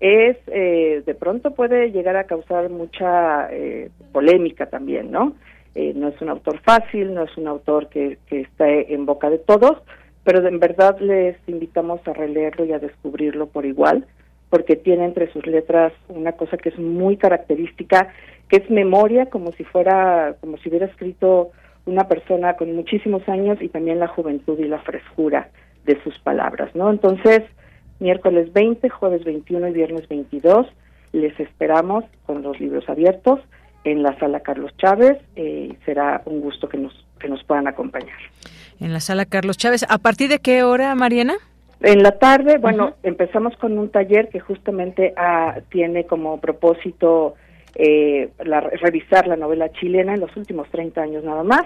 [0.00, 5.34] es eh, de pronto puede llegar a causar mucha eh, polémica también, ¿no?
[5.74, 9.30] Eh, no es un autor fácil, no es un autor que, que esté en boca
[9.30, 9.78] de todos,
[10.22, 14.06] pero en verdad les invitamos a releerlo y a descubrirlo por igual,
[14.50, 18.08] porque tiene entre sus letras una cosa que es muy característica,
[18.48, 21.50] que es memoria, como si fuera, como si hubiera escrito
[21.86, 25.50] una persona con muchísimos años y también la juventud y la frescura
[25.84, 26.90] de sus palabras, ¿no?
[26.90, 27.42] Entonces,
[28.00, 30.66] miércoles 20, jueves 21 y viernes 22,
[31.12, 33.40] les esperamos con los libros abiertos
[33.84, 35.18] en la sala Carlos Chávez.
[35.36, 38.18] eh, será un gusto que nos, que nos puedan acompañar.
[38.80, 39.84] En la sala Carlos Chávez.
[39.88, 41.34] ¿A partir de qué hora, Mariana?
[41.80, 47.34] En la tarde, bueno, empezamos con un taller que justamente ah, tiene como propósito
[47.76, 51.64] eh, la- revisar la novela chilena en los últimos 30 años nada más,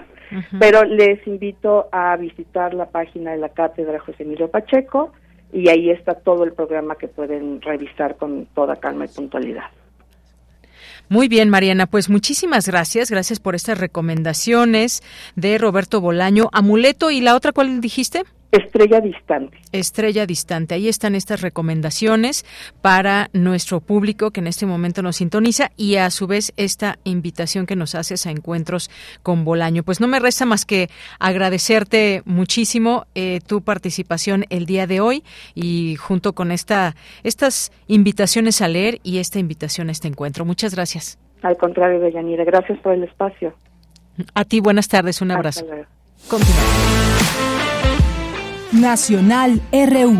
[0.59, 5.11] pero les invito a visitar la página de la cátedra José Emilio Pacheco
[5.51, 9.65] y ahí está todo el programa que pueden revisar con toda calma y puntualidad.
[11.11, 13.09] Muy bien, Mariana, pues muchísimas gracias.
[13.09, 15.01] Gracias por estas recomendaciones
[15.35, 16.49] de Roberto Bolaño.
[16.53, 18.23] Amuleto y la otra, ¿cuál dijiste?
[18.51, 19.59] Estrella distante.
[19.71, 20.73] Estrella distante.
[20.73, 22.45] Ahí están estas recomendaciones
[22.81, 27.67] para nuestro público que en este momento nos sintoniza y a su vez esta invitación
[27.67, 28.89] que nos haces a encuentros
[29.21, 29.83] con Bolaño.
[29.83, 30.89] Pues no me resta más que
[31.19, 35.23] agradecerte muchísimo eh, tu participación el día de hoy
[35.53, 40.43] y junto con esta estas invitaciones a leer y esta invitación a este encuentro.
[40.43, 41.19] Muchas gracias.
[41.43, 43.53] Al contrario, Deyanira, gracias por el espacio.
[44.33, 45.65] A ti, buenas tardes, un abrazo.
[46.27, 47.58] Continuamos.
[48.71, 50.17] Nacional RU.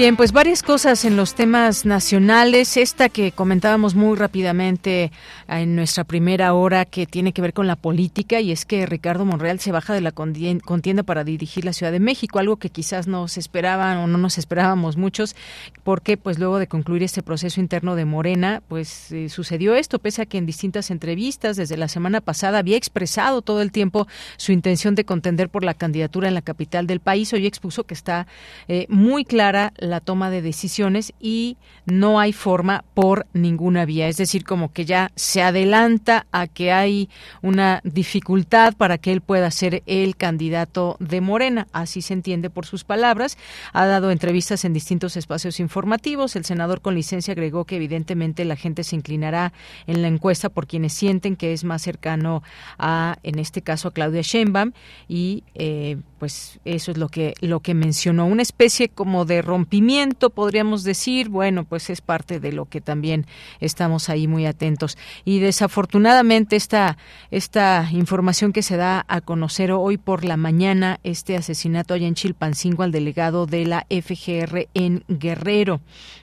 [0.00, 2.78] Bien, pues varias cosas en los temas nacionales.
[2.78, 5.12] Esta que comentábamos muy rápidamente
[5.46, 9.26] en nuestra primera hora que tiene que ver con la política y es que Ricardo
[9.26, 13.08] Monreal se baja de la contienda para dirigir la Ciudad de México, algo que quizás
[13.08, 15.36] no se esperaban o no nos esperábamos muchos,
[15.84, 20.22] porque pues luego de concluir este proceso interno de Morena, pues eh, sucedió esto, pese
[20.22, 24.08] a que en distintas entrevistas desde la semana pasada había expresado todo el tiempo
[24.38, 27.92] su intención de contender por la candidatura en la capital del país, hoy expuso que
[27.92, 28.26] está
[28.66, 31.56] eh, muy clara la toma de decisiones y
[31.86, 34.06] no hay forma por ninguna vía.
[34.06, 37.08] Es decir, como que ya se adelanta a que hay
[37.42, 41.66] una dificultad para que él pueda ser el candidato de Morena.
[41.72, 43.36] Así se entiende por sus palabras.
[43.72, 46.36] Ha dado entrevistas en distintos espacios informativos.
[46.36, 49.52] El senador con licencia agregó que evidentemente la gente se inclinará
[49.88, 52.42] en la encuesta por quienes sienten que es más cercano
[52.78, 54.72] a, en este caso, a Claudia Sheinbaum
[55.08, 60.30] y eh, pues eso es lo que lo que mencionó una especie como de rompimiento
[60.30, 63.26] podríamos decir bueno pues es parte de lo que también
[63.60, 64.98] estamos ahí muy atentos.
[65.24, 66.98] Y desafortunadamente esta
[67.30, 72.16] esta información que se da a conocer hoy por la mañana este asesinato allá en
[72.16, 75.80] Chilpancingo al delegado de la FGR en Guerrero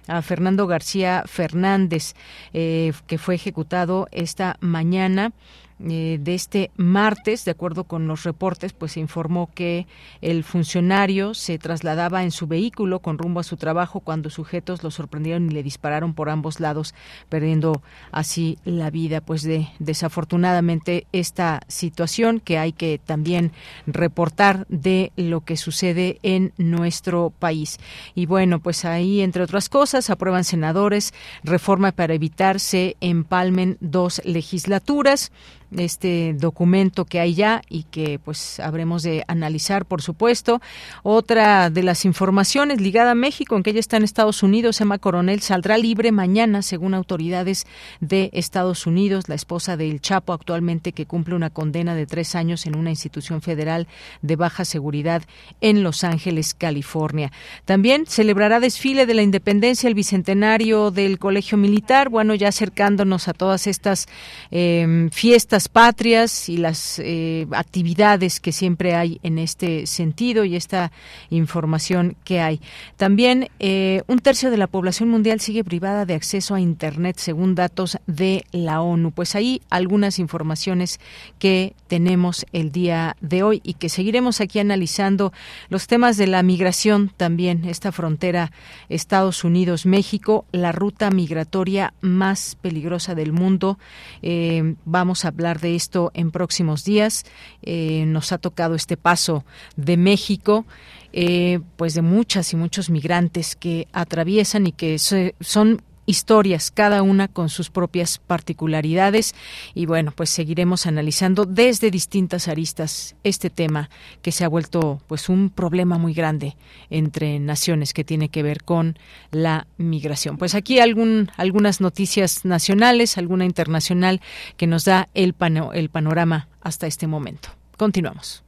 [0.08, 2.16] a Fernando García Fernández
[2.54, 5.32] eh, que fue ejecutado esta mañana
[5.80, 9.86] eh, de este martes, de acuerdo con los reportes, pues se informó que
[10.22, 14.90] el funcionario se trasladaba en su vehículo con rumbo a su trabajo cuando sujetos lo
[14.90, 16.96] sorprendieron y le dispararon por ambos lados,
[17.30, 19.22] perdiendo así la vida.
[19.22, 23.52] Pues de desafortunadamente esta situación que hay que también
[23.86, 27.78] reportar de lo que sucede en nuestro país.
[28.16, 31.14] Y bueno, pues ahí entre otras cosas aprueban senadores
[31.44, 35.32] reforma para evitar se empalmen dos legislaturas
[35.76, 40.62] este documento que hay ya y que pues habremos de analizar por supuesto.
[41.04, 44.98] Otra de las informaciones ligada a México en que ella está en Estados Unidos Emma
[44.98, 47.66] Coronel saldrá libre mañana según autoridades
[48.00, 49.28] de Estados Unidos.
[49.28, 53.42] La esposa del Chapo actualmente que cumple una condena de tres años en una institución
[53.42, 53.88] federal
[54.22, 55.24] de baja seguridad
[55.62, 57.32] en Los Ángeles California.
[57.66, 62.10] También celebrará desfile de la independencia el bicentenario del Colegio Militar.
[62.10, 64.08] Bueno ya acercándonos a todas estas
[64.52, 70.92] eh, fiestas patrias y las eh, actividades que siempre hay en este sentido y esta
[71.30, 72.62] información que hay.
[72.96, 77.56] También eh, un tercio de la población mundial sigue privada de acceso a Internet según
[77.56, 79.12] datos de la ONU.
[79.12, 81.00] Pues ahí algunas informaciones
[81.40, 85.34] que tenemos el día de hoy y que seguiremos aquí analizando
[85.70, 88.52] los temas de la migración también, esta frontera
[88.90, 93.80] Estados Unidos-México, la ruta migratoria más peligrosa del mundo.
[94.22, 97.26] Eh, vamos a hablar de esto en próximos días.
[97.62, 99.46] Eh, nos ha tocado este paso
[99.76, 100.66] de México,
[101.14, 107.28] eh, pues de muchas y muchos migrantes que atraviesan y que son historias, cada una
[107.28, 109.36] con sus propias particularidades.
[109.76, 113.92] Y bueno, pues seguiremos analizando desde distintas aristas este tema
[114.24, 116.58] que se ha vuelto pues un problema muy grande
[116.90, 118.98] entre naciones que tiene que ver con
[119.30, 120.38] la migración.
[120.38, 124.22] Pues aquí algunas noticias nacionales, alguna internacional
[124.56, 125.36] que nos da el,
[125.74, 127.50] el panorama hasta este momento.
[127.78, 128.44] Continuamos.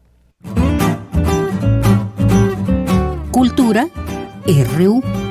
[3.32, 3.88] Cultura
[4.48, 5.29] RU.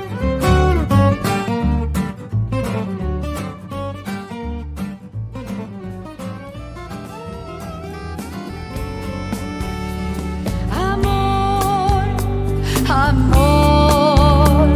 [13.07, 14.69] Amor,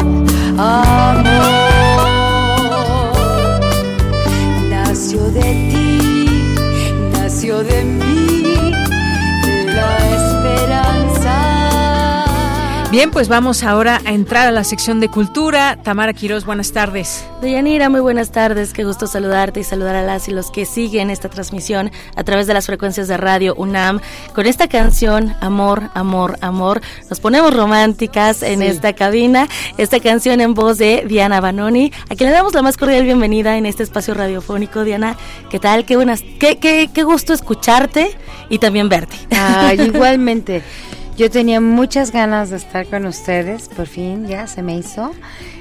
[0.58, 1.42] amor.
[4.70, 6.54] Nació de ti,
[7.12, 8.72] nació de mí,
[9.44, 10.31] de la.
[12.92, 15.78] Bien, pues vamos ahora a entrar a la sección de cultura.
[15.82, 17.24] Tamara Quiroz, buenas tardes.
[17.40, 18.74] Deyanira, muy buenas tardes.
[18.74, 22.46] Qué gusto saludarte y saludar a las y los que siguen esta transmisión a través
[22.46, 24.00] de las frecuencias de radio UNAM.
[24.34, 29.48] Con esta canción, Amor, Amor, Amor, nos ponemos románticas en esta cabina.
[29.78, 33.56] Esta canción en voz de Diana Banoni, a quien le damos la más cordial bienvenida
[33.56, 34.84] en este espacio radiofónico.
[34.84, 35.16] Diana,
[35.48, 35.86] ¿qué tal?
[35.86, 38.14] Qué buenas, qué, qué, qué gusto escucharte
[38.50, 39.16] y también verte.
[39.30, 40.62] Ay, igualmente.
[41.16, 45.12] Yo tenía muchas ganas de estar con ustedes, por fin ya se me hizo.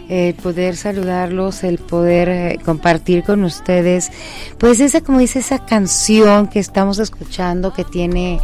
[0.08, 4.12] El poder saludarlos, el poder eh, compartir con ustedes,
[4.58, 8.40] pues esa, como dice, esa canción que estamos escuchando que tiene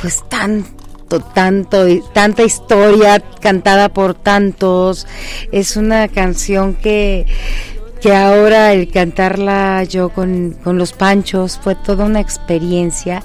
[0.00, 5.06] pues tanto, tanto, tanta historia cantada por tantos.
[5.50, 7.26] Es una canción que
[8.00, 13.22] que ahora el cantarla yo con, con los panchos fue toda una experiencia,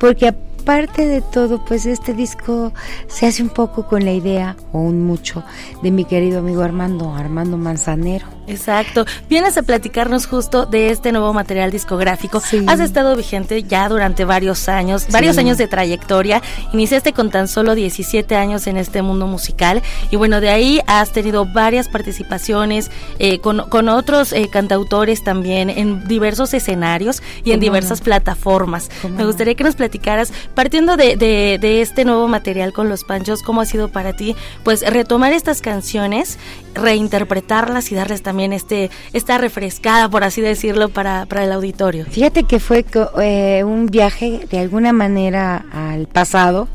[0.00, 0.34] porque
[0.66, 2.72] aparte de todo, pues este disco
[3.06, 5.44] se hace un poco con la idea, o un mucho,
[5.80, 8.35] de mi querido amigo Armando, Armando Manzanero.
[8.46, 9.04] Exacto.
[9.28, 12.40] Vienes a platicarnos justo de este nuevo material discográfico.
[12.66, 16.42] Has estado vigente ya durante varios años, varios años de trayectoria.
[16.72, 21.12] Iniciaste con tan solo 17 años en este mundo musical y bueno, de ahí has
[21.12, 27.60] tenido varias participaciones eh, con, con, otros eh, cantautores también en diversos escenarios y en
[27.60, 28.90] diversas plataformas.
[29.08, 33.42] Me gustaría que nos platicaras, partiendo de, de, de este nuevo material con los Panchos,
[33.42, 34.36] ¿cómo ha sido para ti?
[34.64, 36.38] Pues retomar estas canciones,
[36.74, 42.04] reinterpretarlas y darles también también este, esta refrescada, por así decirlo, para, para el auditorio?
[42.04, 42.84] Fíjate que fue
[43.22, 46.68] eh, un viaje de alguna manera al pasado,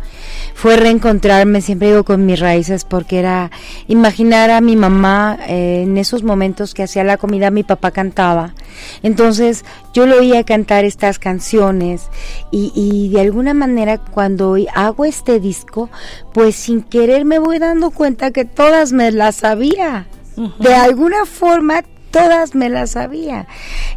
[0.56, 3.52] fue reencontrarme, siempre digo, con mis raíces, porque era
[3.88, 8.56] imaginar a mi mamá eh, en esos momentos que hacía la comida, mi papá cantaba.
[9.04, 9.64] Entonces
[9.94, 12.10] yo lo oía cantar estas canciones
[12.50, 15.92] y, y de alguna manera cuando hago este disco,
[16.34, 20.08] pues sin querer me voy dando cuenta que todas me las sabía.
[20.36, 23.48] De alguna forma todas me las sabía.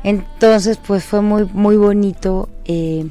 [0.03, 3.07] Entonces, pues fue muy muy bonito eh,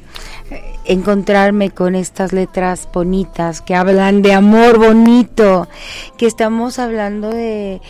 [0.84, 5.68] encontrarme con estas letras bonitas que hablan de amor bonito,
[6.16, 7.80] que estamos hablando de,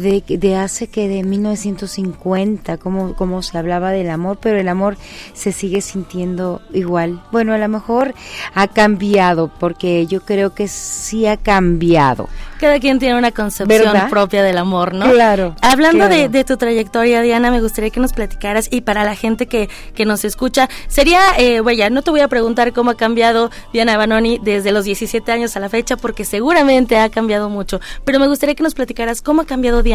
[0.00, 4.96] de, hace que de 1950, como, como se hablaba del amor, pero el amor
[5.32, 7.22] se sigue sintiendo igual.
[7.32, 8.14] Bueno, a lo mejor
[8.54, 12.28] ha cambiado, porque yo creo que sí ha cambiado.
[12.58, 15.10] Cada quien tiene una concepción propia del amor, ¿no?
[15.10, 15.54] Claro.
[15.62, 19.46] Hablando De, de, tu trayectoria, Diana, me gustaría que nos platicaras y para la gente
[19.46, 23.50] que, que nos escucha, sería, eh, bueno, no te voy a preguntar cómo ha cambiado
[23.72, 28.18] Diana Banoni desde los 17 años a la fecha, porque seguramente ha cambiado mucho, pero
[28.18, 29.89] me gustaría que nos platicaras cómo ha cambiado Diana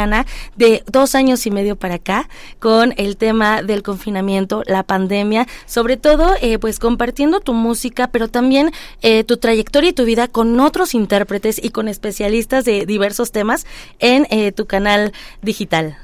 [0.56, 5.98] de dos años y medio para acá con el tema del confinamiento, la pandemia, sobre
[5.98, 10.60] todo, eh, pues compartiendo tu música, pero también eh, tu trayectoria y tu vida con
[10.60, 13.66] otros intérpretes y con especialistas de diversos temas
[14.00, 15.98] en eh, tu canal digital.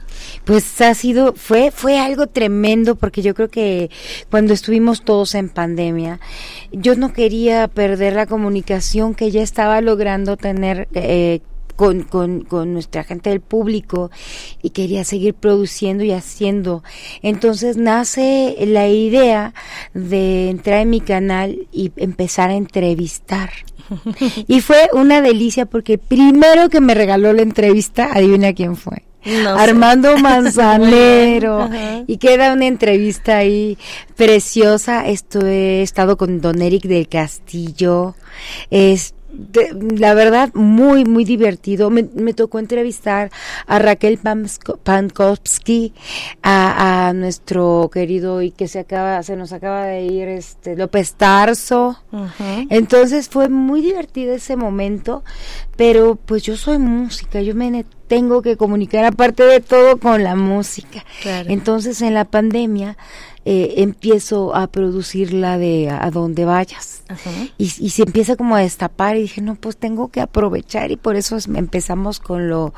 [0.45, 3.89] Pues ha sido, fue, fue algo tremendo porque yo creo que
[4.29, 6.19] cuando estuvimos todos en pandemia,
[6.71, 11.41] yo no quería perder la comunicación que ya estaba logrando tener eh,
[11.81, 14.11] con, con, con, nuestra gente del público
[14.61, 16.83] y quería seguir produciendo y haciendo.
[17.23, 19.55] Entonces nace la idea
[19.95, 23.49] de entrar en mi canal y empezar a entrevistar.
[24.47, 29.01] Y fue una delicia porque primero que me regaló la entrevista, adivina quién fue.
[29.47, 31.67] Armando Manzanero.
[32.05, 33.77] y queda una entrevista ahí
[34.15, 35.07] preciosa.
[35.07, 38.13] Esto he estado con Don Eric del Castillo.
[39.97, 41.89] La verdad, muy, muy divertido.
[41.89, 42.03] Me,
[42.33, 43.31] tocó entrevistar
[43.67, 44.19] a Raquel
[44.83, 45.93] Pankowski,
[46.43, 51.97] a, nuestro querido y que se acaba, se nos acaba de ir, este López Tarso.
[52.69, 55.23] Entonces fue muy divertido ese momento,
[55.75, 60.35] pero pues yo soy música, yo me tengo que comunicar aparte de todo con la
[60.35, 61.05] música.
[61.47, 62.97] Entonces en la pandemia
[63.43, 67.03] eh, empiezo a producirla de a, donde vayas.
[67.57, 70.95] Y, y, se empieza como a destapar y dije, no, pues tengo que aprovechar y
[70.95, 72.73] por eso empezamos con lo,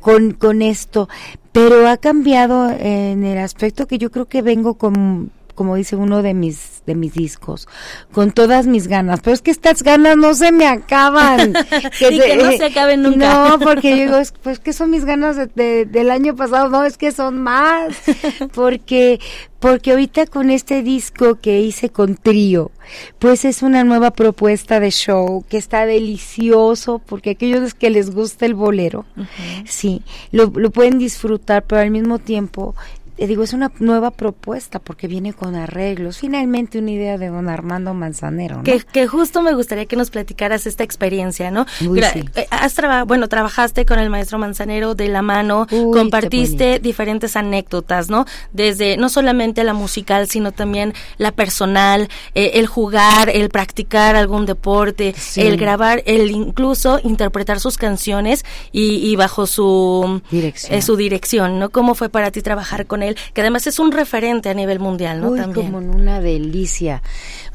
[0.00, 1.08] con, con esto.
[1.52, 6.22] Pero ha cambiado en el aspecto que yo creo que vengo con como dice uno
[6.22, 7.68] de mis de mis discos,
[8.12, 9.20] con todas mis ganas.
[9.20, 11.52] Pero es que estas ganas no se me acaban.
[11.98, 13.48] que, que no se acaben nunca.
[13.48, 16.98] No, porque yo digo, pues que son mis ganas de, del año pasado, no, es
[16.98, 17.94] que son más.
[18.54, 19.20] Porque
[19.64, 22.70] porque ahorita con este disco que hice con trío,
[23.18, 28.44] pues es una nueva propuesta de show que está delicioso, porque aquellos que les gusta
[28.44, 29.06] el bolero,
[29.64, 30.02] sí,
[30.32, 32.74] lo, lo pueden disfrutar, pero al mismo tiempo
[33.16, 36.18] te digo, es una nueva propuesta porque viene con arreglos.
[36.18, 38.62] Finalmente una idea de don Armando Manzanero, ¿no?
[38.64, 41.66] Que, que justo me gustaría que nos platicaras esta experiencia, ¿no?
[41.88, 42.24] Uy, sí.
[42.34, 47.36] eh, has traba- bueno, trabajaste con el maestro Manzanero de la mano, Uy, compartiste diferentes
[47.36, 48.24] anécdotas, ¿no?
[48.52, 54.44] Desde no solamente la musical, sino también la personal, eh, el jugar, el practicar algún
[54.46, 55.40] deporte, Sí.
[55.42, 60.74] el grabar, el incluso interpretar sus canciones y, y bajo su Dirección.
[60.74, 61.70] eh, su dirección, ¿no?
[61.70, 63.16] ¿Cómo fue para ti trabajar con él?
[63.32, 65.30] Que además es un referente a nivel mundial, ¿no?
[65.30, 65.72] Uy, También.
[65.72, 67.02] como una delicia,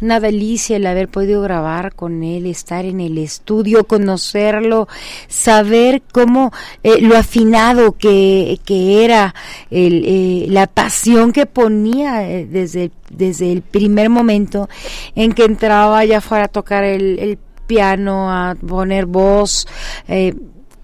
[0.02, 4.88] una delicia el haber podido grabar con él, estar en el estudio, conocerlo,
[5.28, 6.52] saber cómo
[6.84, 9.34] eh, lo afinado que, que era,
[9.70, 14.70] el, eh, la pasión que ponía eh, desde, desde el primer momento
[15.16, 19.68] en que entraba ya fuera a tocar el, el piano, a poner voz,
[20.08, 20.34] eh,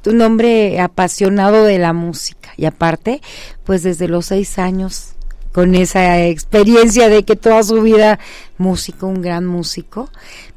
[0.05, 3.22] un hombre apasionado de la música y aparte,
[3.64, 5.11] pues desde los seis años
[5.52, 8.19] con esa experiencia de que toda su vida
[8.57, 10.10] músico, un gran músico,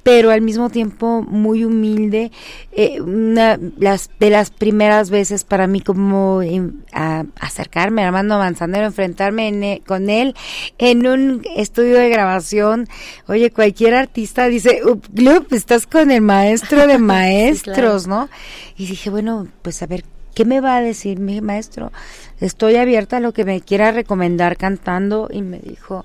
[0.02, 2.32] pero al mismo tiempo muy humilde,
[2.72, 8.38] eh, una las de las primeras veces para mí como em, a- acercarme a Armando
[8.38, 10.34] Manzanero, enfrentarme en e- con él
[10.78, 12.88] en un estudio de grabación,
[13.28, 18.28] oye, cualquier artista dice, "Up, Glup, estás con el maestro de maestros, ¿no?
[18.76, 20.02] Y dije, bueno, pues a ver,
[20.34, 21.92] ¿qué me va a decir mi maestro?
[22.40, 26.04] Estoy abierta a lo que me quiera recomendar cantando y me dijo,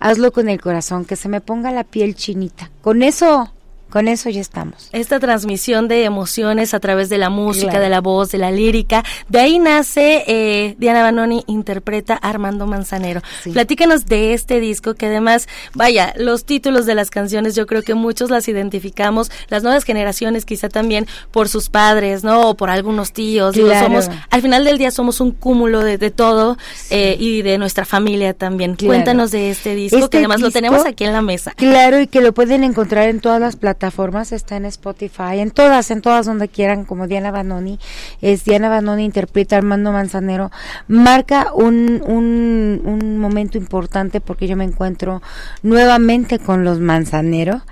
[0.00, 2.70] hazlo con el corazón, que se me ponga la piel chinita.
[2.82, 3.52] Con eso,
[3.90, 4.88] con eso ya estamos.
[4.92, 7.84] esta transmisión de emociones a través de la música, Claro.
[7.84, 9.04] de la voz, de la lírica.
[9.28, 13.22] De ahí nace eh, Diana Banoni interpreta a Armando Manzanero.
[13.52, 17.94] Platícanos de este disco que además, vaya, los títulos de las canciones yo creo que
[17.94, 22.50] muchos las identificamos, las nuevas generaciones quizá también por sus padres, ¿no?
[22.50, 23.54] O por algunos tíos.
[23.54, 23.86] Digo, Claro.
[23.86, 26.56] somos, al final del día somos un cúmulo de, de todo
[26.90, 28.74] eh, y de nuestra familia también.
[28.76, 28.92] Claro.
[28.94, 31.52] Cuéntanos de este disco Este que además lo tenemos aquí en la mesa.
[31.56, 33.85] Claro, y que lo pueden encontrar en todas las plataformas,
[34.32, 37.78] está en Spotify, en todas, en todas donde quieran, como Diana Banoni.
[38.20, 40.50] Es Diana Banoni interpreta Armando Manzanero.
[40.88, 45.22] Marca un, un, un momento importante porque yo me encuentro
[45.62, 47.62] nuevamente con los Manzanero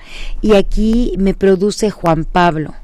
[0.41, 2.75] y aquí me produce Juan Pablo.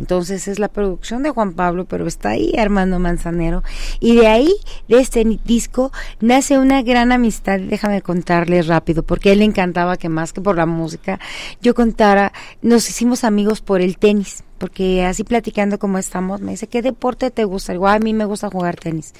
[0.00, 3.62] Entonces es la producción de Juan Pablo, pero está ahí Armando Manzanero.
[4.00, 4.50] Y de ahí,
[4.88, 7.60] de este disco, nace una gran amistad.
[7.60, 11.20] Déjame contarles rápido, porque a él le encantaba que más que por la música,
[11.60, 12.32] yo contara,
[12.62, 14.42] nos hicimos amigos por el tenis.
[14.56, 17.72] Porque así platicando como estamos, me dice, ¿qué deporte te gusta?
[17.72, 19.12] Digo, "Ah, a mí me gusta jugar tenis.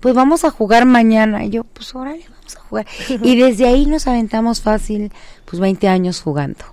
[0.00, 1.44] Pues vamos a jugar mañana.
[1.44, 2.86] Y yo, pues órale, vamos a jugar.
[3.22, 5.12] y desde ahí nos aventamos fácil,
[5.44, 6.64] pues 20 años jugando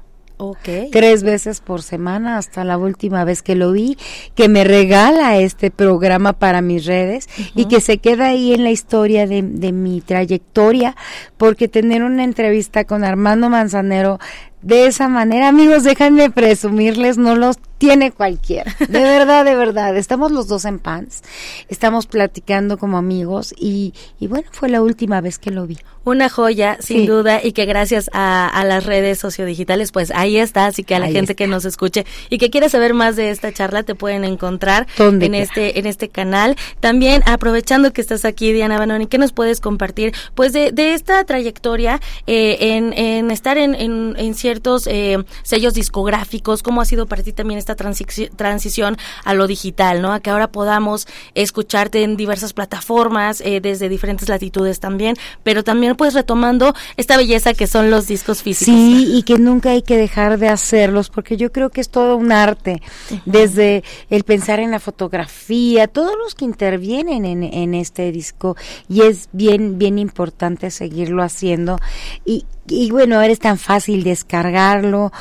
[0.42, 0.70] Ok.
[0.90, 3.98] tres veces por semana hasta la última vez que lo vi,
[4.36, 8.72] que me regala este programa para mis redes y que se queda ahí en la
[8.72, 10.96] historia de, de mi trayectoria,
[11.36, 14.18] porque tener una entrevista con Armando Manzanero
[14.62, 18.76] de esa manera, amigos, déjenme presumirles, no los tiene cualquiera.
[18.90, 19.96] De verdad, de verdad.
[19.96, 21.22] Estamos los dos en pants,
[21.70, 25.78] estamos platicando como amigos y, y bueno, fue la última vez que lo vi.
[26.06, 27.08] Una joya, sin Sí.
[27.08, 31.00] duda, y que gracias a, a las redes sociodigitales, pues ahí está, así que a
[31.00, 33.96] la Ahí gente que nos escuche y que quiera saber más de esta charla, te
[33.96, 36.56] pueden encontrar en este, en este canal.
[36.80, 40.14] También, aprovechando que estás aquí, Diana Banoni, ¿qué nos puedes compartir?
[40.36, 45.76] Pues de, de esta trayectoria eh, en, en estar en, en, en ciertos eh, sellos
[45.76, 50.12] discográficos, ¿cómo ha sido para ti también esta transici- transición a lo digital, ¿no?
[50.12, 55.96] A que ahora podamos escucharte en diversas plataformas, eh, desde diferentes latitudes también, pero también
[55.96, 58.74] pues retomando esta belleza que son los discos físicos.
[58.74, 62.18] Sí, y que nunca hay que dejar de hacerlos, porque yo creo que es todo
[62.18, 62.82] un arte,
[63.26, 68.58] desde el pensar en la fotografía, todos los que intervienen en, en este disco,
[68.88, 71.78] y es bien, bien importante seguirlo haciendo.
[72.26, 75.12] Y, y bueno, ahora es tan fácil descargarlo,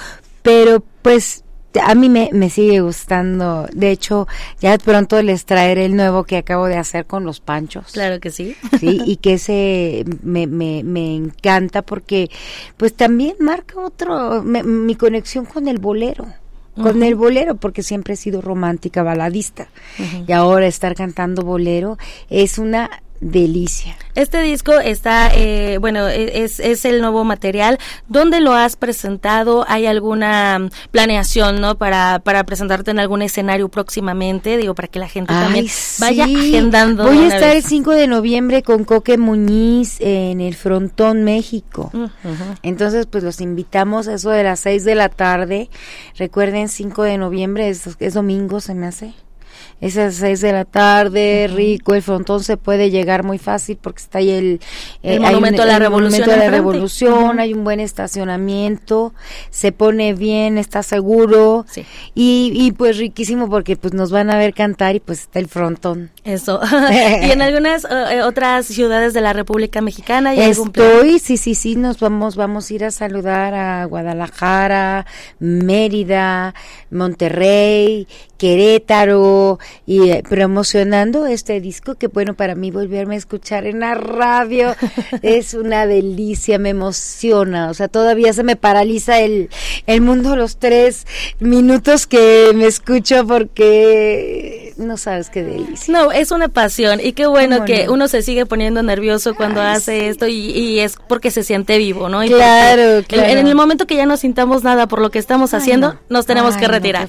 [0.42, 1.44] pero pues
[1.82, 3.68] a mí me, me sigue gustando.
[3.72, 4.26] De hecho,
[4.60, 7.92] ya pronto les traeré el nuevo que acabo de hacer con los panchos.
[7.92, 8.56] Claro que sí.
[8.80, 12.30] Sí, y que ese me, me, me encanta porque
[12.76, 16.26] pues también marca otro, me- mi conexión con el bolero.
[16.80, 19.66] Con el bolero, porque siempre he sido romántica, baladista.
[20.28, 21.98] Y ahora estar cantando bolero
[22.30, 23.96] es una delicia.
[24.14, 27.78] Este disco está, eh, bueno, e- es, es el nuevo material.
[28.08, 29.64] ¿Dónde lo has presentado?
[29.68, 31.76] ¿Hay alguna mm, planeación, no?
[31.76, 36.24] Para, para presentarte en algún escenario próximamente, digo, para que la gente también Ay, vaya
[36.24, 37.04] agendando.
[37.04, 37.66] Voy a estar el vez.
[37.66, 41.92] 5 de noviembre con Coque Muñiz en el Frontón, México.
[42.62, 45.70] Entonces, pues los invitamos a eso de las 6 de la tarde.
[46.16, 49.14] Recuerden, 5 de noviembre es, es domingo, se me hace.
[49.80, 54.18] Esas seis de la tarde, rico, el frontón se puede llegar muy fácil porque está
[54.18, 54.60] ahí el,
[55.02, 56.28] el eh, monumento a la revolución.
[56.28, 59.14] de la revolución, hay un buen estacionamiento,
[59.50, 61.64] se pone bien, está seguro
[62.14, 65.48] y, y pues riquísimo porque pues nos van a ver cantar y pues está el
[65.48, 66.10] frontón.
[66.28, 66.60] Eso.
[67.22, 71.74] y en algunas eh, otras ciudades de la República Mexicana hay Estoy, sí, sí, sí,
[71.74, 75.06] nos vamos, vamos a ir a saludar a Guadalajara,
[75.38, 76.54] Mérida,
[76.90, 78.06] Monterrey,
[78.36, 83.94] Querétaro y eh, promocionando este disco que bueno para mí volverme a escuchar en la
[83.94, 84.76] radio
[85.22, 89.48] es una delicia, me emociona, o sea, todavía se me paraliza el,
[89.86, 91.06] el mundo los tres
[91.40, 95.92] minutos que me escucho porque no sabes qué delicia.
[95.92, 100.08] No, es una pasión y qué bueno que uno se sigue poniendo nervioso cuando hace
[100.08, 102.20] esto y, es porque se siente vivo, ¿no?
[102.20, 103.28] claro, claro.
[103.28, 106.56] En, el momento que ya no sintamos nada por lo que estamos haciendo, nos tenemos
[106.56, 107.08] que retirar.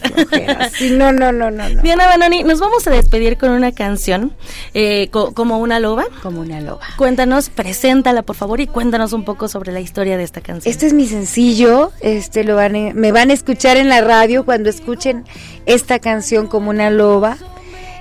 [0.92, 1.82] No, no, no, no, no.
[1.82, 4.34] Diana Banoni, nos vamos a despedir con una canción,
[4.74, 6.06] eh, como una loba.
[6.24, 6.82] Como una loba.
[6.98, 10.72] Cuéntanos, preséntala por favor y cuéntanos un poco sobre la historia de esta canción.
[10.72, 14.70] Este es mi sencillo, este lo van me van a escuchar en la radio cuando
[14.70, 15.26] escuchen
[15.66, 17.38] esta canción como una loba.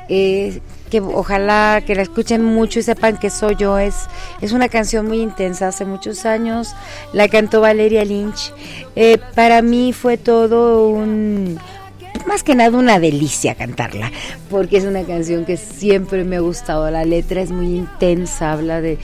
[0.08, 0.60] Eh,
[0.90, 3.78] que ojalá que la escuchen mucho y sepan que soy yo.
[3.78, 4.06] Es,
[4.40, 6.74] es una canción muy intensa, hace muchos años
[7.12, 8.52] la cantó Valeria Lynch.
[8.96, 11.58] Eh, para mí fue todo un,
[12.26, 14.10] más que nada una delicia cantarla,
[14.50, 16.90] porque es una canción que siempre me ha gustado.
[16.90, 18.98] La letra es muy intensa, habla de,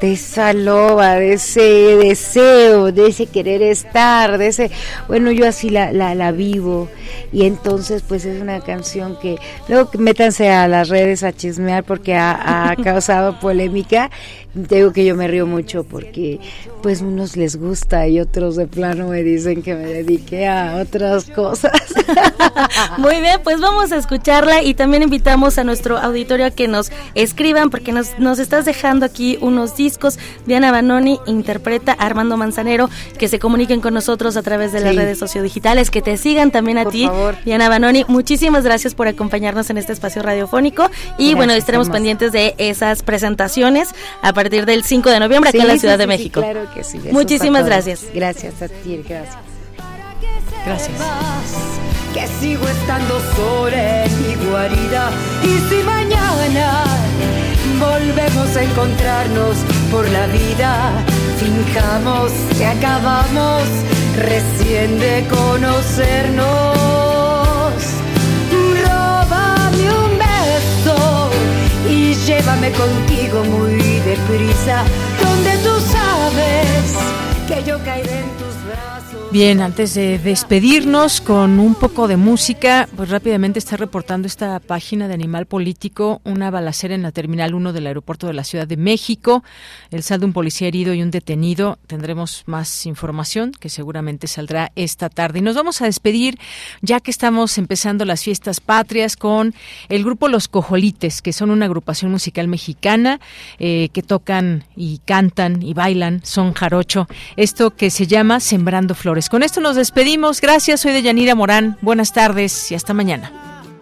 [0.00, 4.70] de esa loba, de ese deseo, de ese querer estar, de ese.
[5.08, 6.88] Bueno, yo así la, la, la vivo,
[7.32, 9.36] y entonces, pues es una canción que.
[9.68, 14.10] Luego métanse a las redes a chismear porque ha, ha causado polémica.
[14.54, 16.38] Digo que yo me río mucho porque,
[16.80, 21.24] pues, unos les gusta y otros de plano me dicen que me dedique a otras
[21.24, 21.72] cosas.
[22.98, 26.92] Muy bien, pues vamos a escucharla y también invitamos a nuestro auditorio a que nos
[27.14, 30.18] escriban porque nos, nos estás dejando aquí unos discos.
[30.46, 35.18] Diana Banoni interpreta Armando Manzanero, que se comuniquen con nosotros a través de las redes
[35.18, 37.10] sociodigitales, que te sigan también a ti,
[37.44, 38.04] Diana Banoni.
[38.06, 43.88] Muchísimas gracias por acompañarnos en este espacio radiofónico y bueno, estaremos pendientes de esas presentaciones
[44.22, 46.40] a partir del 5 de noviembre aquí en la Ciudad de México.
[46.40, 47.00] claro que sí.
[47.10, 48.04] Muchísimas gracias.
[48.14, 49.36] Gracias a ti, gracias.
[50.66, 51.00] Gracias
[52.12, 55.10] que sigo estando sola en mi guarida.
[55.42, 56.84] Y si mañana
[57.80, 59.56] volvemos a encontrarnos
[59.90, 60.92] por la vida,
[61.40, 63.62] finjamos que acabamos
[64.16, 67.13] recién de conocernos.
[72.44, 74.84] Llévame contigo muy deprisa,
[75.22, 76.92] donde tú sabes
[77.48, 77.78] que yo
[78.18, 78.43] en tu
[79.34, 85.08] Bien, antes de despedirnos con un poco de música, pues rápidamente está reportando esta página
[85.08, 88.76] de Animal Político una balacera en la Terminal 1 del aeropuerto de la Ciudad de
[88.76, 89.42] México.
[89.90, 91.80] El saldo un policía herido y un detenido.
[91.88, 95.40] Tendremos más información que seguramente saldrá esta tarde.
[95.40, 96.38] Y nos vamos a despedir
[96.80, 99.52] ya que estamos empezando las fiestas patrias con
[99.88, 103.18] el grupo Los Cojolites, que son una agrupación musical mexicana
[103.58, 107.08] eh, que tocan y cantan y bailan, son jarocho.
[107.36, 109.23] Esto que se llama Sembrando Flores.
[109.28, 110.40] Con esto nos despedimos.
[110.40, 111.76] Gracias, soy de Yanira Morán.
[111.80, 113.30] Buenas tardes y hasta mañana.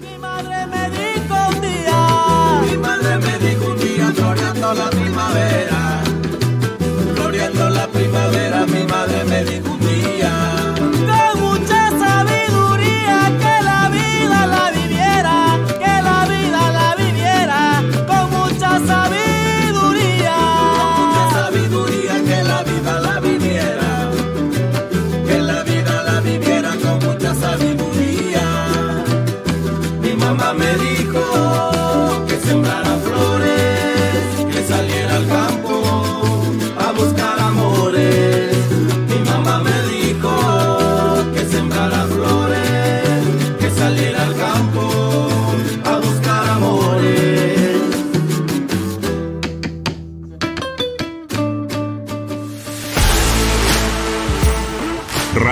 [0.01, 6.03] Mi madre me dijo un día, mi madre me dijo un día, gloriando la primavera,
[7.15, 8.52] gloriando la primavera,